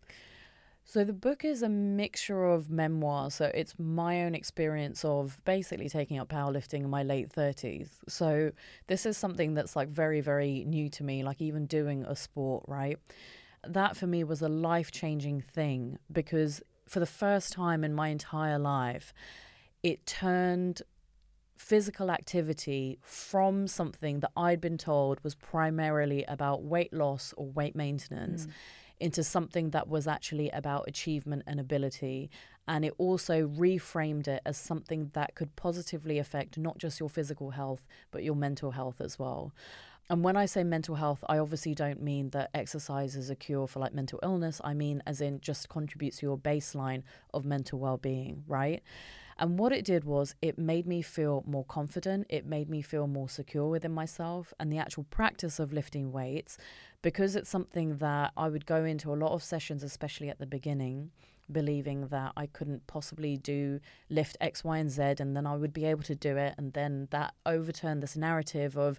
So 0.88 1.02
the 1.02 1.12
book 1.12 1.44
is 1.44 1.62
a 1.62 1.68
mixture 1.68 2.44
of 2.44 2.70
memoir. 2.70 3.32
So 3.32 3.50
it's 3.52 3.74
my 3.76 4.22
own 4.22 4.36
experience 4.36 5.04
of 5.04 5.42
basically 5.44 5.88
taking 5.88 6.20
up 6.20 6.28
powerlifting 6.28 6.84
in 6.84 6.88
my 6.88 7.02
late 7.02 7.28
30s. 7.28 7.88
So 8.08 8.52
this 8.86 9.04
is 9.04 9.18
something 9.18 9.54
that's 9.54 9.74
like 9.74 9.88
very, 9.88 10.20
very 10.20 10.64
new 10.64 10.88
to 10.90 11.02
me, 11.02 11.24
like 11.24 11.42
even 11.42 11.66
doing 11.66 12.04
a 12.04 12.14
sport, 12.14 12.64
right? 12.68 12.98
That 13.66 13.96
for 13.96 14.06
me 14.06 14.22
was 14.22 14.42
a 14.42 14.48
life 14.48 14.92
changing 14.92 15.40
thing 15.40 15.98
because 16.12 16.62
for 16.88 17.00
the 17.00 17.06
first 17.06 17.52
time 17.52 17.82
in 17.82 17.92
my 17.92 18.08
entire 18.08 18.58
life, 18.58 19.12
it 19.82 20.06
turned 20.06 20.82
physical 21.56 22.12
activity 22.12 23.00
from 23.02 23.66
something 23.66 24.20
that 24.20 24.30
I'd 24.36 24.60
been 24.60 24.78
told 24.78 25.18
was 25.24 25.34
primarily 25.34 26.22
about 26.28 26.62
weight 26.62 26.92
loss 26.92 27.34
or 27.36 27.46
weight 27.46 27.74
maintenance. 27.74 28.46
Mm 28.46 28.52
into 28.98 29.22
something 29.22 29.70
that 29.70 29.88
was 29.88 30.06
actually 30.06 30.50
about 30.50 30.88
achievement 30.88 31.42
and 31.46 31.60
ability. 31.60 32.30
And 32.66 32.84
it 32.84 32.94
also 32.98 33.46
reframed 33.46 34.26
it 34.26 34.42
as 34.44 34.56
something 34.56 35.10
that 35.12 35.34
could 35.34 35.54
positively 35.56 36.18
affect 36.18 36.58
not 36.58 36.78
just 36.78 36.98
your 36.98 37.08
physical 37.08 37.50
health, 37.50 37.86
but 38.10 38.24
your 38.24 38.34
mental 38.36 38.72
health 38.72 39.00
as 39.00 39.18
well. 39.18 39.52
And 40.08 40.22
when 40.22 40.36
I 40.36 40.46
say 40.46 40.62
mental 40.62 40.94
health, 40.94 41.24
I 41.28 41.38
obviously 41.38 41.74
don't 41.74 42.00
mean 42.00 42.30
that 42.30 42.50
exercise 42.54 43.16
is 43.16 43.28
a 43.28 43.34
cure 43.34 43.66
for 43.66 43.80
like 43.80 43.92
mental 43.92 44.20
illness. 44.22 44.60
I 44.62 44.72
mean, 44.72 45.02
as 45.04 45.20
in 45.20 45.40
just 45.40 45.68
contributes 45.68 46.18
to 46.18 46.26
your 46.26 46.38
baseline 46.38 47.02
of 47.34 47.44
mental 47.44 47.80
well 47.80 47.96
being, 47.96 48.44
right? 48.46 48.82
And 49.38 49.58
what 49.58 49.72
it 49.72 49.84
did 49.84 50.04
was 50.04 50.34
it 50.40 50.58
made 50.58 50.86
me 50.86 51.02
feel 51.02 51.44
more 51.46 51.64
confident. 51.64 52.26
It 52.30 52.46
made 52.46 52.70
me 52.70 52.80
feel 52.82 53.06
more 53.06 53.28
secure 53.28 53.68
within 53.68 53.92
myself. 53.92 54.54
And 54.58 54.72
the 54.72 54.78
actual 54.78 55.04
practice 55.04 55.58
of 55.58 55.72
lifting 55.72 56.10
weights, 56.10 56.56
because 57.06 57.36
it's 57.36 57.48
something 57.48 57.98
that 57.98 58.32
I 58.36 58.48
would 58.48 58.66
go 58.66 58.84
into 58.84 59.12
a 59.12 59.14
lot 59.14 59.30
of 59.30 59.40
sessions, 59.40 59.84
especially 59.84 60.28
at 60.28 60.40
the 60.40 60.44
beginning, 60.44 61.12
believing 61.52 62.08
that 62.08 62.32
I 62.36 62.46
couldn't 62.46 62.84
possibly 62.88 63.36
do 63.36 63.78
lift 64.10 64.36
X, 64.40 64.64
Y, 64.64 64.78
and 64.78 64.90
Z, 64.90 65.14
and 65.20 65.36
then 65.36 65.46
I 65.46 65.54
would 65.54 65.72
be 65.72 65.84
able 65.84 66.02
to 66.02 66.16
do 66.16 66.36
it. 66.36 66.56
And 66.58 66.72
then 66.72 67.06
that 67.12 67.34
overturned 67.46 68.02
this 68.02 68.16
narrative 68.16 68.76
of 68.76 68.98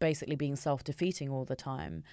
basically 0.00 0.36
being 0.36 0.54
self 0.54 0.84
defeating 0.84 1.30
all 1.30 1.46
the 1.46 1.56
time 1.56 2.04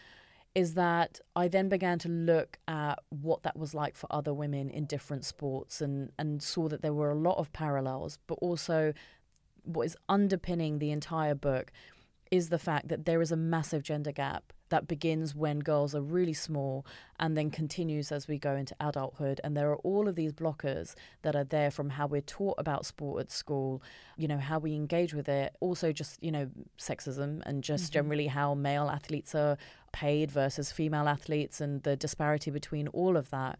is 0.55 0.75
that 0.75 1.19
I 1.35 1.49
then 1.49 1.67
began 1.67 1.99
to 1.99 2.07
look 2.07 2.57
at 2.69 2.99
what 3.09 3.43
that 3.43 3.59
was 3.59 3.73
like 3.73 3.97
for 3.97 4.07
other 4.09 4.33
women 4.33 4.69
in 4.69 4.85
different 4.85 5.25
sports 5.25 5.81
and, 5.81 6.13
and 6.17 6.41
saw 6.41 6.69
that 6.69 6.81
there 6.81 6.93
were 6.93 7.11
a 7.11 7.15
lot 7.15 7.37
of 7.37 7.51
parallels, 7.51 8.17
but 8.27 8.35
also 8.35 8.93
what 9.63 9.85
is 9.85 9.97
underpinning 10.07 10.79
the 10.79 10.91
entire 10.91 11.35
book 11.35 11.73
is 12.31 12.47
the 12.47 12.57
fact 12.57 12.87
that 12.87 13.03
there 13.03 13.21
is 13.21 13.33
a 13.33 13.35
massive 13.35 13.83
gender 13.83 14.13
gap 14.13 14.53
that 14.71 14.87
begins 14.87 15.35
when 15.35 15.59
girls 15.59 15.93
are 15.93 16.01
really 16.01 16.33
small 16.33 16.85
and 17.19 17.37
then 17.37 17.51
continues 17.51 18.11
as 18.11 18.27
we 18.27 18.39
go 18.39 18.55
into 18.55 18.75
adulthood. 18.79 19.39
And 19.43 19.55
there 19.55 19.69
are 19.69 19.77
all 19.77 20.07
of 20.07 20.15
these 20.15 20.33
blockers 20.33 20.95
that 21.21 21.35
are 21.35 21.43
there 21.43 21.69
from 21.69 21.91
how 21.91 22.07
we're 22.07 22.21
taught 22.21 22.55
about 22.57 22.85
sport 22.85 23.21
at 23.21 23.31
school, 23.31 23.83
you 24.17 24.27
know, 24.27 24.37
how 24.37 24.59
we 24.59 24.73
engage 24.73 25.13
with 25.13 25.29
it, 25.29 25.55
also 25.59 25.91
just, 25.91 26.23
you 26.23 26.31
know, 26.31 26.49
sexism 26.79 27.41
and 27.45 27.63
just 27.63 27.85
mm-hmm. 27.85 27.93
generally 27.93 28.27
how 28.27 28.55
male 28.55 28.89
athletes 28.89 29.35
are 29.35 29.57
paid 29.91 30.31
versus 30.31 30.71
female 30.71 31.07
athletes 31.07 31.61
and 31.61 31.83
the 31.83 31.95
disparity 31.95 32.49
between 32.49 32.87
all 32.87 33.17
of 33.17 33.29
that. 33.29 33.59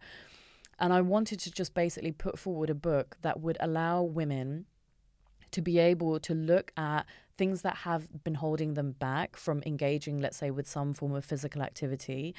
And 0.78 0.92
I 0.92 1.02
wanted 1.02 1.38
to 1.40 1.52
just 1.52 1.74
basically 1.74 2.12
put 2.12 2.38
forward 2.38 2.70
a 2.70 2.74
book 2.74 3.18
that 3.22 3.40
would 3.40 3.58
allow 3.60 4.02
women 4.02 4.66
to 5.52 5.60
be 5.60 5.78
able 5.78 6.18
to 6.20 6.34
look 6.34 6.72
at 6.76 7.04
things 7.42 7.62
that 7.62 7.78
have 7.78 8.22
been 8.22 8.36
holding 8.36 8.74
them 8.74 8.92
back 8.92 9.34
from 9.34 9.64
engaging, 9.66 10.20
let's 10.20 10.36
say, 10.36 10.52
with 10.52 10.68
some 10.68 10.94
form 10.94 11.12
of 11.12 11.24
physical 11.24 11.60
activity, 11.60 12.36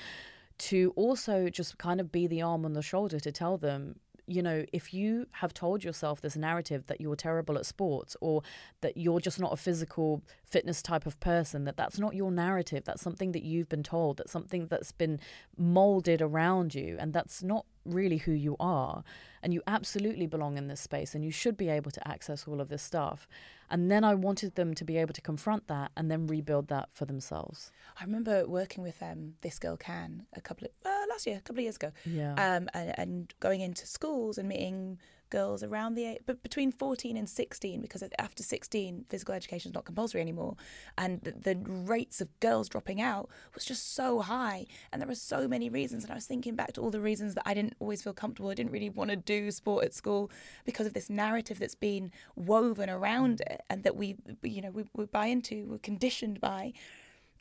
to 0.58 0.94
also 0.96 1.50
just 1.50 1.78
kind 1.78 2.00
of 2.00 2.10
be 2.10 2.26
the 2.26 2.42
arm 2.42 2.64
on 2.64 2.72
the 2.72 2.82
shoulder 2.82 3.20
to 3.20 3.30
tell 3.30 3.58
them, 3.58 3.98
you 4.28 4.42
know, 4.42 4.64
if 4.72 4.94
you 4.94 5.28
have 5.32 5.54
told 5.54 5.84
yourself 5.84 6.22
this 6.22 6.38
narrative 6.38 6.86
that 6.88 7.02
you're 7.02 7.18
terrible 7.18 7.58
at 7.58 7.66
sports 7.66 8.16
or 8.22 8.44
that 8.80 8.96
you're 8.96 9.20
just 9.20 9.42
not 9.42 9.52
a 9.52 9.58
physical 9.58 10.22
fitness 10.46 10.82
type 10.82 11.06
of 11.06 11.20
person, 11.20 11.66
that 11.66 11.76
that's 11.76 12.00
not 12.00 12.16
your 12.16 12.32
narrative, 12.32 12.86
that's 12.86 13.02
something 13.02 13.34
that 13.34 13.44
you've 13.44 13.68
been 13.68 13.84
told, 13.84 14.16
that's 14.16 14.32
something 14.32 14.68
that's 14.68 14.94
been 14.94 15.20
molded 15.58 16.22
around 16.22 16.74
you, 16.74 16.96
and 16.98 17.12
that's 17.12 17.44
not 17.44 17.66
really 17.84 18.20
who 18.20 18.32
you 18.32 18.56
are. 18.58 19.04
And 19.42 19.54
you 19.54 19.62
absolutely 19.68 20.28
belong 20.28 20.58
in 20.58 20.70
this 20.70 20.80
space 20.80 21.14
and 21.14 21.26
you 21.26 21.32
should 21.32 21.58
be 21.58 21.68
able 21.68 21.92
to 21.92 22.08
access 22.08 22.48
all 22.48 22.62
of 22.62 22.70
this 22.70 22.82
stuff. 22.82 23.28
And 23.74 23.90
then 23.90 24.04
I 24.04 24.14
wanted 24.14 24.54
them 24.54 24.76
to 24.76 24.86
be 24.86 24.98
able 24.98 25.14
to 25.14 25.22
confront 25.22 25.68
that 25.68 25.92
and 25.98 26.12
then 26.12 26.28
rebuild 26.28 26.68
that 26.68 26.90
for 26.94 27.06
themselves. 27.06 27.72
I 28.00 28.04
remember 28.04 28.48
working 28.48 28.84
with 28.84 29.02
um, 29.02 29.34
This 29.42 29.58
Girl 29.58 29.78
Can 29.78 30.28
a 30.34 30.42
couple 30.42 30.68
of, 30.68 30.72
uh, 30.86 31.06
last 31.10 31.26
year, 31.26 31.38
a 31.38 31.42
couple 31.42 31.62
of 31.62 31.64
years 31.64 31.78
ago. 31.78 31.92
Yeah. 32.06 32.34
Um, 32.34 32.70
and, 32.76 32.94
and 33.00 33.34
going 33.40 33.62
into 33.62 33.88
schools 33.88 34.38
and 34.38 34.48
meeting 34.48 35.00
girls 35.34 35.64
around 35.64 35.96
the 35.96 36.06
age, 36.06 36.20
but 36.28 36.44
between 36.44 36.72
14 36.72 37.18
and 37.18 37.28
16 37.28 37.82
because 37.82 38.04
after 38.20 38.44
16 38.44 39.06
physical 39.10 39.34
education 39.34 39.72
is 39.72 39.74
not 39.74 39.84
compulsory 39.84 40.22
anymore 40.22 40.56
and 40.96 41.22
the, 41.22 41.32
the, 41.32 41.56
rates 41.64 42.22
of 42.22 42.28
girls 42.40 42.70
dropping 42.70 43.02
out 43.02 43.30
was 43.56 43.66
just 43.66 43.96
so 43.96 44.20
high 44.20 44.68
and 44.92 45.02
there 45.02 45.08
were 45.08 45.16
so 45.16 45.48
many 45.48 45.70
reasons 45.70 46.04
and 46.04 46.12
I 46.12 46.16
was 46.16 46.28
thinking 46.28 46.56
back 46.56 46.74
to 46.74 46.82
all 46.82 46.92
the 46.92 47.02
reasons 47.02 47.34
that 47.34 47.42
I 47.48 47.56
didn't 47.56 47.74
always 47.80 48.04
feel 48.04 48.14
comfortable 48.14 48.52
I 48.52 48.54
didn't 48.54 48.72
really 48.72 48.92
want 48.92 49.10
to 49.10 49.16
do 49.16 49.50
sport 49.50 49.84
at 49.86 49.94
school 49.96 50.30
because 50.66 50.86
of 50.86 50.94
this 50.94 51.10
narrative 51.10 51.58
that's 51.58 51.74
been 51.74 52.12
woven 52.36 52.90
around 52.90 53.40
mm. 53.40 53.54
it 53.54 53.64
and 53.72 53.84
that 53.84 53.96
we 53.96 54.18
you 54.44 54.62
know 54.62 54.70
we, 54.70 54.84
we 54.96 55.06
buy 55.06 55.26
into 55.26 55.66
we're 55.68 55.80
conditioned 55.80 56.40
by. 56.40 56.74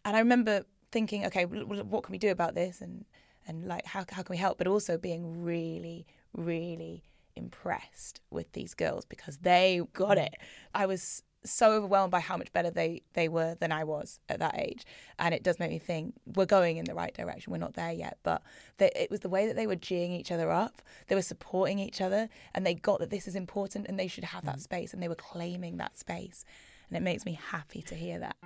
And 0.05 0.17
I 0.17 0.21
remember 0.21 0.65
thinking 0.91 1.27
okay 1.27 1.45
what 1.45 2.03
can 2.05 2.13
we 2.13 2.19
do 2.19 2.31
about 2.31 2.55
this? 2.55 2.81
And 2.81 3.05
and 3.47 3.67
like 3.67 3.85
how, 3.87 4.05
how 4.09 4.23
can 4.23 4.33
we 4.35 4.39
help? 4.39 4.57
But 4.59 4.67
also 4.67 4.97
being 4.97 5.43
really 5.43 6.07
really 6.33 7.05
impressed 7.37 8.21
with 8.31 8.53
these 8.53 8.75
girls 8.75 9.05
because 9.05 9.39
they 9.39 9.81
got 9.93 10.19
it. 10.19 10.35
I 10.75 10.87
was 10.87 11.23
so 11.45 11.73
overwhelmed 11.73 12.11
by 12.11 12.21
how 12.21 12.37
much 12.37 12.53
better 12.53 12.71
they 12.71 13.03
they 13.15 13.29
were 13.29 13.57
than 13.57 13.73
I 13.73 13.85
was 13.85 14.21
at 14.29 14.39
that 14.39 14.59
age, 14.59 14.85
and 15.19 15.35
it 15.35 15.43
does 15.43 15.59
make 15.59 15.71
me 15.71 15.79
think 15.79 16.15
we're 16.37 16.47
going 16.47 16.77
in 16.77 16.85
the 16.85 16.95
right 16.95 17.15
direction. 17.15 17.53
We're 17.53 17.59
not 17.59 17.75
there 17.75 17.93
yet, 17.93 18.19
but 18.23 18.43
they, 18.79 18.91
it 18.95 19.11
was 19.11 19.21
the 19.21 19.29
way 19.29 19.47
that 19.47 19.57
they 19.57 19.67
were 19.67 19.77
geeing 19.77 20.11
each 20.11 20.31
other 20.31 20.51
up. 20.51 20.83
They 21.09 21.15
were 21.15 21.23
supporting 21.23 21.79
each 21.79 22.01
other, 22.01 22.29
and 22.55 22.65
they 22.65 22.75
got 22.75 23.01
that 23.01 23.11
this 23.11 23.27
is 23.27 23.35
important 23.35 23.87
and 23.89 23.99
they 23.99 24.09
should 24.09 24.25
have 24.25 24.45
that 24.45 24.59
mm. 24.59 24.63
space, 24.63 24.93
and 24.93 25.03
they 25.03 25.09
were 25.09 25.15
claiming 25.15 25.79
that 25.79 25.99
space, 25.99 26.45
and 26.89 26.97
it 26.97 27.03
makes 27.03 27.25
me 27.25 27.39
happy 27.51 27.83
to 27.83 27.95
hear 27.95 28.19
that. 28.21 28.37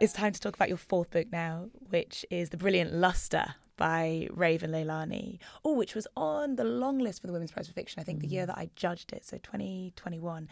It's 0.00 0.14
time 0.14 0.32
to 0.32 0.40
talk 0.40 0.54
about 0.54 0.70
your 0.70 0.78
fourth 0.78 1.10
book 1.10 1.26
now, 1.30 1.66
which 1.90 2.24
is 2.30 2.48
The 2.48 2.56
Brilliant 2.56 2.94
Luster 2.94 3.56
by 3.76 4.28
Raven 4.30 4.70
Leilani. 4.70 5.40
Oh, 5.62 5.74
which 5.74 5.94
was 5.94 6.06
on 6.16 6.56
the 6.56 6.64
long 6.64 6.98
list 6.98 7.20
for 7.20 7.26
the 7.26 7.34
Women's 7.34 7.52
Prize 7.52 7.66
for 7.66 7.74
Fiction, 7.74 8.00
I 8.00 8.04
think, 8.04 8.20
mm. 8.20 8.22
the 8.22 8.28
year 8.28 8.44
mm. 8.44 8.46
that 8.46 8.56
I 8.56 8.70
judged 8.76 9.12
it, 9.12 9.26
so 9.26 9.36
2021. 9.36 10.48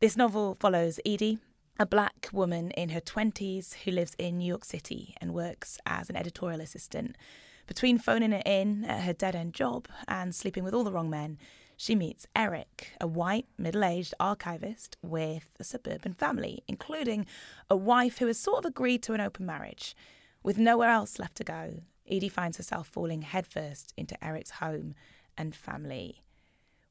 This 0.00 0.14
novel 0.14 0.58
follows 0.60 1.00
Edie, 1.06 1.38
a 1.78 1.86
black 1.86 2.28
woman 2.34 2.70
in 2.72 2.90
her 2.90 3.00
20s 3.00 3.76
who 3.84 3.92
lives 3.92 4.14
in 4.18 4.36
New 4.36 4.46
York 4.46 4.66
City 4.66 5.14
and 5.22 5.32
works 5.32 5.78
as 5.86 6.10
an 6.10 6.16
editorial 6.16 6.60
assistant. 6.60 7.16
Between 7.66 7.96
phoning 7.96 8.34
it 8.34 8.46
in 8.46 8.84
at 8.84 9.04
her 9.04 9.14
dead 9.14 9.34
end 9.34 9.54
job 9.54 9.88
and 10.06 10.34
sleeping 10.34 10.64
with 10.64 10.74
all 10.74 10.84
the 10.84 10.92
wrong 10.92 11.08
men, 11.08 11.38
she 11.76 11.94
meets 11.94 12.26
Eric, 12.34 12.92
a 13.00 13.06
white, 13.06 13.46
middle 13.58 13.84
aged 13.84 14.14
archivist 14.18 14.96
with 15.02 15.56
a 15.60 15.64
suburban 15.64 16.14
family, 16.14 16.62
including 16.66 17.26
a 17.68 17.76
wife 17.76 18.18
who 18.18 18.26
has 18.26 18.38
sort 18.38 18.58
of 18.58 18.64
agreed 18.64 19.02
to 19.04 19.12
an 19.12 19.20
open 19.20 19.44
marriage. 19.44 19.94
With 20.42 20.58
nowhere 20.58 20.90
else 20.90 21.18
left 21.18 21.36
to 21.36 21.44
go, 21.44 21.80
Edie 22.08 22.28
finds 22.28 22.56
herself 22.56 22.86
falling 22.88 23.22
headfirst 23.22 23.92
into 23.96 24.22
Eric's 24.24 24.52
home 24.52 24.94
and 25.36 25.54
family. 25.54 26.22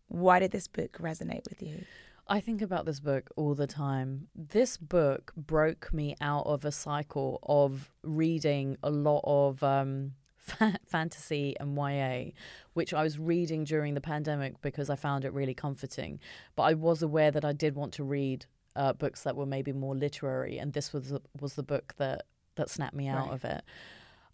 Why 0.08 0.40
did 0.40 0.52
this 0.52 0.68
book 0.68 0.98
resonate 1.00 1.50
with 1.50 1.64
you? 1.64 1.86
I 2.28 2.40
think 2.40 2.62
about 2.62 2.86
this 2.86 3.00
book 3.00 3.30
all 3.36 3.56
the 3.56 3.68
time. 3.68 4.28
This 4.36 4.78
book 4.78 5.32
broke 5.38 5.94
me 5.94 6.16
out 6.20 6.46
of 6.46 6.66
a 6.66 6.72
cycle 6.72 7.40
of 7.44 7.92
reading 8.04 8.78
a 8.84 8.90
lot 8.90 9.22
of 9.24 9.62
um, 9.64 10.14
fantasy 10.86 11.56
and 11.60 11.76
YA, 11.76 12.32
which 12.74 12.94
I 12.94 13.04
was 13.04 13.18
reading 13.18 13.64
during 13.64 13.94
the 13.94 14.02
pandemic 14.02 14.62
because 14.62 14.90
I 14.90 14.96
found 14.96 15.26
it 15.26 15.34
really 15.34 15.54
comforting. 15.54 16.20
But 16.56 16.64
I 16.64 16.74
was 16.74 17.02
aware 17.02 17.32
that 17.32 17.46
I 17.46 17.54
did 17.54 17.76
want 17.76 17.94
to 17.94 18.04
read 18.04 18.46
uh, 18.76 18.94
books 18.94 19.24
that 19.24 19.36
were 19.36 19.46
maybe 19.46 19.72
more 19.72 19.96
literary, 19.96 20.58
and 20.58 20.74
this 20.74 20.94
was 20.94 21.14
was 21.40 21.56
the 21.56 21.64
book 21.64 21.94
that 21.98 22.26
that 22.56 22.70
snapped 22.70 22.96
me 22.96 23.08
out 23.08 23.28
right. 23.28 23.34
of 23.34 23.46
it. 23.46 23.64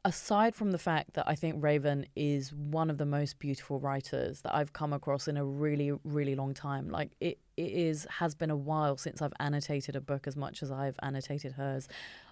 Aside 0.03 0.55
from 0.55 0.71
the 0.71 0.79
fact 0.79 1.13
that 1.13 1.27
I 1.27 1.35
think 1.35 1.63
Raven 1.63 2.07
is 2.15 2.51
one 2.53 2.89
of 2.89 2.97
the 2.97 3.05
most 3.05 3.37
beautiful 3.37 3.79
writers 3.79 4.41
that 4.41 4.55
I've 4.55 4.73
come 4.73 4.93
across 4.93 5.27
in 5.27 5.37
a 5.37 5.45
really, 5.45 5.91
really 6.03 6.33
long 6.33 6.55
time. 6.55 6.89
Like 6.89 7.11
it, 7.19 7.37
it 7.55 7.71
is 7.71 8.07
has 8.09 8.33
been 8.33 8.49
a 8.49 8.55
while 8.55 8.97
since 8.97 9.21
I've 9.21 9.33
annotated 9.39 9.95
a 9.95 10.01
book 10.01 10.25
as 10.25 10.35
much 10.35 10.63
as 10.63 10.71
I've 10.71 10.97
annotated 11.03 11.51
hers. 11.51 11.87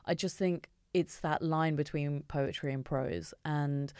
I 0.05 0.15
just 0.15 0.35
think 0.35 0.67
it's 0.93 1.19
that 1.19 1.41
line 1.41 1.75
between 1.75 2.23
poetry 2.23 2.73
and 2.73 2.83
prose. 2.83 3.33
And 3.45 3.93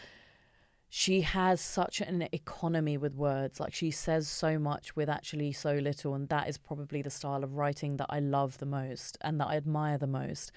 she 0.92 1.20
has 1.20 1.60
such 1.60 2.00
an 2.00 2.28
economy 2.32 2.98
with 2.98 3.14
words. 3.14 3.60
Like 3.60 3.72
she 3.72 3.92
says 3.92 4.28
so 4.28 4.58
much 4.58 4.96
with 4.96 5.08
actually 5.08 5.52
so 5.52 5.74
little 5.74 6.14
and 6.14 6.28
that 6.28 6.48
is 6.48 6.58
probably 6.58 7.00
the 7.00 7.10
style 7.10 7.44
of 7.44 7.54
writing 7.54 7.96
that 7.98 8.08
I 8.10 8.18
love 8.18 8.58
the 8.58 8.66
most 8.66 9.16
and 9.20 9.40
that 9.40 9.46
I 9.46 9.56
admire 9.56 9.98
the 9.98 10.08
most. 10.08 10.50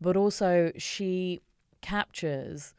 But 0.00 0.16
also 0.16 0.72
she 0.76 1.40
captures 1.80 2.74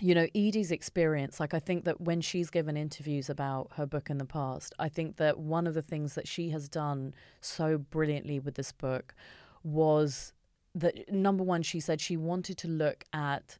you 0.00 0.14
know 0.14 0.26
Edie's 0.34 0.70
experience. 0.70 1.40
Like 1.40 1.54
I 1.54 1.60
think 1.60 1.84
that 1.84 2.02
when 2.02 2.20
she's 2.20 2.50
given 2.50 2.76
interviews 2.76 3.30
about 3.30 3.70
her 3.76 3.86
book 3.86 4.10
in 4.10 4.18
the 4.18 4.26
past 4.26 4.74
I 4.78 4.90
think 4.90 5.16
that 5.16 5.38
one 5.38 5.66
of 5.66 5.72
the 5.72 5.82
things 5.82 6.14
that 6.14 6.28
she 6.28 6.50
has 6.50 6.68
done 6.68 7.14
so 7.40 7.78
brilliantly 7.78 8.38
with 8.38 8.56
this 8.56 8.70
book 8.70 9.14
was 9.62 10.33
that 10.74 11.10
number 11.12 11.44
one, 11.44 11.62
she 11.62 11.80
said 11.80 12.00
she 12.00 12.16
wanted 12.16 12.58
to 12.58 12.68
look 12.68 13.04
at 13.12 13.58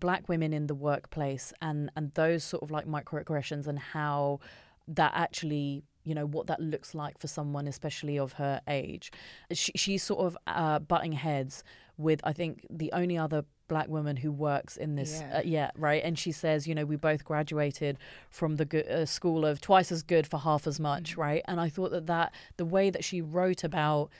black 0.00 0.28
women 0.28 0.52
in 0.52 0.66
the 0.66 0.74
workplace 0.74 1.52
and 1.62 1.88
and 1.94 2.12
those 2.14 2.42
sort 2.42 2.60
of 2.62 2.70
like 2.72 2.86
microaggressions 2.86 3.68
and 3.68 3.78
how 3.78 4.40
that 4.88 5.12
actually 5.14 5.84
you 6.02 6.12
know 6.12 6.26
what 6.26 6.48
that 6.48 6.58
looks 6.60 6.92
like 6.92 7.16
for 7.20 7.28
someone 7.28 7.68
especially 7.68 8.18
of 8.18 8.32
her 8.32 8.60
age. 8.66 9.12
She, 9.52 9.70
she's 9.76 10.02
sort 10.02 10.26
of 10.26 10.36
uh, 10.48 10.80
butting 10.80 11.12
heads 11.12 11.62
with 11.98 12.20
i 12.24 12.32
think 12.32 12.66
the 12.70 12.90
only 12.92 13.16
other 13.18 13.44
black 13.68 13.86
woman 13.86 14.16
who 14.16 14.32
works 14.32 14.76
in 14.76 14.96
this 14.96 15.20
Yeah. 15.20 15.36
uh, 15.38 15.42
yeah 15.44 15.70
right? 15.76 16.02
And 16.02 16.18
she 16.18 16.32
says 16.32 16.66
you 16.66 16.74
know 16.74 16.84
we 16.84 16.96
both 16.96 17.24
graduated 17.24 17.96
from 18.28 18.56
the 18.56 18.64
good, 18.64 18.88
uh, 18.88 19.06
school 19.06 19.46
of 19.46 19.60
twice 19.60 19.92
as 19.92 20.02
good 20.02 20.26
for 20.26 20.38
half 20.38 20.66
as 20.66 20.80
much 20.80 21.16
right? 21.16 21.42
And 21.46 21.60
i 21.60 21.68
thought 21.68 21.92
that 21.92 22.06
that 22.08 22.34
the 22.56 22.64
way 22.64 22.90
that 22.90 23.04
she 23.04 23.20
wrote 23.20 23.62
about 23.62 24.10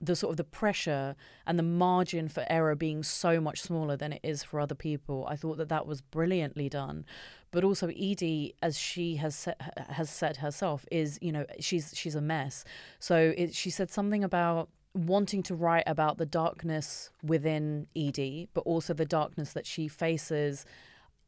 the 0.00 0.16
sort 0.16 0.30
of 0.30 0.36
the 0.36 0.44
pressure 0.44 1.14
and 1.46 1.58
the 1.58 1.62
margin 1.62 2.28
for 2.28 2.44
error 2.48 2.74
being 2.74 3.02
so 3.02 3.40
much 3.40 3.60
smaller 3.60 3.96
than 3.96 4.12
it 4.14 4.20
is 4.22 4.42
for 4.42 4.58
other 4.58 4.74
people 4.74 5.26
i 5.28 5.36
thought 5.36 5.58
that 5.58 5.68
that 5.68 5.86
was 5.86 6.00
brilliantly 6.00 6.68
done. 6.68 7.04
But 7.52 7.64
also 7.64 7.88
edie 7.88 8.54
as 8.62 8.78
she 8.78 9.16
has 9.16 9.48
has 9.88 10.08
said 10.08 10.36
herself 10.36 10.86
is 10.90 11.18
you 11.20 11.32
know 11.32 11.46
she's 11.58 11.92
she's 11.96 12.14
a 12.14 12.20
mess. 12.20 12.64
So 13.00 13.34
it, 13.36 13.54
she 13.54 13.70
said 13.70 13.90
something 13.90 14.22
about 14.22 14.68
wanting 14.94 15.42
to 15.44 15.54
write 15.54 15.84
about 15.86 16.18
the 16.18 16.26
darkness 16.26 17.10
within 17.22 17.86
edie 17.94 18.48
but 18.54 18.62
also 18.62 18.92
the 18.92 19.04
darkness 19.04 19.52
that 19.52 19.66
she 19.66 19.86
faces 19.86 20.64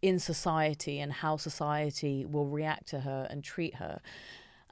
in 0.01 0.19
society 0.19 0.99
and 0.99 1.13
how 1.13 1.37
society 1.37 2.27
will 2.27 2.47
react 2.47 2.89
to 2.89 3.01
her 3.01 3.29
and 3.31 3.45
treat 3.45 3.77
her 3.77 4.01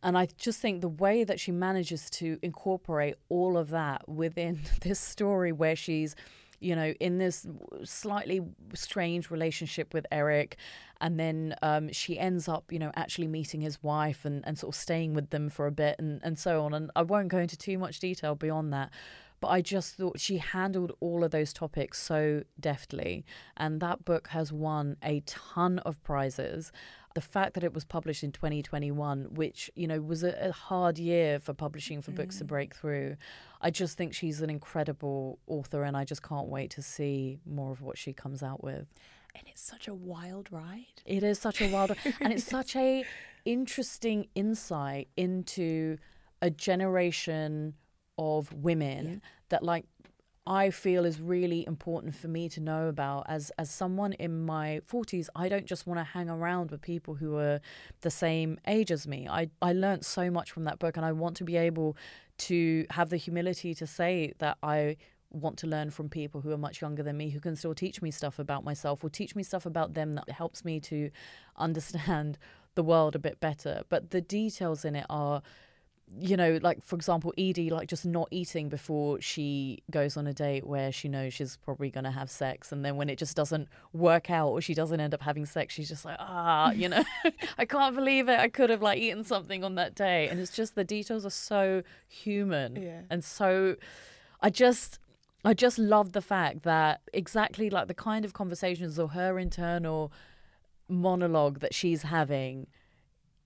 and 0.02 0.16
I 0.16 0.28
just 0.38 0.60
think 0.60 0.80
the 0.80 0.88
way 0.88 1.24
that 1.24 1.38
she 1.38 1.52
manages 1.52 2.08
to 2.10 2.38
incorporate 2.42 3.16
all 3.28 3.56
of 3.56 3.70
that 3.70 4.08
within 4.08 4.60
this 4.80 4.98
story, 4.98 5.52
where 5.52 5.76
she's, 5.76 6.16
you 6.58 6.74
know, 6.74 6.94
in 7.00 7.18
this 7.18 7.46
slightly 7.84 8.40
strange 8.74 9.30
relationship 9.30 9.92
with 9.92 10.06
Eric, 10.10 10.56
and 11.00 11.18
then 11.18 11.54
um, 11.62 11.92
she 11.92 12.18
ends 12.18 12.48
up, 12.48 12.72
you 12.72 12.78
know, 12.78 12.92
actually 12.94 13.26
meeting 13.26 13.60
his 13.60 13.82
wife 13.82 14.24
and, 14.24 14.46
and 14.46 14.58
sort 14.58 14.74
of 14.74 14.80
staying 14.80 15.14
with 15.14 15.30
them 15.30 15.48
for 15.48 15.66
a 15.66 15.72
bit 15.72 15.96
and, 15.98 16.20
and 16.22 16.38
so 16.38 16.62
on. 16.62 16.74
And 16.74 16.90
I 16.94 17.02
won't 17.02 17.28
go 17.28 17.38
into 17.38 17.56
too 17.56 17.78
much 17.78 18.00
detail 18.00 18.34
beyond 18.34 18.72
that. 18.72 18.90
But 19.40 19.48
I 19.48 19.62
just 19.62 19.94
thought 19.94 20.20
she 20.20 20.36
handled 20.36 20.92
all 21.00 21.24
of 21.24 21.30
those 21.30 21.54
topics 21.54 21.98
so 21.98 22.42
deftly. 22.58 23.24
And 23.56 23.80
that 23.80 24.04
book 24.04 24.28
has 24.28 24.52
won 24.52 24.98
a 25.02 25.20
ton 25.24 25.78
of 25.80 26.02
prizes 26.02 26.72
the 27.20 27.26
fact 27.26 27.52
that 27.52 27.62
it 27.62 27.74
was 27.74 27.84
published 27.84 28.24
in 28.24 28.32
2021 28.32 29.26
which 29.34 29.70
you 29.74 29.86
know 29.86 30.00
was 30.00 30.22
a, 30.22 30.48
a 30.48 30.52
hard 30.52 30.98
year 30.98 31.38
for 31.38 31.52
publishing 31.52 32.00
for 32.00 32.12
books 32.12 32.38
to 32.38 32.44
mm. 32.44 32.46
break 32.46 32.74
through 32.74 33.14
i 33.60 33.68
just 33.68 33.98
think 33.98 34.14
she's 34.14 34.40
an 34.40 34.48
incredible 34.48 35.38
author 35.46 35.82
and 35.82 35.98
i 35.98 36.02
just 36.02 36.22
can't 36.22 36.48
wait 36.48 36.70
to 36.70 36.80
see 36.80 37.38
more 37.44 37.72
of 37.72 37.82
what 37.82 37.98
she 37.98 38.12
comes 38.12 38.42
out 38.42 38.64
with. 38.64 38.86
And 39.34 39.44
it's 39.46 39.60
such 39.60 39.86
a 39.86 39.94
wild 39.94 40.48
ride. 40.50 41.02
it 41.04 41.22
is 41.22 41.38
such 41.38 41.60
a 41.60 41.68
wild 41.68 41.94
and 42.20 42.32
it's 42.32 42.44
such 42.44 42.74
a 42.74 43.04
interesting 43.44 44.26
insight 44.34 45.08
into 45.16 45.98
a 46.40 46.50
generation 46.50 47.74
of 48.16 48.52
women 48.52 49.20
that 49.50 49.62
like 49.62 49.84
I 50.46 50.70
feel 50.70 51.04
is 51.04 51.20
really 51.20 51.66
important 51.66 52.14
for 52.14 52.28
me 52.28 52.48
to 52.50 52.60
know 52.60 52.88
about. 52.88 53.26
As 53.28 53.50
as 53.58 53.70
someone 53.70 54.14
in 54.14 54.44
my 54.44 54.80
40s 54.90 55.28
I 55.36 55.48
don't 55.48 55.66
just 55.66 55.86
want 55.86 56.00
to 56.00 56.04
hang 56.04 56.30
around 56.30 56.70
with 56.70 56.80
people 56.80 57.14
who 57.14 57.36
are 57.36 57.60
the 58.00 58.10
same 58.10 58.58
age 58.66 58.90
as 58.90 59.06
me. 59.06 59.28
I 59.28 59.50
I 59.60 59.72
learned 59.72 60.04
so 60.04 60.30
much 60.30 60.50
from 60.50 60.64
that 60.64 60.78
book 60.78 60.96
and 60.96 61.04
I 61.04 61.12
want 61.12 61.36
to 61.38 61.44
be 61.44 61.56
able 61.56 61.96
to 62.38 62.86
have 62.90 63.10
the 63.10 63.16
humility 63.16 63.74
to 63.74 63.86
say 63.86 64.32
that 64.38 64.56
I 64.62 64.96
want 65.30 65.58
to 65.58 65.66
learn 65.66 65.90
from 65.90 66.08
people 66.08 66.40
who 66.40 66.50
are 66.50 66.58
much 66.58 66.80
younger 66.80 67.02
than 67.02 67.16
me 67.16 67.30
who 67.30 67.40
can 67.40 67.54
still 67.54 67.74
teach 67.74 68.02
me 68.02 68.10
stuff 68.10 68.38
about 68.38 68.64
myself 68.64 69.04
or 69.04 69.10
teach 69.10 69.36
me 69.36 69.42
stuff 69.42 69.64
about 69.64 69.94
them 69.94 70.16
that 70.16 70.28
helps 70.30 70.64
me 70.64 70.80
to 70.80 71.10
understand 71.56 72.38
the 72.74 72.82
world 72.82 73.14
a 73.14 73.18
bit 73.18 73.40
better. 73.40 73.82
But 73.88 74.10
the 74.10 74.20
details 74.20 74.84
in 74.84 74.96
it 74.96 75.06
are 75.08 75.42
you 76.18 76.36
know, 76.36 76.58
like 76.62 76.84
for 76.84 76.96
example, 76.96 77.32
Edie, 77.38 77.70
like 77.70 77.88
just 77.88 78.04
not 78.04 78.26
eating 78.30 78.68
before 78.68 79.20
she 79.20 79.82
goes 79.90 80.16
on 80.16 80.26
a 80.26 80.32
date 80.32 80.66
where 80.66 80.90
she 80.90 81.08
knows 81.08 81.32
she's 81.34 81.56
probably 81.58 81.90
going 81.90 82.04
to 82.04 82.10
have 82.10 82.30
sex. 82.30 82.72
And 82.72 82.84
then 82.84 82.96
when 82.96 83.08
it 83.08 83.16
just 83.16 83.36
doesn't 83.36 83.68
work 83.92 84.28
out 84.30 84.48
or 84.48 84.60
she 84.60 84.74
doesn't 84.74 84.98
end 84.98 85.14
up 85.14 85.22
having 85.22 85.46
sex, 85.46 85.72
she's 85.74 85.88
just 85.88 86.04
like, 86.04 86.16
ah, 86.18 86.72
you 86.72 86.88
know, 86.88 87.04
I 87.58 87.64
can't 87.64 87.94
believe 87.94 88.28
it. 88.28 88.40
I 88.40 88.48
could 88.48 88.70
have 88.70 88.82
like 88.82 88.98
eaten 88.98 89.22
something 89.24 89.62
on 89.62 89.76
that 89.76 89.94
day. 89.94 90.28
And 90.28 90.40
it's 90.40 90.54
just 90.54 90.74
the 90.74 90.84
details 90.84 91.24
are 91.24 91.30
so 91.30 91.82
human 92.08 92.76
Yeah. 92.76 93.02
and 93.10 93.22
so 93.24 93.76
I 94.40 94.50
just. 94.50 94.98
I 95.42 95.54
just 95.54 95.78
love 95.78 96.12
the 96.12 96.20
fact 96.20 96.64
that 96.64 97.00
exactly 97.14 97.70
like 97.70 97.88
the 97.88 97.94
kind 97.94 98.26
of 98.26 98.34
conversations 98.34 98.98
or 98.98 99.08
her 99.08 99.38
internal 99.38 100.12
monologue 100.86 101.60
that 101.60 101.72
she's 101.74 102.02
having 102.02 102.66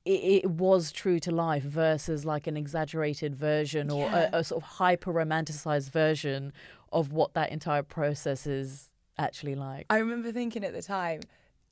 it, 0.05 0.43
it 0.45 0.51
was 0.51 0.93
true 0.93 1.19
to 1.21 1.31
life 1.31 1.63
versus 1.63 2.25
like 2.25 2.47
an 2.47 2.57
exaggerated 2.57 3.35
version 3.35 3.91
or 3.91 4.05
Yeah. 4.07 4.31
a, 4.33 4.39
a 4.39 4.45
sort 4.45 4.63
of 4.63 4.69
hyper 4.69 5.13
romanticized 5.13 5.91
version 5.91 6.53
of 6.93 7.13
what 7.13 7.35
that 7.35 7.51
entire 7.51 7.83
process 7.83 8.47
is 8.47 8.91
actually 9.19 9.55
like. 9.55 9.87
I 9.91 9.99
remember 9.99 10.31
thinking 10.33 10.65
at 10.65 10.73
the 10.75 10.83
time, 10.83 11.21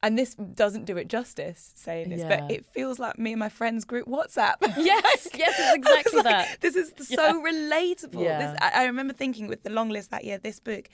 and 0.03 0.19
this 0.19 0.35
doesn't 0.35 0.85
do 0.87 0.97
it 0.97 1.09
justice 1.09 1.73
saying 1.77 2.09
this, 2.09 2.21
Yeah. 2.21 2.41
but 2.41 2.51
it 2.51 2.67
feels 2.67 2.99
like 2.99 3.19
me 3.19 3.33
and 3.33 3.39
my 3.41 3.49
friends 3.49 3.85
group 3.85 4.09
WhatsApp. 4.09 4.55
Yes, 4.77 5.29
yes, 5.35 5.55
it's 5.59 5.75
exactly 5.77 6.17
like, 6.17 6.25
that. 6.25 6.61
This 6.61 6.75
is 6.75 6.93
so 6.99 7.43
relatable. 7.43 8.23
Yeah. 8.25 8.39
This, 8.53 8.59
I, 8.63 8.83
I 8.83 8.85
remember 8.87 9.13
thinking 9.13 9.47
with 9.47 9.63
the 9.63 9.71
long 9.71 9.91
list 9.91 10.11
that 10.11 10.25
year, 10.25 10.39
this 10.39 10.59
book 10.59 10.89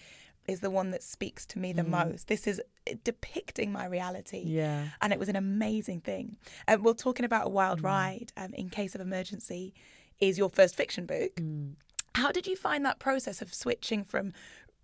is 0.48 0.60
the 0.60 0.70
one 0.70 0.90
that 0.90 1.02
speaks 1.02 1.46
to 1.46 1.58
me 1.58 1.72
the 1.72 1.84
most. 1.84 2.26
This 2.26 2.46
is 2.46 2.60
depicting 3.04 3.70
my 3.70 3.86
reality. 3.86 4.44
Mm. 4.46 4.50
Yeah. 4.50 4.84
And 5.02 5.12
it 5.12 5.18
was 5.18 5.28
an 5.28 5.36
amazing 5.36 6.00
thing. 6.00 6.36
Um, 6.66 6.82
well, 6.82 6.94
talking 6.94 7.24
about 7.26 7.46
a 7.46 7.50
Mm. 7.50 7.52
wild 7.52 7.82
ride 7.82 8.32
um, 8.36 8.54
in 8.54 8.70
case 8.70 8.94
of 8.94 9.00
emergency 9.00 9.74
is 10.20 10.38
your 10.38 10.48
first 10.48 10.74
fiction 10.74 11.04
book. 11.06 11.36
Mm. 11.36 11.74
How 12.14 12.32
did 12.32 12.46
you 12.46 12.56
find 12.56 12.84
that 12.84 12.98
process 12.98 13.42
of 13.42 13.52
switching 13.54 14.02
from 14.02 14.32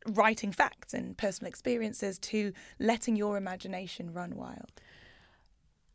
writing 0.06 0.52
facts 0.52 0.92
and 0.92 1.16
personal 1.16 1.48
experiences 1.48 2.18
to 2.18 2.52
letting 2.78 3.16
your 3.16 3.36
imagination 3.38 4.12
run 4.12 4.36
wild? 4.36 4.70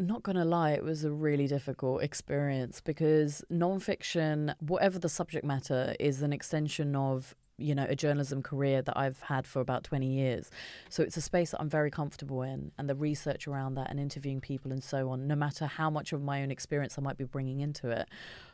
Not 0.02 0.24
gonna 0.24 0.46
lie, 0.46 0.72
it 0.72 0.84
was 0.84 1.04
a 1.04 1.12
really 1.12 1.46
difficult 1.46 2.02
experience 2.02 2.80
because 2.82 3.44
nonfiction, 3.52 4.56
whatever 4.60 4.98
the 4.98 5.10
subject 5.10 5.46
matter, 5.46 5.94
is 6.00 6.22
an 6.22 6.32
extension 6.34 6.96
of 6.96 7.36
you 7.60 7.76
know 7.76 7.86
a 7.88 7.96
journalism 7.96 8.42
career 8.42 8.82
that 8.82 8.98
I've 8.98 9.22
had 9.22 9.46
for 9.46 9.60
about 9.60 9.84
twenty 9.84 10.08
years. 10.08 10.50
So 10.90 11.04
it's 11.04 11.18
a 11.18 11.22
space 11.22 11.52
that 11.52 11.62
I'm 11.62 11.70
very 11.70 11.92
comfortable 11.92 12.42
in, 12.42 12.72
and 12.78 12.90
the 12.90 12.96
research 12.96 13.48
around 13.48 13.76
that 13.76 13.90
and 13.90 14.00
interviewing 14.00 14.42
people 14.42 14.72
and 14.72 14.84
so 14.84 15.10
on. 15.10 15.28
No 15.28 15.36
matter 15.36 15.66
how 15.66 15.90
much 15.90 16.14
of 16.14 16.22
my 16.22 16.42
own 16.42 16.52
experience 16.52 16.98
I 16.98 17.02
might 17.02 17.18
be 17.18 17.26
bringing 17.26 17.60
into 17.60 17.90
it, 17.90 18.08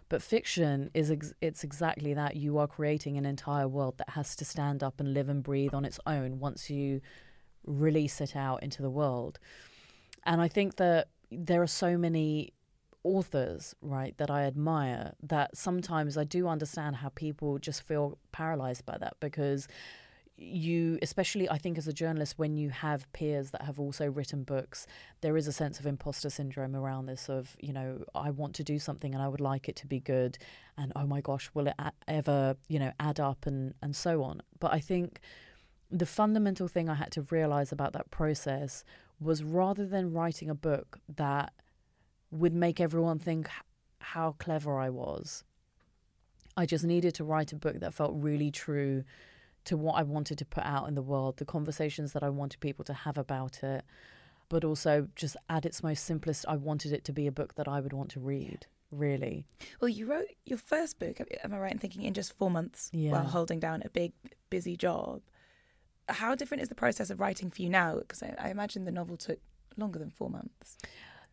but 0.10 0.22
fiction 0.22 0.92
is 0.94 1.12
ex- 1.12 1.34
it's 1.42 1.64
exactly 1.64 2.14
that. 2.14 2.36
You 2.36 2.58
are 2.58 2.68
creating 2.68 3.18
an 3.18 3.26
entire 3.26 3.68
world 3.68 3.98
that 3.98 4.10
has 4.10 4.36
to 4.38 4.46
stand 4.46 4.84
up 4.84 5.00
and 5.00 5.14
live 5.14 5.30
and 5.30 5.42
breathe 5.42 5.74
on 5.74 5.86
its 5.86 6.00
own 6.06 6.40
once 6.40 6.70
you 6.70 7.02
release 7.66 8.22
it 8.22 8.36
out 8.36 8.62
into 8.62 8.82
the 8.82 8.90
world. 8.90 9.40
And 10.24 10.42
I 10.42 10.48
think 10.48 10.76
that 10.78 11.08
there 11.32 11.62
are 11.62 11.68
so 11.68 11.98
many 11.98 12.54
authors, 13.06 13.76
right, 13.82 14.18
that 14.18 14.30
I 14.30 14.44
admire 14.44 15.14
that 15.22 15.56
sometimes 15.56 16.18
I 16.18 16.24
do 16.26 16.48
understand 16.48 16.98
how 16.98 17.10
people 17.10 17.60
just 17.60 17.84
feel 17.84 18.18
paralyzed 18.32 18.86
by 18.86 18.98
that 18.98 19.14
because 19.20 19.68
you 20.38 21.00
especially 21.02 21.50
i 21.50 21.58
think 21.58 21.78
as 21.78 21.88
a 21.88 21.94
journalist 21.94 22.38
when 22.38 22.58
you 22.58 22.70
have 22.70 23.12
peers 23.14 23.52
that 23.52 23.62
have 23.62 23.80
also 23.80 24.12
written 24.12 24.44
books 24.44 24.86
there 25.22 25.38
is 25.38 25.48
a 25.48 25.52
sense 25.54 25.80
of 25.80 25.86
imposter 25.86 26.30
syndrome 26.30 26.76
around 26.76 27.06
this 27.06 27.30
of 27.30 27.56
you 27.62 27.72
know 27.72 28.04
i 28.14 28.30
want 28.30 28.54
to 28.54 28.64
do 28.64 28.78
something 28.78 29.14
and 29.14 29.24
i 29.24 29.28
would 29.30 29.40
like 29.40 29.70
it 29.70 29.78
to 29.78 29.88
be 29.88 30.00
good 30.00 30.38
and 30.78 30.92
oh 30.98 31.06
my 31.06 31.22
gosh 31.22 31.50
will 31.54 31.68
it 31.68 31.76
a- 31.80 31.92
ever 32.10 32.58
you 32.68 32.78
know 32.78 32.92
add 33.00 33.20
up 33.20 33.46
and 33.46 33.74
and 33.82 33.96
so 33.96 34.24
on. 34.24 34.42
But 34.60 34.74
i 34.74 34.80
think 34.80 35.22
the 35.90 36.06
fundamental 36.06 36.68
thing 36.68 36.90
i 36.90 36.96
had 36.96 37.12
to 37.12 37.22
realize 37.30 37.72
about 37.72 37.94
that 37.94 38.12
process 38.12 38.84
was 39.20 39.44
rather 39.44 39.86
than 39.86 40.12
writing 40.12 40.50
a 40.50 40.56
book 40.56 41.00
that 41.16 41.54
would 42.36 42.54
make 42.54 42.80
everyone 42.80 43.20
think 43.20 43.50
how 44.00 44.36
clever 44.38 44.80
I 44.80 44.90
was, 44.90 45.44
I 46.58 46.66
just 46.66 46.84
needed 46.86 47.14
to 47.16 47.24
write 47.24 47.52
a 47.52 47.56
book 47.56 47.80
that 47.80 47.94
felt 47.94 48.14
really 48.16 48.52
true 48.52 49.04
to 49.66 49.76
what 49.76 49.94
I 49.94 50.04
wanted 50.04 50.38
to 50.38 50.46
put 50.46 50.64
out 50.64 50.88
in 50.88 50.96
the 50.96 51.02
world, 51.02 51.38
the 51.38 51.46
conversations 51.46 52.14
that 52.14 52.24
I 52.24 52.30
wanted 52.30 52.60
people 52.60 52.86
to 52.86 52.94
have 52.94 53.18
about 53.18 53.64
it, 53.64 53.84
but 54.48 54.64
also 54.64 55.08
just 55.16 55.36
at 55.50 55.66
its 55.66 55.82
most 55.82 56.06
simplest, 56.06 56.46
I 56.48 56.56
wanted 56.56 56.94
it 56.94 57.04
to 57.06 57.12
be 57.14 57.26
a 57.28 57.32
book 57.32 57.56
that 57.56 57.68
I 57.68 57.80
would 57.82 57.94
want 57.94 58.12
to 58.12 58.20
read, 58.20 58.68
really. 58.92 59.48
Well, 59.82 59.90
you 59.90 60.06
wrote 60.06 60.28
your 60.46 60.60
first 60.60 61.00
book, 61.00 61.20
am 61.44 61.54
I 61.54 61.58
right 61.58 61.72
in 61.72 61.80
thinking, 61.80 62.04
in 62.04 62.14
just 62.14 62.32
four 62.38 62.52
months 62.52 62.90
Yeah. 62.94 63.12
while 63.12 63.26
holding 63.26 63.60
down 63.60 63.82
a 63.84 63.90
big, 63.90 64.14
busy 64.50 64.78
job. 64.78 65.22
How 66.08 66.36
different 66.36 66.62
is 66.62 66.70
the 66.70 66.76
process 66.76 67.10
of 67.10 67.20
writing 67.20 67.50
for 67.50 67.64
you 67.64 67.70
now? 67.70 67.98
Because 67.98 68.22
I, 68.22 68.36
I 68.38 68.50
imagine 68.50 68.86
the 68.86 68.92
novel 68.92 69.18
took 69.18 69.40
longer 69.76 69.98
than 69.98 70.12
four 70.12 70.30
months. 70.30 70.78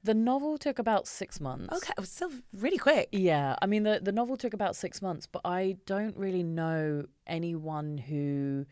The 0.04 0.14
novel 0.14 0.58
took 0.58 0.78
about 0.78 1.06
six 1.06 1.40
months. 1.40 1.72
Okay, 1.76 1.92
it 1.96 2.00
was 2.00 2.10
still 2.10 2.30
really 2.52 2.78
quick. 2.78 3.08
Yeah, 3.12 3.56
I 3.62 3.66
mean 3.66 3.84
the 3.84 4.00
the 4.02 4.12
novel 4.12 4.36
took 4.36 4.52
about 4.52 4.74
six 4.74 5.00
months, 5.00 5.26
but 5.26 5.42
I 5.44 5.76
don't 5.86 6.16
really 6.16 6.42
know 6.42 7.04
anyone 7.26 7.98
who 7.98 8.66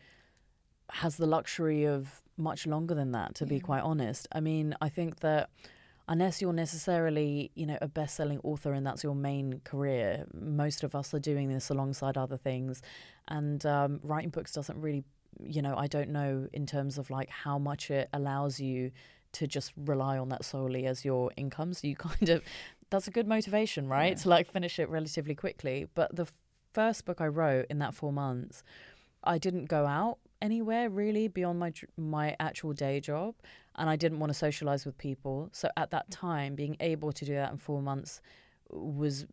has 0.89 1.15
the 1.15 1.25
luxury 1.25 1.85
of 1.85 2.21
much 2.35 2.67
longer 2.67 2.93
than 2.95 3.11
that. 3.13 3.35
To 3.35 3.45
be 3.45 3.59
quite 3.59 3.81
honest, 3.81 4.27
I 4.33 4.41
mean 4.41 4.75
I 4.81 4.89
think 4.89 5.21
that 5.21 5.49
unless 6.07 6.41
you're 6.41 6.51
necessarily, 6.51 7.51
you 7.55 7.65
know, 7.65 7.77
a 7.81 7.87
best-selling 7.87 8.39
author 8.43 8.73
and 8.73 8.85
that's 8.85 9.01
your 9.01 9.15
main 9.15 9.61
career. 9.63 10.25
Most 10.33 10.83
of 10.83 10.93
us 10.95 11.13
are 11.13 11.19
doing 11.19 11.47
this 11.47 11.69
alongside 11.69 12.17
other 12.17 12.37
things, 12.37 12.81
and 13.29 13.65
um, 13.65 14.01
writing 14.03 14.31
books 14.31 14.51
doesn't 14.51 14.81
really, 14.81 15.05
you 15.41 15.61
know, 15.61 15.75
I 15.77 15.87
don't 15.87 16.09
know 16.09 16.49
in 16.51 16.65
terms 16.65 16.97
of 16.97 17.09
like 17.09 17.29
how 17.29 17.57
much 17.57 17.89
it 17.89 18.09
allows 18.11 18.59
you 18.59 18.91
to 19.33 19.47
just 19.47 19.71
rely 19.77 20.17
on 20.17 20.29
that 20.29 20.43
solely 20.45 20.85
as 20.85 21.05
your 21.05 21.31
income. 21.37 21.73
So 21.73 21.87
you 21.87 21.95
kind 22.09 22.29
of 22.29 22.41
that's 22.89 23.07
a 23.07 23.11
good 23.11 23.27
motivation, 23.27 23.87
right? 23.87 24.09
Yeah. 24.09 24.23
To 24.23 24.29
like 24.29 24.51
finish 24.51 24.77
it 24.79 24.89
relatively 24.89 25.35
quickly. 25.35 25.87
But 25.95 26.15
the 26.15 26.27
first 26.73 27.05
book 27.05 27.21
I 27.21 27.27
wrote 27.27 27.67
in 27.69 27.79
that 27.79 27.93
four 27.93 28.11
months, 28.11 28.63
I 29.23 29.37
didn't 29.37 29.65
go 29.65 29.85
out 29.85 30.17
anywhere 30.41 30.89
really 30.89 31.27
beyond 31.27 31.59
my 31.59 31.73
my 31.97 32.35
actual 32.39 32.73
day 32.73 32.99
job, 32.99 33.35
and 33.75 33.89
I 33.89 33.95
didn't 33.95 34.19
want 34.19 34.31
to 34.31 34.37
socialize 34.37 34.85
with 34.85 34.97
people. 34.97 35.49
So 35.51 35.69
at 35.77 35.91
that 35.91 36.11
time, 36.11 36.55
being 36.55 36.75
able 36.79 37.11
to 37.13 37.25
do 37.25 37.33
that 37.33 37.51
in 37.51 37.57
four 37.57 37.81
months 37.81 38.21
was 38.69 39.25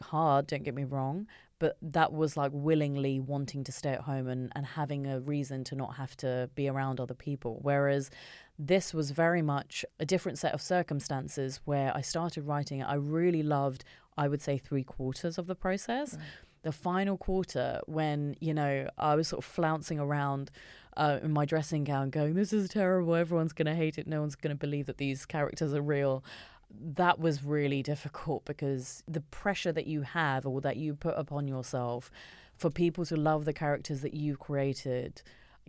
hard. 0.00 0.46
Don't 0.46 0.62
get 0.64 0.74
me 0.74 0.84
wrong, 0.84 1.26
but 1.58 1.76
that 1.80 2.12
was 2.12 2.36
like 2.36 2.50
willingly 2.54 3.18
wanting 3.20 3.64
to 3.64 3.72
stay 3.72 3.90
at 3.90 4.02
home 4.02 4.28
and 4.28 4.52
and 4.54 4.66
having 4.66 5.06
a 5.06 5.20
reason 5.20 5.64
to 5.64 5.74
not 5.74 5.96
have 5.96 6.16
to 6.18 6.50
be 6.54 6.68
around 6.68 7.00
other 7.00 7.14
people. 7.14 7.58
Whereas 7.62 8.10
this 8.58 8.94
was 8.94 9.10
very 9.10 9.42
much 9.42 9.84
a 10.00 10.06
different 10.06 10.38
set 10.38 10.54
of 10.54 10.62
circumstances 10.62 11.60
where 11.64 11.94
I 11.94 12.00
started 12.00 12.44
writing. 12.44 12.82
I 12.82 12.94
really 12.94 13.42
loved, 13.42 13.84
I 14.16 14.28
would 14.28 14.40
say, 14.40 14.58
three 14.58 14.84
quarters 14.84 15.38
of 15.38 15.46
the 15.46 15.54
process. 15.54 16.14
Right. 16.14 16.22
The 16.62 16.72
final 16.72 17.16
quarter, 17.16 17.80
when, 17.86 18.34
you 18.40 18.52
know, 18.52 18.88
I 18.98 19.14
was 19.14 19.28
sort 19.28 19.44
of 19.44 19.44
flouncing 19.44 20.00
around 20.00 20.50
uh, 20.96 21.18
in 21.22 21.30
my 21.32 21.44
dressing 21.44 21.84
gown 21.84 22.10
going, 22.10 22.34
This 22.34 22.52
is 22.52 22.68
terrible. 22.68 23.14
Everyone's 23.14 23.52
going 23.52 23.66
to 23.66 23.74
hate 23.74 23.98
it. 23.98 24.06
No 24.06 24.20
one's 24.20 24.34
going 24.34 24.54
to 24.54 24.58
believe 24.58 24.86
that 24.86 24.98
these 24.98 25.26
characters 25.26 25.74
are 25.74 25.82
real. 25.82 26.24
That 26.70 27.18
was 27.18 27.44
really 27.44 27.82
difficult 27.82 28.44
because 28.44 29.02
the 29.06 29.20
pressure 29.20 29.72
that 29.72 29.86
you 29.86 30.02
have 30.02 30.46
or 30.46 30.60
that 30.60 30.76
you 30.76 30.94
put 30.94 31.14
upon 31.16 31.48
yourself 31.48 32.10
for 32.56 32.70
people 32.70 33.04
to 33.06 33.16
love 33.16 33.44
the 33.44 33.52
characters 33.52 34.00
that 34.00 34.14
you've 34.14 34.38
created 34.38 35.22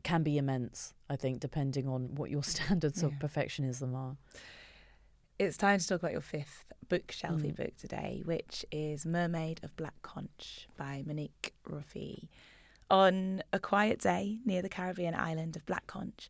can 0.03 0.23
be 0.23 0.37
immense, 0.37 0.93
I 1.09 1.15
think, 1.15 1.39
depending 1.39 1.87
on 1.87 2.15
what 2.15 2.29
your 2.29 2.43
standards 2.55 3.01
yeah. 3.01 3.09
of 3.09 3.13
perfectionism 3.15 3.95
are. 3.95 4.15
It's 5.39 5.57
time 5.57 5.79
to 5.79 5.87
talk 5.87 5.99
about 5.99 6.13
your 6.13 6.21
fifth 6.21 6.65
Bookshelfie 6.89 7.53
mm. 7.53 7.55
book 7.55 7.75
today, 7.77 8.23
which 8.25 8.65
is 8.71 9.05
Mermaid 9.05 9.59
of 9.63 9.75
Black 9.75 10.01
Conch 10.01 10.67
by 10.77 11.03
Monique 11.05 11.53
Roffey. 11.69 12.27
On 12.89 13.43
a 13.51 13.59
quiet 13.59 13.99
day 13.99 14.39
near 14.45 14.61
the 14.61 14.69
Caribbean 14.69 15.13
island 15.13 15.55
of 15.55 15.65
Black 15.65 15.85
Conch, 15.85 16.29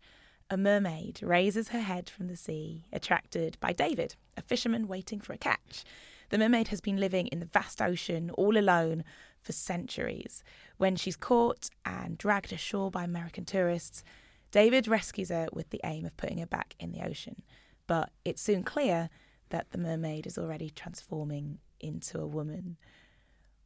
a 0.49 0.57
mermaid 0.57 1.19
raises 1.21 1.69
her 1.69 1.81
head 1.81 2.09
from 2.09 2.27
the 2.27 2.35
sea, 2.35 2.85
attracted 2.93 3.57
by 3.59 3.73
David, 3.73 4.15
a 4.35 4.41
fisherman 4.41 4.87
waiting 4.87 5.19
for 5.19 5.33
a 5.33 5.37
catch. 5.37 5.83
The 6.29 6.37
mermaid 6.37 6.69
has 6.69 6.81
been 6.81 6.97
living 6.97 7.27
in 7.27 7.39
the 7.39 7.45
vast 7.45 7.81
ocean 7.81 8.29
all 8.31 8.57
alone 8.57 9.03
for 9.41 9.53
centuries. 9.53 10.43
When 10.77 10.95
she's 10.95 11.15
caught 11.15 11.69
and 11.85 12.17
dragged 12.17 12.51
ashore 12.51 12.91
by 12.91 13.03
American 13.03 13.45
tourists, 13.45 14.03
David 14.51 14.87
rescues 14.87 15.29
her 15.29 15.47
with 15.51 15.69
the 15.69 15.81
aim 15.83 16.05
of 16.05 16.17
putting 16.17 16.39
her 16.39 16.45
back 16.45 16.75
in 16.79 16.91
the 16.91 17.05
ocean. 17.05 17.43
But 17.85 18.11
it's 18.25 18.41
soon 18.41 18.63
clear 18.63 19.09
that 19.49 19.71
the 19.71 19.77
mermaid 19.77 20.27
is 20.27 20.37
already 20.37 20.69
transforming 20.69 21.59
into 21.79 22.19
a 22.19 22.27
woman. 22.27 22.77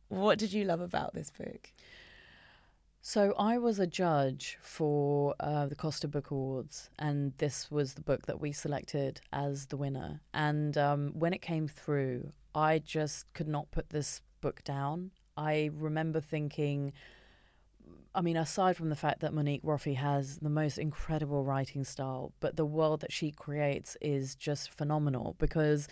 What 0.07 0.37
did 0.37 0.53
you 0.53 0.65
love 0.65 0.81
about 0.81 1.13
this 1.13 1.31
book? 1.31 1.71
So 3.03 3.33
I 3.39 3.57
was 3.57 3.79
a 3.79 3.87
judge 3.87 4.59
for 4.61 5.33
uh, 5.39 5.65
the 5.65 5.75
Costa 5.75 6.07
Book 6.07 6.29
Awards, 6.29 6.91
and 6.99 7.33
this 7.39 7.71
was 7.71 7.95
the 7.95 8.01
book 8.01 8.27
that 8.27 8.39
we 8.39 8.51
selected 8.51 9.21
as 9.33 9.65
the 9.65 9.75
winner. 9.75 10.21
And 10.35 10.77
um, 10.77 11.11
when 11.15 11.33
it 11.33 11.41
came 11.41 11.67
through, 11.67 12.31
I 12.53 12.77
just 12.77 13.33
could 13.33 13.47
not 13.47 13.71
put 13.71 13.89
this 13.89 14.21
book 14.39 14.63
down. 14.63 15.09
I 15.35 15.71
remember 15.73 16.19
thinking, 16.21 16.93
I 18.13 18.21
mean, 18.21 18.37
aside 18.37 18.77
from 18.77 18.89
the 18.89 18.95
fact 18.95 19.21
that 19.21 19.33
Monique 19.33 19.63
Roffey 19.63 19.95
has 19.95 20.37
the 20.37 20.49
most 20.49 20.77
incredible 20.77 21.43
writing 21.43 21.83
style, 21.83 22.33
but 22.39 22.55
the 22.55 22.65
world 22.65 23.01
that 23.01 23.11
she 23.11 23.31
creates 23.31 23.97
is 23.99 24.35
just 24.35 24.77
phenomenal 24.77 25.35
because 25.39 25.87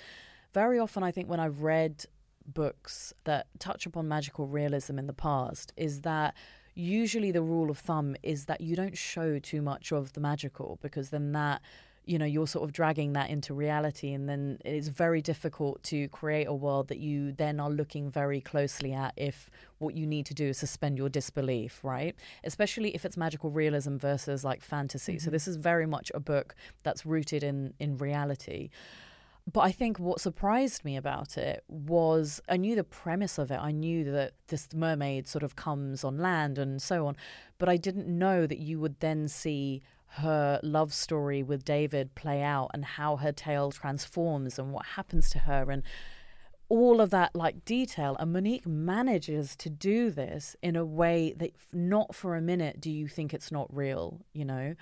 very 0.53 0.77
often 0.77 1.01
I 1.01 1.09
think 1.09 1.27
when 1.27 1.39
I've 1.39 1.63
read 1.63 2.05
books 2.45 3.13
that 3.23 3.47
touch 3.57 3.87
upon 3.87 4.07
magical 4.07 4.45
realism 4.45 4.99
in 4.99 5.07
the 5.07 5.13
past, 5.13 5.73
is 5.75 6.01
that 6.01 6.35
usually 6.79 7.31
the 7.31 7.41
rule 7.41 7.69
of 7.69 7.77
thumb 7.77 8.15
is 8.23 8.45
that 8.45 8.61
you 8.61 8.75
don't 8.75 8.97
show 8.97 9.37
too 9.37 9.61
much 9.61 9.91
of 9.91 10.13
the 10.13 10.19
magical 10.19 10.79
because 10.81 11.09
then 11.09 11.33
that 11.33 11.61
you 12.05 12.17
know 12.17 12.25
you're 12.25 12.47
sort 12.47 12.63
of 12.63 12.71
dragging 12.71 13.13
that 13.13 13.29
into 13.29 13.53
reality 13.53 14.13
and 14.13 14.27
then 14.29 14.57
it's 14.63 14.87
very 14.87 15.21
difficult 15.21 15.83
to 15.83 16.07
create 16.07 16.45
a 16.45 16.53
world 16.53 16.87
that 16.87 16.97
you 16.97 17.33
then 17.33 17.59
are 17.59 17.69
looking 17.69 18.09
very 18.09 18.39
closely 18.39 18.93
at 18.93 19.13
if 19.17 19.49
what 19.77 19.93
you 19.93 20.07
need 20.07 20.25
to 20.25 20.33
do 20.33 20.47
is 20.47 20.57
suspend 20.57 20.97
your 20.97 21.09
disbelief 21.09 21.81
right? 21.83 22.15
Especially 22.43 22.95
if 22.95 23.03
it's 23.05 23.17
magical 23.17 23.51
realism 23.51 23.97
versus 23.97 24.43
like 24.43 24.61
fantasy. 24.61 25.13
Mm-hmm. 25.13 25.25
so 25.25 25.29
this 25.29 25.47
is 25.47 25.57
very 25.57 25.85
much 25.85 26.11
a 26.15 26.19
book 26.19 26.55
that's 26.83 27.05
rooted 27.05 27.43
in 27.43 27.73
in 27.79 27.97
reality 27.97 28.69
but 29.51 29.61
I 29.61 29.71
think 29.71 29.99
what 29.99 30.19
surprised 30.19 30.83
me 30.83 30.97
about 30.97 31.37
it 31.37 31.63
was 31.67 32.41
I 32.49 32.57
knew 32.57 32.75
the 32.75 32.83
premise 32.83 33.37
of 33.37 33.51
it. 33.51 33.59
I 33.59 33.71
knew 33.71 34.11
that 34.11 34.33
this 34.47 34.67
mermaid 34.73 35.27
sort 35.27 35.43
of 35.43 35.55
comes 35.55 36.03
on 36.03 36.17
land 36.17 36.57
and 36.57 36.81
so 36.81 37.07
on. 37.07 37.15
But 37.57 37.69
I 37.69 37.77
didn't 37.77 38.07
know 38.07 38.45
that 38.45 38.59
you 38.59 38.79
would 38.79 38.99
then 38.99 39.27
see 39.27 39.81
her 40.13 40.59
love 40.63 40.93
story 40.93 41.43
with 41.43 41.63
David 41.63 42.15
play 42.15 42.41
out 42.41 42.71
and 42.73 42.83
how 42.83 43.17
her 43.17 43.31
tale 43.31 43.71
transforms 43.71 44.57
and 44.59 44.73
what 44.73 44.85
happens 44.85 45.29
to 45.31 45.39
her 45.39 45.69
and 45.69 45.83
all 46.67 47.01
of 47.01 47.09
that 47.09 47.35
like 47.35 47.65
detail 47.65 48.15
and 48.19 48.33
Monique 48.33 48.65
manages 48.65 49.55
to 49.55 49.69
do 49.69 50.11
this 50.11 50.55
in 50.61 50.75
a 50.75 50.85
way 50.85 51.33
that 51.37 51.51
not 51.73 52.13
for 52.13 52.35
a 52.35 52.41
minute 52.41 52.79
do 52.79 52.91
you 52.91 53.07
think 53.07 53.33
it's 53.33 53.51
not 53.51 53.75
real, 53.75 54.19
you 54.33 54.45
know. 54.45 54.75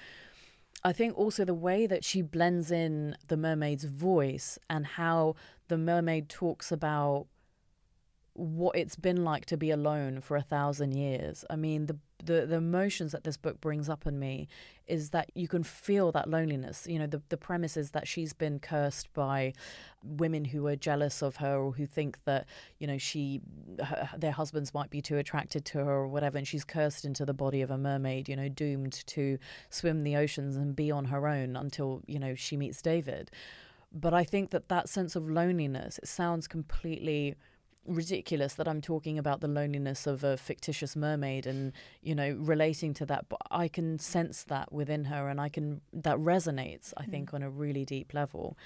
I 0.84 0.94
think 0.94 1.18
also 1.18 1.44
the 1.44 1.54
way 1.54 1.88
that 1.88 2.04
she 2.04 2.22
blends 2.22 2.72
in 2.72 3.18
the 3.28 3.38
mermaid's 3.38 3.86
voice 3.86 4.60
and 4.70 4.86
how 4.86 5.36
the 5.68 5.78
mermaid 5.78 6.30
talks 6.30 6.72
about 6.72 7.28
what 8.38 8.76
it's 8.76 8.96
been 8.96 9.24
like 9.24 9.46
to 9.48 9.58
be 9.58 9.72
alone 9.72 10.22
for 10.22 10.38
a 10.38 10.42
thousand 10.42 10.92
years. 10.96 11.44
I 11.50 11.56
mean, 11.56 11.88
the 11.88 11.98
the 12.24 12.46
the 12.46 12.58
emotions 12.58 13.12
that 13.12 13.24
this 13.24 13.36
book 13.36 13.60
brings 13.60 13.90
up 13.90 14.06
in 14.06 14.20
me 14.20 14.48
is 14.86 15.10
that 15.10 15.32
you 15.34 15.48
can 15.48 15.64
feel 15.64 16.12
that 16.12 16.30
loneliness. 16.30 16.86
You 16.88 17.00
know, 17.00 17.08
the 17.08 17.22
the 17.30 17.38
premise 17.38 17.76
is 17.76 17.92
that 17.92 18.08
she's 18.08 18.34
been 18.34 18.60
cursed 18.60 19.12
by 19.14 19.54
women 20.04 20.46
who 20.46 20.68
are 20.68 20.76
jealous 20.76 21.24
of 21.24 21.38
her 21.38 21.58
or 21.58 21.72
who 21.72 21.88
think 21.88 22.24
that 22.26 22.46
you 22.78 22.86
know 22.86 23.00
she 23.00 23.42
her, 23.84 24.10
their 24.16 24.32
husbands 24.32 24.72
might 24.72 24.92
be 24.92 25.02
too 25.02 25.18
attracted 25.18 25.66
to 25.66 25.80
her 25.84 25.92
or 25.92 26.08
whatever, 26.08 26.38
and 26.38 26.48
she's 26.48 26.64
cursed 26.64 27.06
into 27.06 27.26
the 27.26 27.34
body 27.34 27.64
of 27.64 27.72
a 27.72 27.78
mermaid. 27.78 28.30
You 28.30 28.36
know, 28.36 28.50
doomed 28.50 29.04
to 29.08 29.40
swim 29.72 30.04
the 30.04 30.16
oceans 30.16 30.56
and 30.56 30.76
be 30.76 30.92
on 30.92 31.06
her 31.06 31.28
own 31.28 31.56
until 31.56 32.04
you 32.06 32.20
know 32.20 32.36
she 32.36 32.56
meets 32.56 32.84
David. 32.84 33.32
But 33.92 34.14
I 34.14 34.26
think 34.26 34.52
that 34.52 34.70
that 34.70 34.90
sense 34.90 35.16
of 35.16 35.28
loneliness 35.28 35.98
it 35.98 36.08
sounds 36.08 36.48
completely 36.48 37.36
ridiculous 37.88 38.54
that 38.56 38.68
I'm 38.68 38.82
talking 38.82 39.18
about 39.18 39.42
the 39.42 39.48
loneliness 39.48 40.06
of 40.06 40.24
a 40.24 40.38
fictitious 40.38 40.96
mermaid 40.96 41.48
and 41.48 41.74
you 42.02 42.14
know 42.14 42.36
relating 42.40 42.94
to 42.96 43.06
that 43.08 43.26
but 43.30 43.40
I 43.50 43.68
can 43.68 43.98
sense 43.98 44.44
that 44.44 44.72
within 44.72 45.06
her 45.06 45.30
and 45.30 45.40
I 45.40 45.50
can 45.50 45.82
that 45.94 46.18
resonates 46.18 46.94
I 46.98 47.06
mm. 47.06 47.12
think 47.12 47.34
on 47.34 47.42
a 47.42 47.50
really 47.50 47.86
deep 47.86 48.14
level 48.14 48.58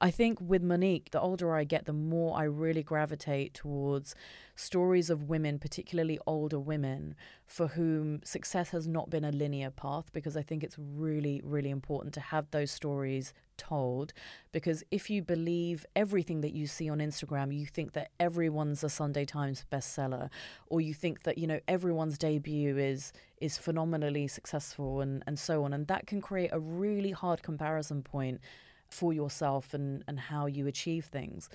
I 0.00 0.10
think 0.10 0.40
with 0.40 0.62
Monique, 0.62 1.10
the 1.10 1.20
older 1.20 1.54
I 1.54 1.64
get, 1.64 1.86
the 1.86 1.92
more 1.92 2.36
I 2.36 2.44
really 2.44 2.82
gravitate 2.82 3.54
towards 3.54 4.14
stories 4.54 5.10
of 5.10 5.28
women, 5.28 5.58
particularly 5.58 6.18
older 6.26 6.58
women, 6.58 7.14
for 7.46 7.68
whom 7.68 8.20
success 8.22 8.70
has 8.70 8.86
not 8.86 9.08
been 9.10 9.24
a 9.24 9.32
linear 9.32 9.70
path, 9.70 10.12
because 10.12 10.36
I 10.36 10.42
think 10.42 10.62
it's 10.62 10.76
really, 10.78 11.40
really 11.44 11.70
important 11.70 12.12
to 12.14 12.20
have 12.20 12.50
those 12.50 12.70
stories 12.70 13.32
told. 13.56 14.12
Because 14.52 14.84
if 14.90 15.08
you 15.08 15.22
believe 15.22 15.86
everything 15.94 16.42
that 16.42 16.52
you 16.52 16.66
see 16.66 16.90
on 16.90 16.98
Instagram, 16.98 17.56
you 17.56 17.66
think 17.66 17.92
that 17.92 18.10
everyone's 18.20 18.84
a 18.84 18.90
Sunday 18.90 19.24
Times 19.24 19.64
bestseller, 19.72 20.28
or 20.66 20.80
you 20.80 20.92
think 20.92 21.22
that, 21.22 21.38
you 21.38 21.46
know, 21.46 21.60
everyone's 21.68 22.18
debut 22.18 22.76
is 22.76 23.12
is 23.38 23.58
phenomenally 23.58 24.26
successful 24.26 25.02
and, 25.02 25.22
and 25.26 25.38
so 25.38 25.64
on. 25.64 25.74
And 25.74 25.86
that 25.88 26.06
can 26.06 26.22
create 26.22 26.50
a 26.52 26.58
really 26.58 27.10
hard 27.10 27.42
comparison 27.42 28.02
point 28.02 28.40
for 28.88 29.12
yourself 29.12 29.74
and, 29.74 30.04
and 30.06 30.18
how 30.18 30.46
you 30.46 30.66
achieve 30.66 31.06
things. 31.06 31.48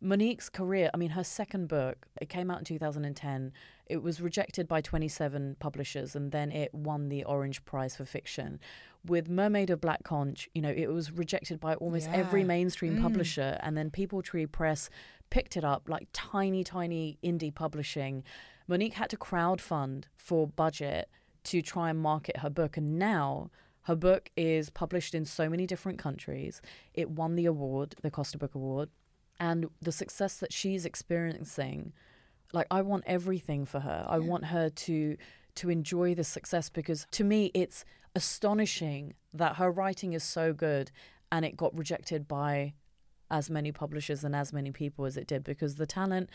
Monique's 0.00 0.50
career, 0.50 0.90
I 0.92 0.98
mean, 0.98 1.10
her 1.10 1.24
second 1.24 1.68
book, 1.68 2.06
it 2.20 2.28
came 2.28 2.50
out 2.50 2.58
in 2.58 2.64
2010. 2.64 3.52
It 3.86 4.02
was 4.02 4.20
rejected 4.20 4.68
by 4.68 4.82
27 4.82 5.56
publishers 5.58 6.14
and 6.14 6.32
then 6.32 6.52
it 6.52 6.74
won 6.74 7.08
the 7.08 7.24
Orange 7.24 7.64
Prize 7.64 7.96
for 7.96 8.04
Fiction. 8.04 8.60
With 9.06 9.28
Mermaid 9.30 9.70
of 9.70 9.80
Black 9.80 10.04
Conch, 10.04 10.48
you 10.54 10.60
know, 10.60 10.70
it 10.70 10.88
was 10.88 11.12
rejected 11.12 11.60
by 11.60 11.74
almost 11.76 12.08
yeah. 12.08 12.16
every 12.16 12.44
mainstream 12.44 12.98
mm. 12.98 13.02
publisher. 13.02 13.58
And 13.62 13.76
then 13.76 13.90
Peepal 13.90 14.22
Tree 14.22 14.46
Press 14.46 14.90
picked 15.30 15.56
it 15.56 15.64
up 15.64 15.88
like 15.88 16.08
tiny, 16.12 16.62
tiny 16.62 17.18
indie 17.24 17.54
publishing. 17.54 18.22
Monique 18.68 18.94
had 18.94 19.08
to 19.10 19.16
crowdfund 19.16 20.04
for 20.16 20.46
budget 20.46 21.08
to 21.44 21.62
try 21.62 21.88
and 21.88 21.98
market 21.98 22.38
her 22.38 22.50
book. 22.50 22.76
And 22.76 22.98
now 22.98 23.50
Her 23.86 23.94
book 23.94 24.30
is 24.36 24.68
published 24.68 25.14
in 25.14 25.24
so 25.24 25.48
many 25.48 25.64
different 25.64 25.96
countries. 25.96 26.60
It 26.92 27.08
won 27.08 27.36
the 27.36 27.46
award, 27.46 27.94
the 28.02 28.10
Costa 28.10 28.36
Book 28.36 28.56
Award, 28.56 28.88
and 29.38 29.66
the 29.80 29.92
success 29.92 30.38
that 30.38 30.52
she's 30.52 30.84
experiencing. 30.84 31.92
Like 32.52 32.66
I 32.68 32.82
want 32.82 33.04
everything 33.06 33.64
for 33.64 33.78
her. 33.78 34.04
I 34.08 34.18
want 34.18 34.46
her 34.46 34.70
to 34.70 35.16
to 35.56 35.70
enjoy 35.70 36.16
the 36.16 36.24
success 36.24 36.68
because 36.68 37.06
to 37.12 37.22
me 37.22 37.52
it's 37.54 37.84
astonishing 38.16 39.14
that 39.32 39.56
her 39.56 39.70
writing 39.70 40.14
is 40.14 40.24
so 40.24 40.52
good 40.52 40.90
and 41.30 41.44
it 41.44 41.56
got 41.56 41.76
rejected 41.78 42.26
by 42.26 42.74
as 43.30 43.48
many 43.48 43.70
publishers 43.70 44.24
and 44.24 44.34
as 44.34 44.52
many 44.52 44.72
people 44.72 45.04
as 45.04 45.16
it 45.16 45.28
did 45.28 45.44
because 45.44 45.76
the 45.76 45.86
talent 45.86 46.28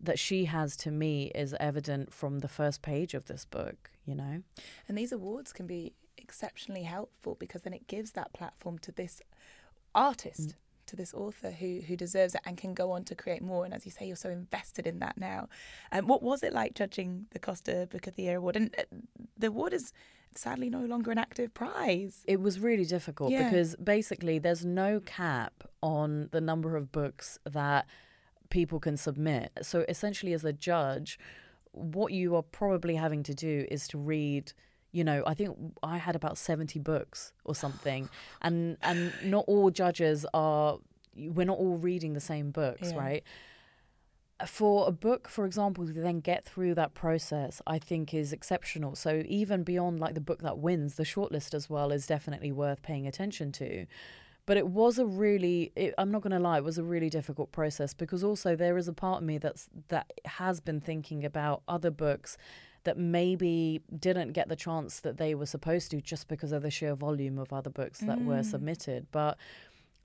that 0.00 0.18
she 0.18 0.46
has 0.46 0.74
to 0.76 0.90
me 0.90 1.30
is 1.34 1.54
evident 1.60 2.14
from 2.14 2.38
the 2.38 2.48
first 2.48 2.80
page 2.80 3.14
of 3.14 3.26
this 3.26 3.44
book, 3.44 3.90
you 4.06 4.14
know? 4.14 4.42
And 4.88 4.96
these 4.96 5.12
awards 5.12 5.52
can 5.52 5.66
be 5.66 5.92
exceptionally 6.18 6.82
helpful 6.82 7.36
because 7.38 7.62
then 7.62 7.72
it 7.72 7.86
gives 7.86 8.12
that 8.12 8.32
platform 8.32 8.78
to 8.80 8.92
this 8.92 9.22
artist. 9.94 10.50
Mm. 10.50 10.54
To 10.86 10.96
this 10.96 11.12
author 11.12 11.50
who 11.50 11.82
who 11.86 11.96
deserves 11.96 12.34
it 12.34 12.40
and 12.46 12.56
can 12.56 12.72
go 12.72 12.92
on 12.92 13.04
to 13.04 13.14
create 13.14 13.42
more, 13.42 13.66
and 13.66 13.74
as 13.74 13.84
you 13.84 13.92
say, 13.92 14.06
you're 14.06 14.16
so 14.16 14.30
invested 14.30 14.86
in 14.86 15.00
that 15.00 15.18
now. 15.18 15.50
And 15.92 16.04
um, 16.04 16.08
what 16.08 16.22
was 16.22 16.42
it 16.42 16.54
like 16.54 16.72
judging 16.74 17.26
the 17.32 17.38
Costa 17.38 17.86
Book 17.90 18.06
of 18.06 18.14
the 18.14 18.22
Year 18.22 18.38
award? 18.38 18.56
And 18.56 18.74
uh, 18.78 18.84
the 19.36 19.48
award 19.48 19.74
is 19.74 19.92
sadly 20.34 20.70
no 20.70 20.80
longer 20.84 21.10
an 21.10 21.18
active 21.18 21.52
prize. 21.52 22.24
It 22.26 22.40
was 22.40 22.60
really 22.60 22.84
difficult 22.84 23.32
yeah. 23.32 23.44
because 23.44 23.76
basically 23.76 24.38
there's 24.38 24.64
no 24.64 25.00
cap 25.00 25.64
on 25.82 26.28
the 26.32 26.40
number 26.40 26.76
of 26.76 26.90
books 26.90 27.38
that 27.44 27.86
people 28.50 28.80
can 28.80 28.96
submit. 28.96 29.52
So 29.62 29.84
essentially, 29.88 30.32
as 30.32 30.44
a 30.44 30.52
judge, 30.52 31.18
what 31.72 32.12
you 32.12 32.34
are 32.36 32.42
probably 32.42 32.94
having 32.94 33.22
to 33.24 33.34
do 33.34 33.66
is 33.70 33.86
to 33.88 33.98
read 33.98 34.52
you 34.98 35.04
know 35.04 35.22
i 35.26 35.34
think 35.34 35.56
i 35.82 35.96
had 35.96 36.16
about 36.16 36.36
70 36.36 36.78
books 36.80 37.32
or 37.44 37.54
something 37.54 38.08
and 38.42 38.76
and 38.82 39.12
not 39.24 39.44
all 39.46 39.70
judges 39.70 40.26
are 40.34 40.78
we're 41.16 41.46
not 41.46 41.58
all 41.58 41.76
reading 41.76 42.12
the 42.14 42.20
same 42.20 42.50
books 42.50 42.90
yeah. 42.90 42.98
right 42.98 43.24
for 44.46 44.86
a 44.86 44.92
book, 44.92 45.28
for 45.28 45.44
example, 45.44 45.86
to 45.86 45.92
then 45.92 46.20
get 46.20 46.44
through 46.44 46.74
that 46.76 46.94
process, 46.94 47.60
I 47.66 47.78
think 47.78 48.14
is 48.14 48.32
exceptional. 48.32 48.94
So 48.94 49.24
even 49.26 49.64
beyond 49.64 49.98
like 49.98 50.14
the 50.14 50.20
book 50.20 50.42
that 50.42 50.58
wins, 50.58 50.94
the 50.94 51.02
shortlist 51.02 51.54
as 51.54 51.68
well 51.68 51.90
is 51.90 52.06
definitely 52.06 52.52
worth 52.52 52.82
paying 52.82 53.06
attention 53.06 53.50
to. 53.52 53.86
But 54.46 54.56
it 54.56 54.68
was 54.68 54.98
a 54.98 55.04
really, 55.04 55.72
it, 55.74 55.92
I'm 55.98 56.10
not 56.10 56.22
going 56.22 56.32
to 56.32 56.38
lie, 56.38 56.58
it 56.58 56.64
was 56.64 56.78
a 56.78 56.84
really 56.84 57.10
difficult 57.10 57.52
process 57.52 57.92
because 57.92 58.22
also 58.22 58.54
there 58.54 58.78
is 58.78 58.88
a 58.88 58.92
part 58.92 59.22
of 59.22 59.26
me 59.26 59.38
that's 59.38 59.68
that 59.88 60.12
has 60.24 60.60
been 60.60 60.80
thinking 60.80 61.24
about 61.24 61.62
other 61.68 61.90
books 61.90 62.38
that 62.88 62.96
maybe 62.96 63.82
didn't 63.98 64.32
get 64.32 64.48
the 64.48 64.56
chance 64.56 65.00
that 65.00 65.18
they 65.18 65.34
were 65.34 65.44
supposed 65.44 65.90
to 65.90 66.00
just 66.00 66.26
because 66.26 66.52
of 66.52 66.62
the 66.62 66.70
sheer 66.70 66.94
volume 66.94 67.38
of 67.38 67.52
other 67.52 67.68
books 67.68 67.98
that 67.98 68.18
mm. 68.18 68.24
were 68.24 68.42
submitted. 68.42 69.06
But 69.12 69.36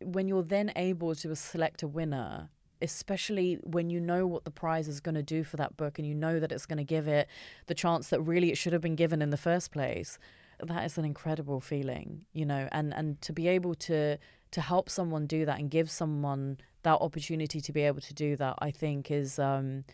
when 0.01 0.27
you're 0.27 0.43
then 0.43 0.69
able 0.75 1.15
to 1.15 1.33
select 1.33 1.81
a 1.81 1.87
winner 1.87 2.49
especially 2.81 3.57
when 3.63 3.89
you 3.89 4.01
know 4.01 4.27
what 4.27 4.43
the 4.43 4.51
prize 4.51 4.89
is 4.89 4.99
going 4.99 5.15
to 5.15 5.23
do 5.23 5.45
for 5.45 5.55
that 5.55 5.77
book 5.77 5.97
and 5.97 6.05
you 6.05 6.13
know 6.13 6.37
that 6.41 6.51
it's 6.51 6.65
going 6.65 6.77
to 6.77 6.83
give 6.83 7.07
it 7.07 7.29
the 7.67 7.73
chance 7.73 8.09
that 8.09 8.19
really 8.19 8.51
it 8.51 8.57
should 8.57 8.73
have 8.73 8.81
been 8.81 8.97
given 8.97 9.21
in 9.21 9.29
the 9.29 9.37
first 9.37 9.71
place 9.71 10.19
that 10.61 10.83
is 10.83 10.97
an 10.97 11.05
incredible 11.05 11.61
feeling 11.61 12.25
you 12.33 12.45
know 12.45 12.67
and 12.73 12.93
and 12.93 13.21
to 13.21 13.31
be 13.31 13.47
able 13.47 13.73
to 13.73 14.17
to 14.51 14.59
help 14.59 14.89
someone 14.89 15.25
do 15.25 15.45
that 15.45 15.57
and 15.59 15.71
give 15.71 15.89
someone 15.89 16.57
that 16.81 16.97
opportunity 16.99 17.61
to 17.61 17.71
be 17.71 17.83
able 17.83 18.01
to 18.01 18.13
do 18.13 18.35
that 18.35 18.55
i 18.59 18.69
think 18.69 19.09
is 19.09 19.39
um 19.39 19.85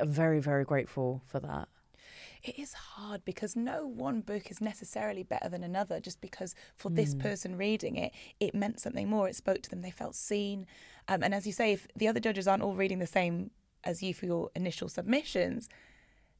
I'm 0.00 0.10
very 0.10 0.40
very 0.40 0.64
grateful 0.64 1.22
for 1.26 1.38
that 1.38 1.68
it 2.42 2.58
is 2.58 2.72
hard 2.72 3.24
because 3.24 3.54
no 3.54 3.86
one 3.86 4.20
book 4.20 4.50
is 4.50 4.60
necessarily 4.60 5.22
better 5.22 5.48
than 5.48 5.62
another 5.62 6.00
just 6.00 6.20
because 6.20 6.54
for 6.74 6.90
mm. 6.90 6.96
this 6.96 7.12
hmm. 7.12 7.20
person 7.20 7.56
reading 7.56 7.96
it, 7.96 8.12
it 8.38 8.54
meant 8.54 8.80
something 8.80 9.08
more. 9.08 9.28
It 9.28 9.36
spoke 9.36 9.62
to 9.62 9.70
them, 9.70 9.82
they 9.82 9.90
felt 9.90 10.14
seen. 10.14 10.66
Um, 11.08 11.22
and 11.22 11.34
as 11.34 11.46
you 11.46 11.52
say, 11.52 11.72
if 11.72 11.86
the 11.94 12.08
other 12.08 12.20
judges 12.20 12.48
aren't 12.48 12.62
all 12.62 12.74
reading 12.74 12.98
the 12.98 13.06
same 13.06 13.50
as 13.84 14.02
you 14.02 14.14
for 14.14 14.26
your 14.26 14.50
initial 14.54 14.88
submissions, 14.88 15.68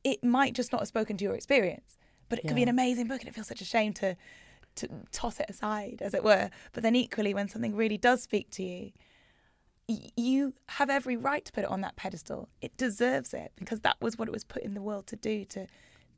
it 0.05 0.25
might 0.25 0.55
just 0.55 0.73
not 0.73 0.81
have 0.81 0.89
spoken 0.89 1.17
to 1.19 1.25
your 1.25 1.35
experience. 1.35 1.97
But 2.29 2.39
it 2.39 2.45
yeah. 2.45 2.51
could 2.51 2.57
be 2.57 2.63
an 2.63 2.69
amazing 2.69 3.09
book 3.09 3.21
and 3.21 3.29
it 3.29 3.35
feels 3.35 3.49
such 3.49 3.61
a 3.61 3.67
shame 3.67 3.93
to 3.95 4.17
to 4.77 4.89
toss 5.11 5.41
it 5.41 5.51
aside, 5.51 5.99
as 6.01 6.15
it 6.15 6.23
were. 6.23 6.49
But 6.73 6.85
then 6.85 6.95
equally, 6.95 7.35
when 7.35 7.49
something 7.49 7.75
really 7.75 7.99
does 7.99 8.23
speak 8.23 8.51
to 8.53 8.63
you, 8.63 8.93
you 10.17 10.55
have 10.69 10.89
every 10.89 11.17
right 11.17 11.45
to 11.45 11.53
put 11.53 11.65
it 11.65 11.71
on 11.71 11.81
that 11.81 11.97
pedestal. 11.97 12.49
It 12.61 12.77
deserves 12.77 13.35
it 13.35 13.53
because 13.57 13.81
that 13.81 13.97
was 14.01 14.17
what 14.17 14.29
it 14.29 14.33
was 14.33 14.45
put 14.45 14.63
in 14.63 14.75
the 14.75 14.83
world 14.83 15.07
to 15.09 15.17
do 15.17 15.45
to 15.47 15.67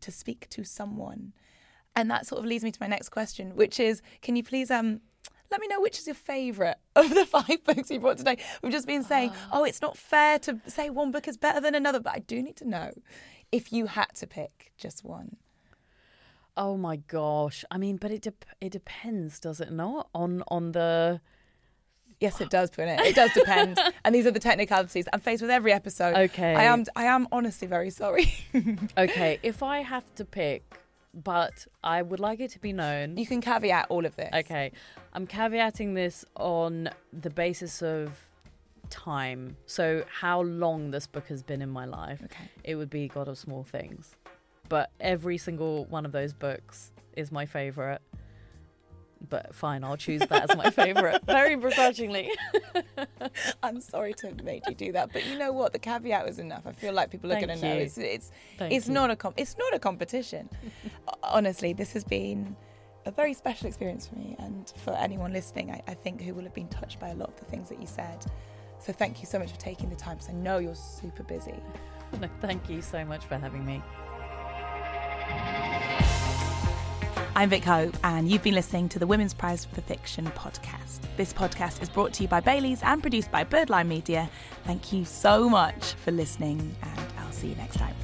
to 0.02 0.12
speak 0.12 0.48
to 0.50 0.64
someone. 0.64 1.32
And 1.94 2.10
that 2.10 2.26
sort 2.26 2.40
of 2.40 2.46
leads 2.46 2.64
me 2.64 2.70
to 2.70 2.78
my 2.80 2.86
next 2.86 3.10
question, 3.10 3.54
which 3.54 3.78
is 3.78 4.02
can 4.22 4.36
you 4.36 4.42
please 4.42 4.70
um 4.70 5.00
let 5.50 5.60
me 5.60 5.68
know 5.68 5.80
which 5.80 5.98
is 5.98 6.06
your 6.06 6.14
favourite 6.14 6.76
of 6.96 7.10
the 7.10 7.26
five 7.26 7.62
books 7.64 7.90
you 7.90 8.00
brought 8.00 8.18
today. 8.18 8.38
We've 8.62 8.72
just 8.72 8.86
been 8.86 9.04
saying, 9.04 9.32
oh. 9.52 9.60
oh, 9.60 9.64
it's 9.64 9.82
not 9.82 9.96
fair 9.96 10.38
to 10.40 10.58
say 10.66 10.90
one 10.90 11.10
book 11.10 11.28
is 11.28 11.36
better 11.36 11.60
than 11.60 11.74
another, 11.74 12.00
but 12.00 12.14
I 12.14 12.20
do 12.20 12.42
need 12.42 12.56
to 12.56 12.68
know 12.68 12.92
if 13.52 13.72
you 13.72 13.86
had 13.86 14.14
to 14.16 14.26
pick 14.26 14.72
just 14.78 15.04
one. 15.04 15.36
Oh 16.56 16.76
my 16.76 16.96
gosh! 16.96 17.64
I 17.70 17.78
mean, 17.78 17.96
but 17.96 18.10
it 18.10 18.22
de- 18.22 18.34
it 18.60 18.72
depends, 18.72 19.40
does 19.40 19.60
it 19.60 19.72
not? 19.72 20.08
On 20.14 20.42
on 20.48 20.72
the 20.72 21.20
Yes, 22.22 22.40
it 22.40 22.50
does, 22.50 22.70
Poorna. 22.70 23.00
It 23.00 23.16
does 23.16 23.32
depend. 23.32 23.80
and 24.04 24.14
these 24.14 24.26
are 24.26 24.30
the 24.30 24.38
technicalities 24.38 25.08
I'm 25.12 25.18
faced 25.18 25.42
with 25.42 25.50
every 25.50 25.72
episode. 25.72 26.14
Okay. 26.14 26.54
I 26.54 26.64
am 26.64 26.84
I 26.94 27.04
am 27.04 27.26
honestly 27.32 27.66
very 27.66 27.90
sorry. 27.90 28.32
okay, 28.96 29.40
if 29.42 29.60
I 29.64 29.80
have 29.80 30.04
to 30.14 30.24
pick, 30.24 30.62
but 31.12 31.66
I 31.82 32.00
would 32.00 32.20
like 32.20 32.38
it 32.38 32.52
to 32.52 32.60
be 32.60 32.72
known. 32.72 33.16
You 33.16 33.26
can 33.26 33.40
caveat 33.40 33.86
all 33.88 34.06
of 34.06 34.14
this. 34.14 34.30
Okay. 34.32 34.70
I'm 35.14 35.26
caveating 35.26 35.94
this 35.96 36.24
on 36.36 36.90
the 37.12 37.30
basis 37.30 37.82
of 37.82 38.12
time. 38.88 39.56
So 39.66 40.04
how 40.08 40.42
long 40.42 40.92
this 40.92 41.08
book 41.08 41.26
has 41.26 41.42
been 41.42 41.60
in 41.60 41.70
my 41.70 41.86
life. 41.86 42.20
Okay. 42.24 42.48
It 42.62 42.76
would 42.76 42.90
be 42.90 43.08
God 43.08 43.26
of 43.26 43.36
Small 43.36 43.64
Things. 43.64 44.14
But 44.68 44.90
every 45.00 45.38
single 45.38 45.86
one 45.86 46.06
of 46.06 46.12
those 46.12 46.32
books 46.32 46.92
is 47.16 47.32
my 47.32 47.46
favorite 47.46 48.00
but 49.28 49.54
fine, 49.54 49.84
I'll 49.84 49.96
choose 49.96 50.20
that 50.20 50.50
as 50.50 50.56
my 50.56 50.70
favorite, 50.70 51.22
very 51.26 51.56
begrudgingly. 51.56 52.30
I'm 53.62 53.80
sorry 53.80 54.14
to 54.14 54.34
make 54.42 54.66
you 54.68 54.74
do 54.74 54.92
that, 54.92 55.12
but 55.12 55.26
you 55.26 55.38
know 55.38 55.52
what? 55.52 55.72
The 55.72 55.78
caveat 55.78 56.26
was 56.26 56.38
enough. 56.38 56.66
I 56.66 56.72
feel 56.72 56.92
like 56.92 57.10
people 57.10 57.32
are 57.32 57.36
going 57.36 57.48
to 57.48 57.56
know 57.56 57.76
it's 57.76 57.98
it's 57.98 58.30
it's 58.60 58.88
not 58.88 59.10
a 59.10 59.16
com- 59.16 59.34
it's 59.36 59.56
not 59.58 59.74
a 59.74 59.78
competition. 59.78 60.48
Honestly, 61.22 61.72
this 61.72 61.92
has 61.92 62.04
been 62.04 62.56
a 63.06 63.10
very 63.10 63.34
special 63.34 63.66
experience 63.66 64.06
for 64.06 64.16
me 64.16 64.36
and 64.38 64.72
for 64.84 64.92
anyone 64.94 65.32
listening. 65.32 65.70
I, 65.70 65.82
I 65.88 65.94
think 65.94 66.20
who 66.20 66.34
will 66.34 66.44
have 66.44 66.54
been 66.54 66.68
touched 66.68 67.00
by 67.00 67.08
a 67.08 67.14
lot 67.14 67.28
of 67.28 67.36
the 67.36 67.44
things 67.46 67.68
that 67.68 67.80
you 67.80 67.86
said. 67.86 68.24
So 68.78 68.92
thank 68.92 69.20
you 69.20 69.26
so 69.26 69.38
much 69.38 69.52
for 69.52 69.60
taking 69.60 69.88
the 69.90 69.96
time 69.96 70.16
because 70.16 70.28
I 70.28 70.34
know 70.34 70.58
you're 70.58 70.74
super 70.74 71.22
busy. 71.22 71.54
No, 72.20 72.28
thank 72.40 72.68
you 72.68 72.82
so 72.82 73.04
much 73.04 73.24
for 73.24 73.38
having 73.38 73.64
me. 73.64 73.82
I'm 77.34 77.48
Vick 77.48 77.64
Hope, 77.64 77.96
and 78.04 78.30
you've 78.30 78.42
been 78.42 78.54
listening 78.54 78.90
to 78.90 78.98
the 78.98 79.06
Women's 79.06 79.32
Prize 79.32 79.64
for 79.64 79.80
Fiction 79.80 80.26
podcast. 80.36 81.00
This 81.16 81.32
podcast 81.32 81.80
is 81.80 81.88
brought 81.88 82.12
to 82.14 82.22
you 82.22 82.28
by 82.28 82.40
Baileys 82.40 82.82
and 82.82 83.00
produced 83.00 83.30
by 83.30 83.42
Bird 83.42 83.70
Lime 83.70 83.88
Media. 83.88 84.28
Thank 84.64 84.92
you 84.92 85.06
so 85.06 85.48
much 85.48 85.94
for 85.94 86.10
listening, 86.10 86.76
and 86.82 87.00
I'll 87.18 87.32
see 87.32 87.48
you 87.48 87.54
next 87.54 87.76
time. 87.76 87.94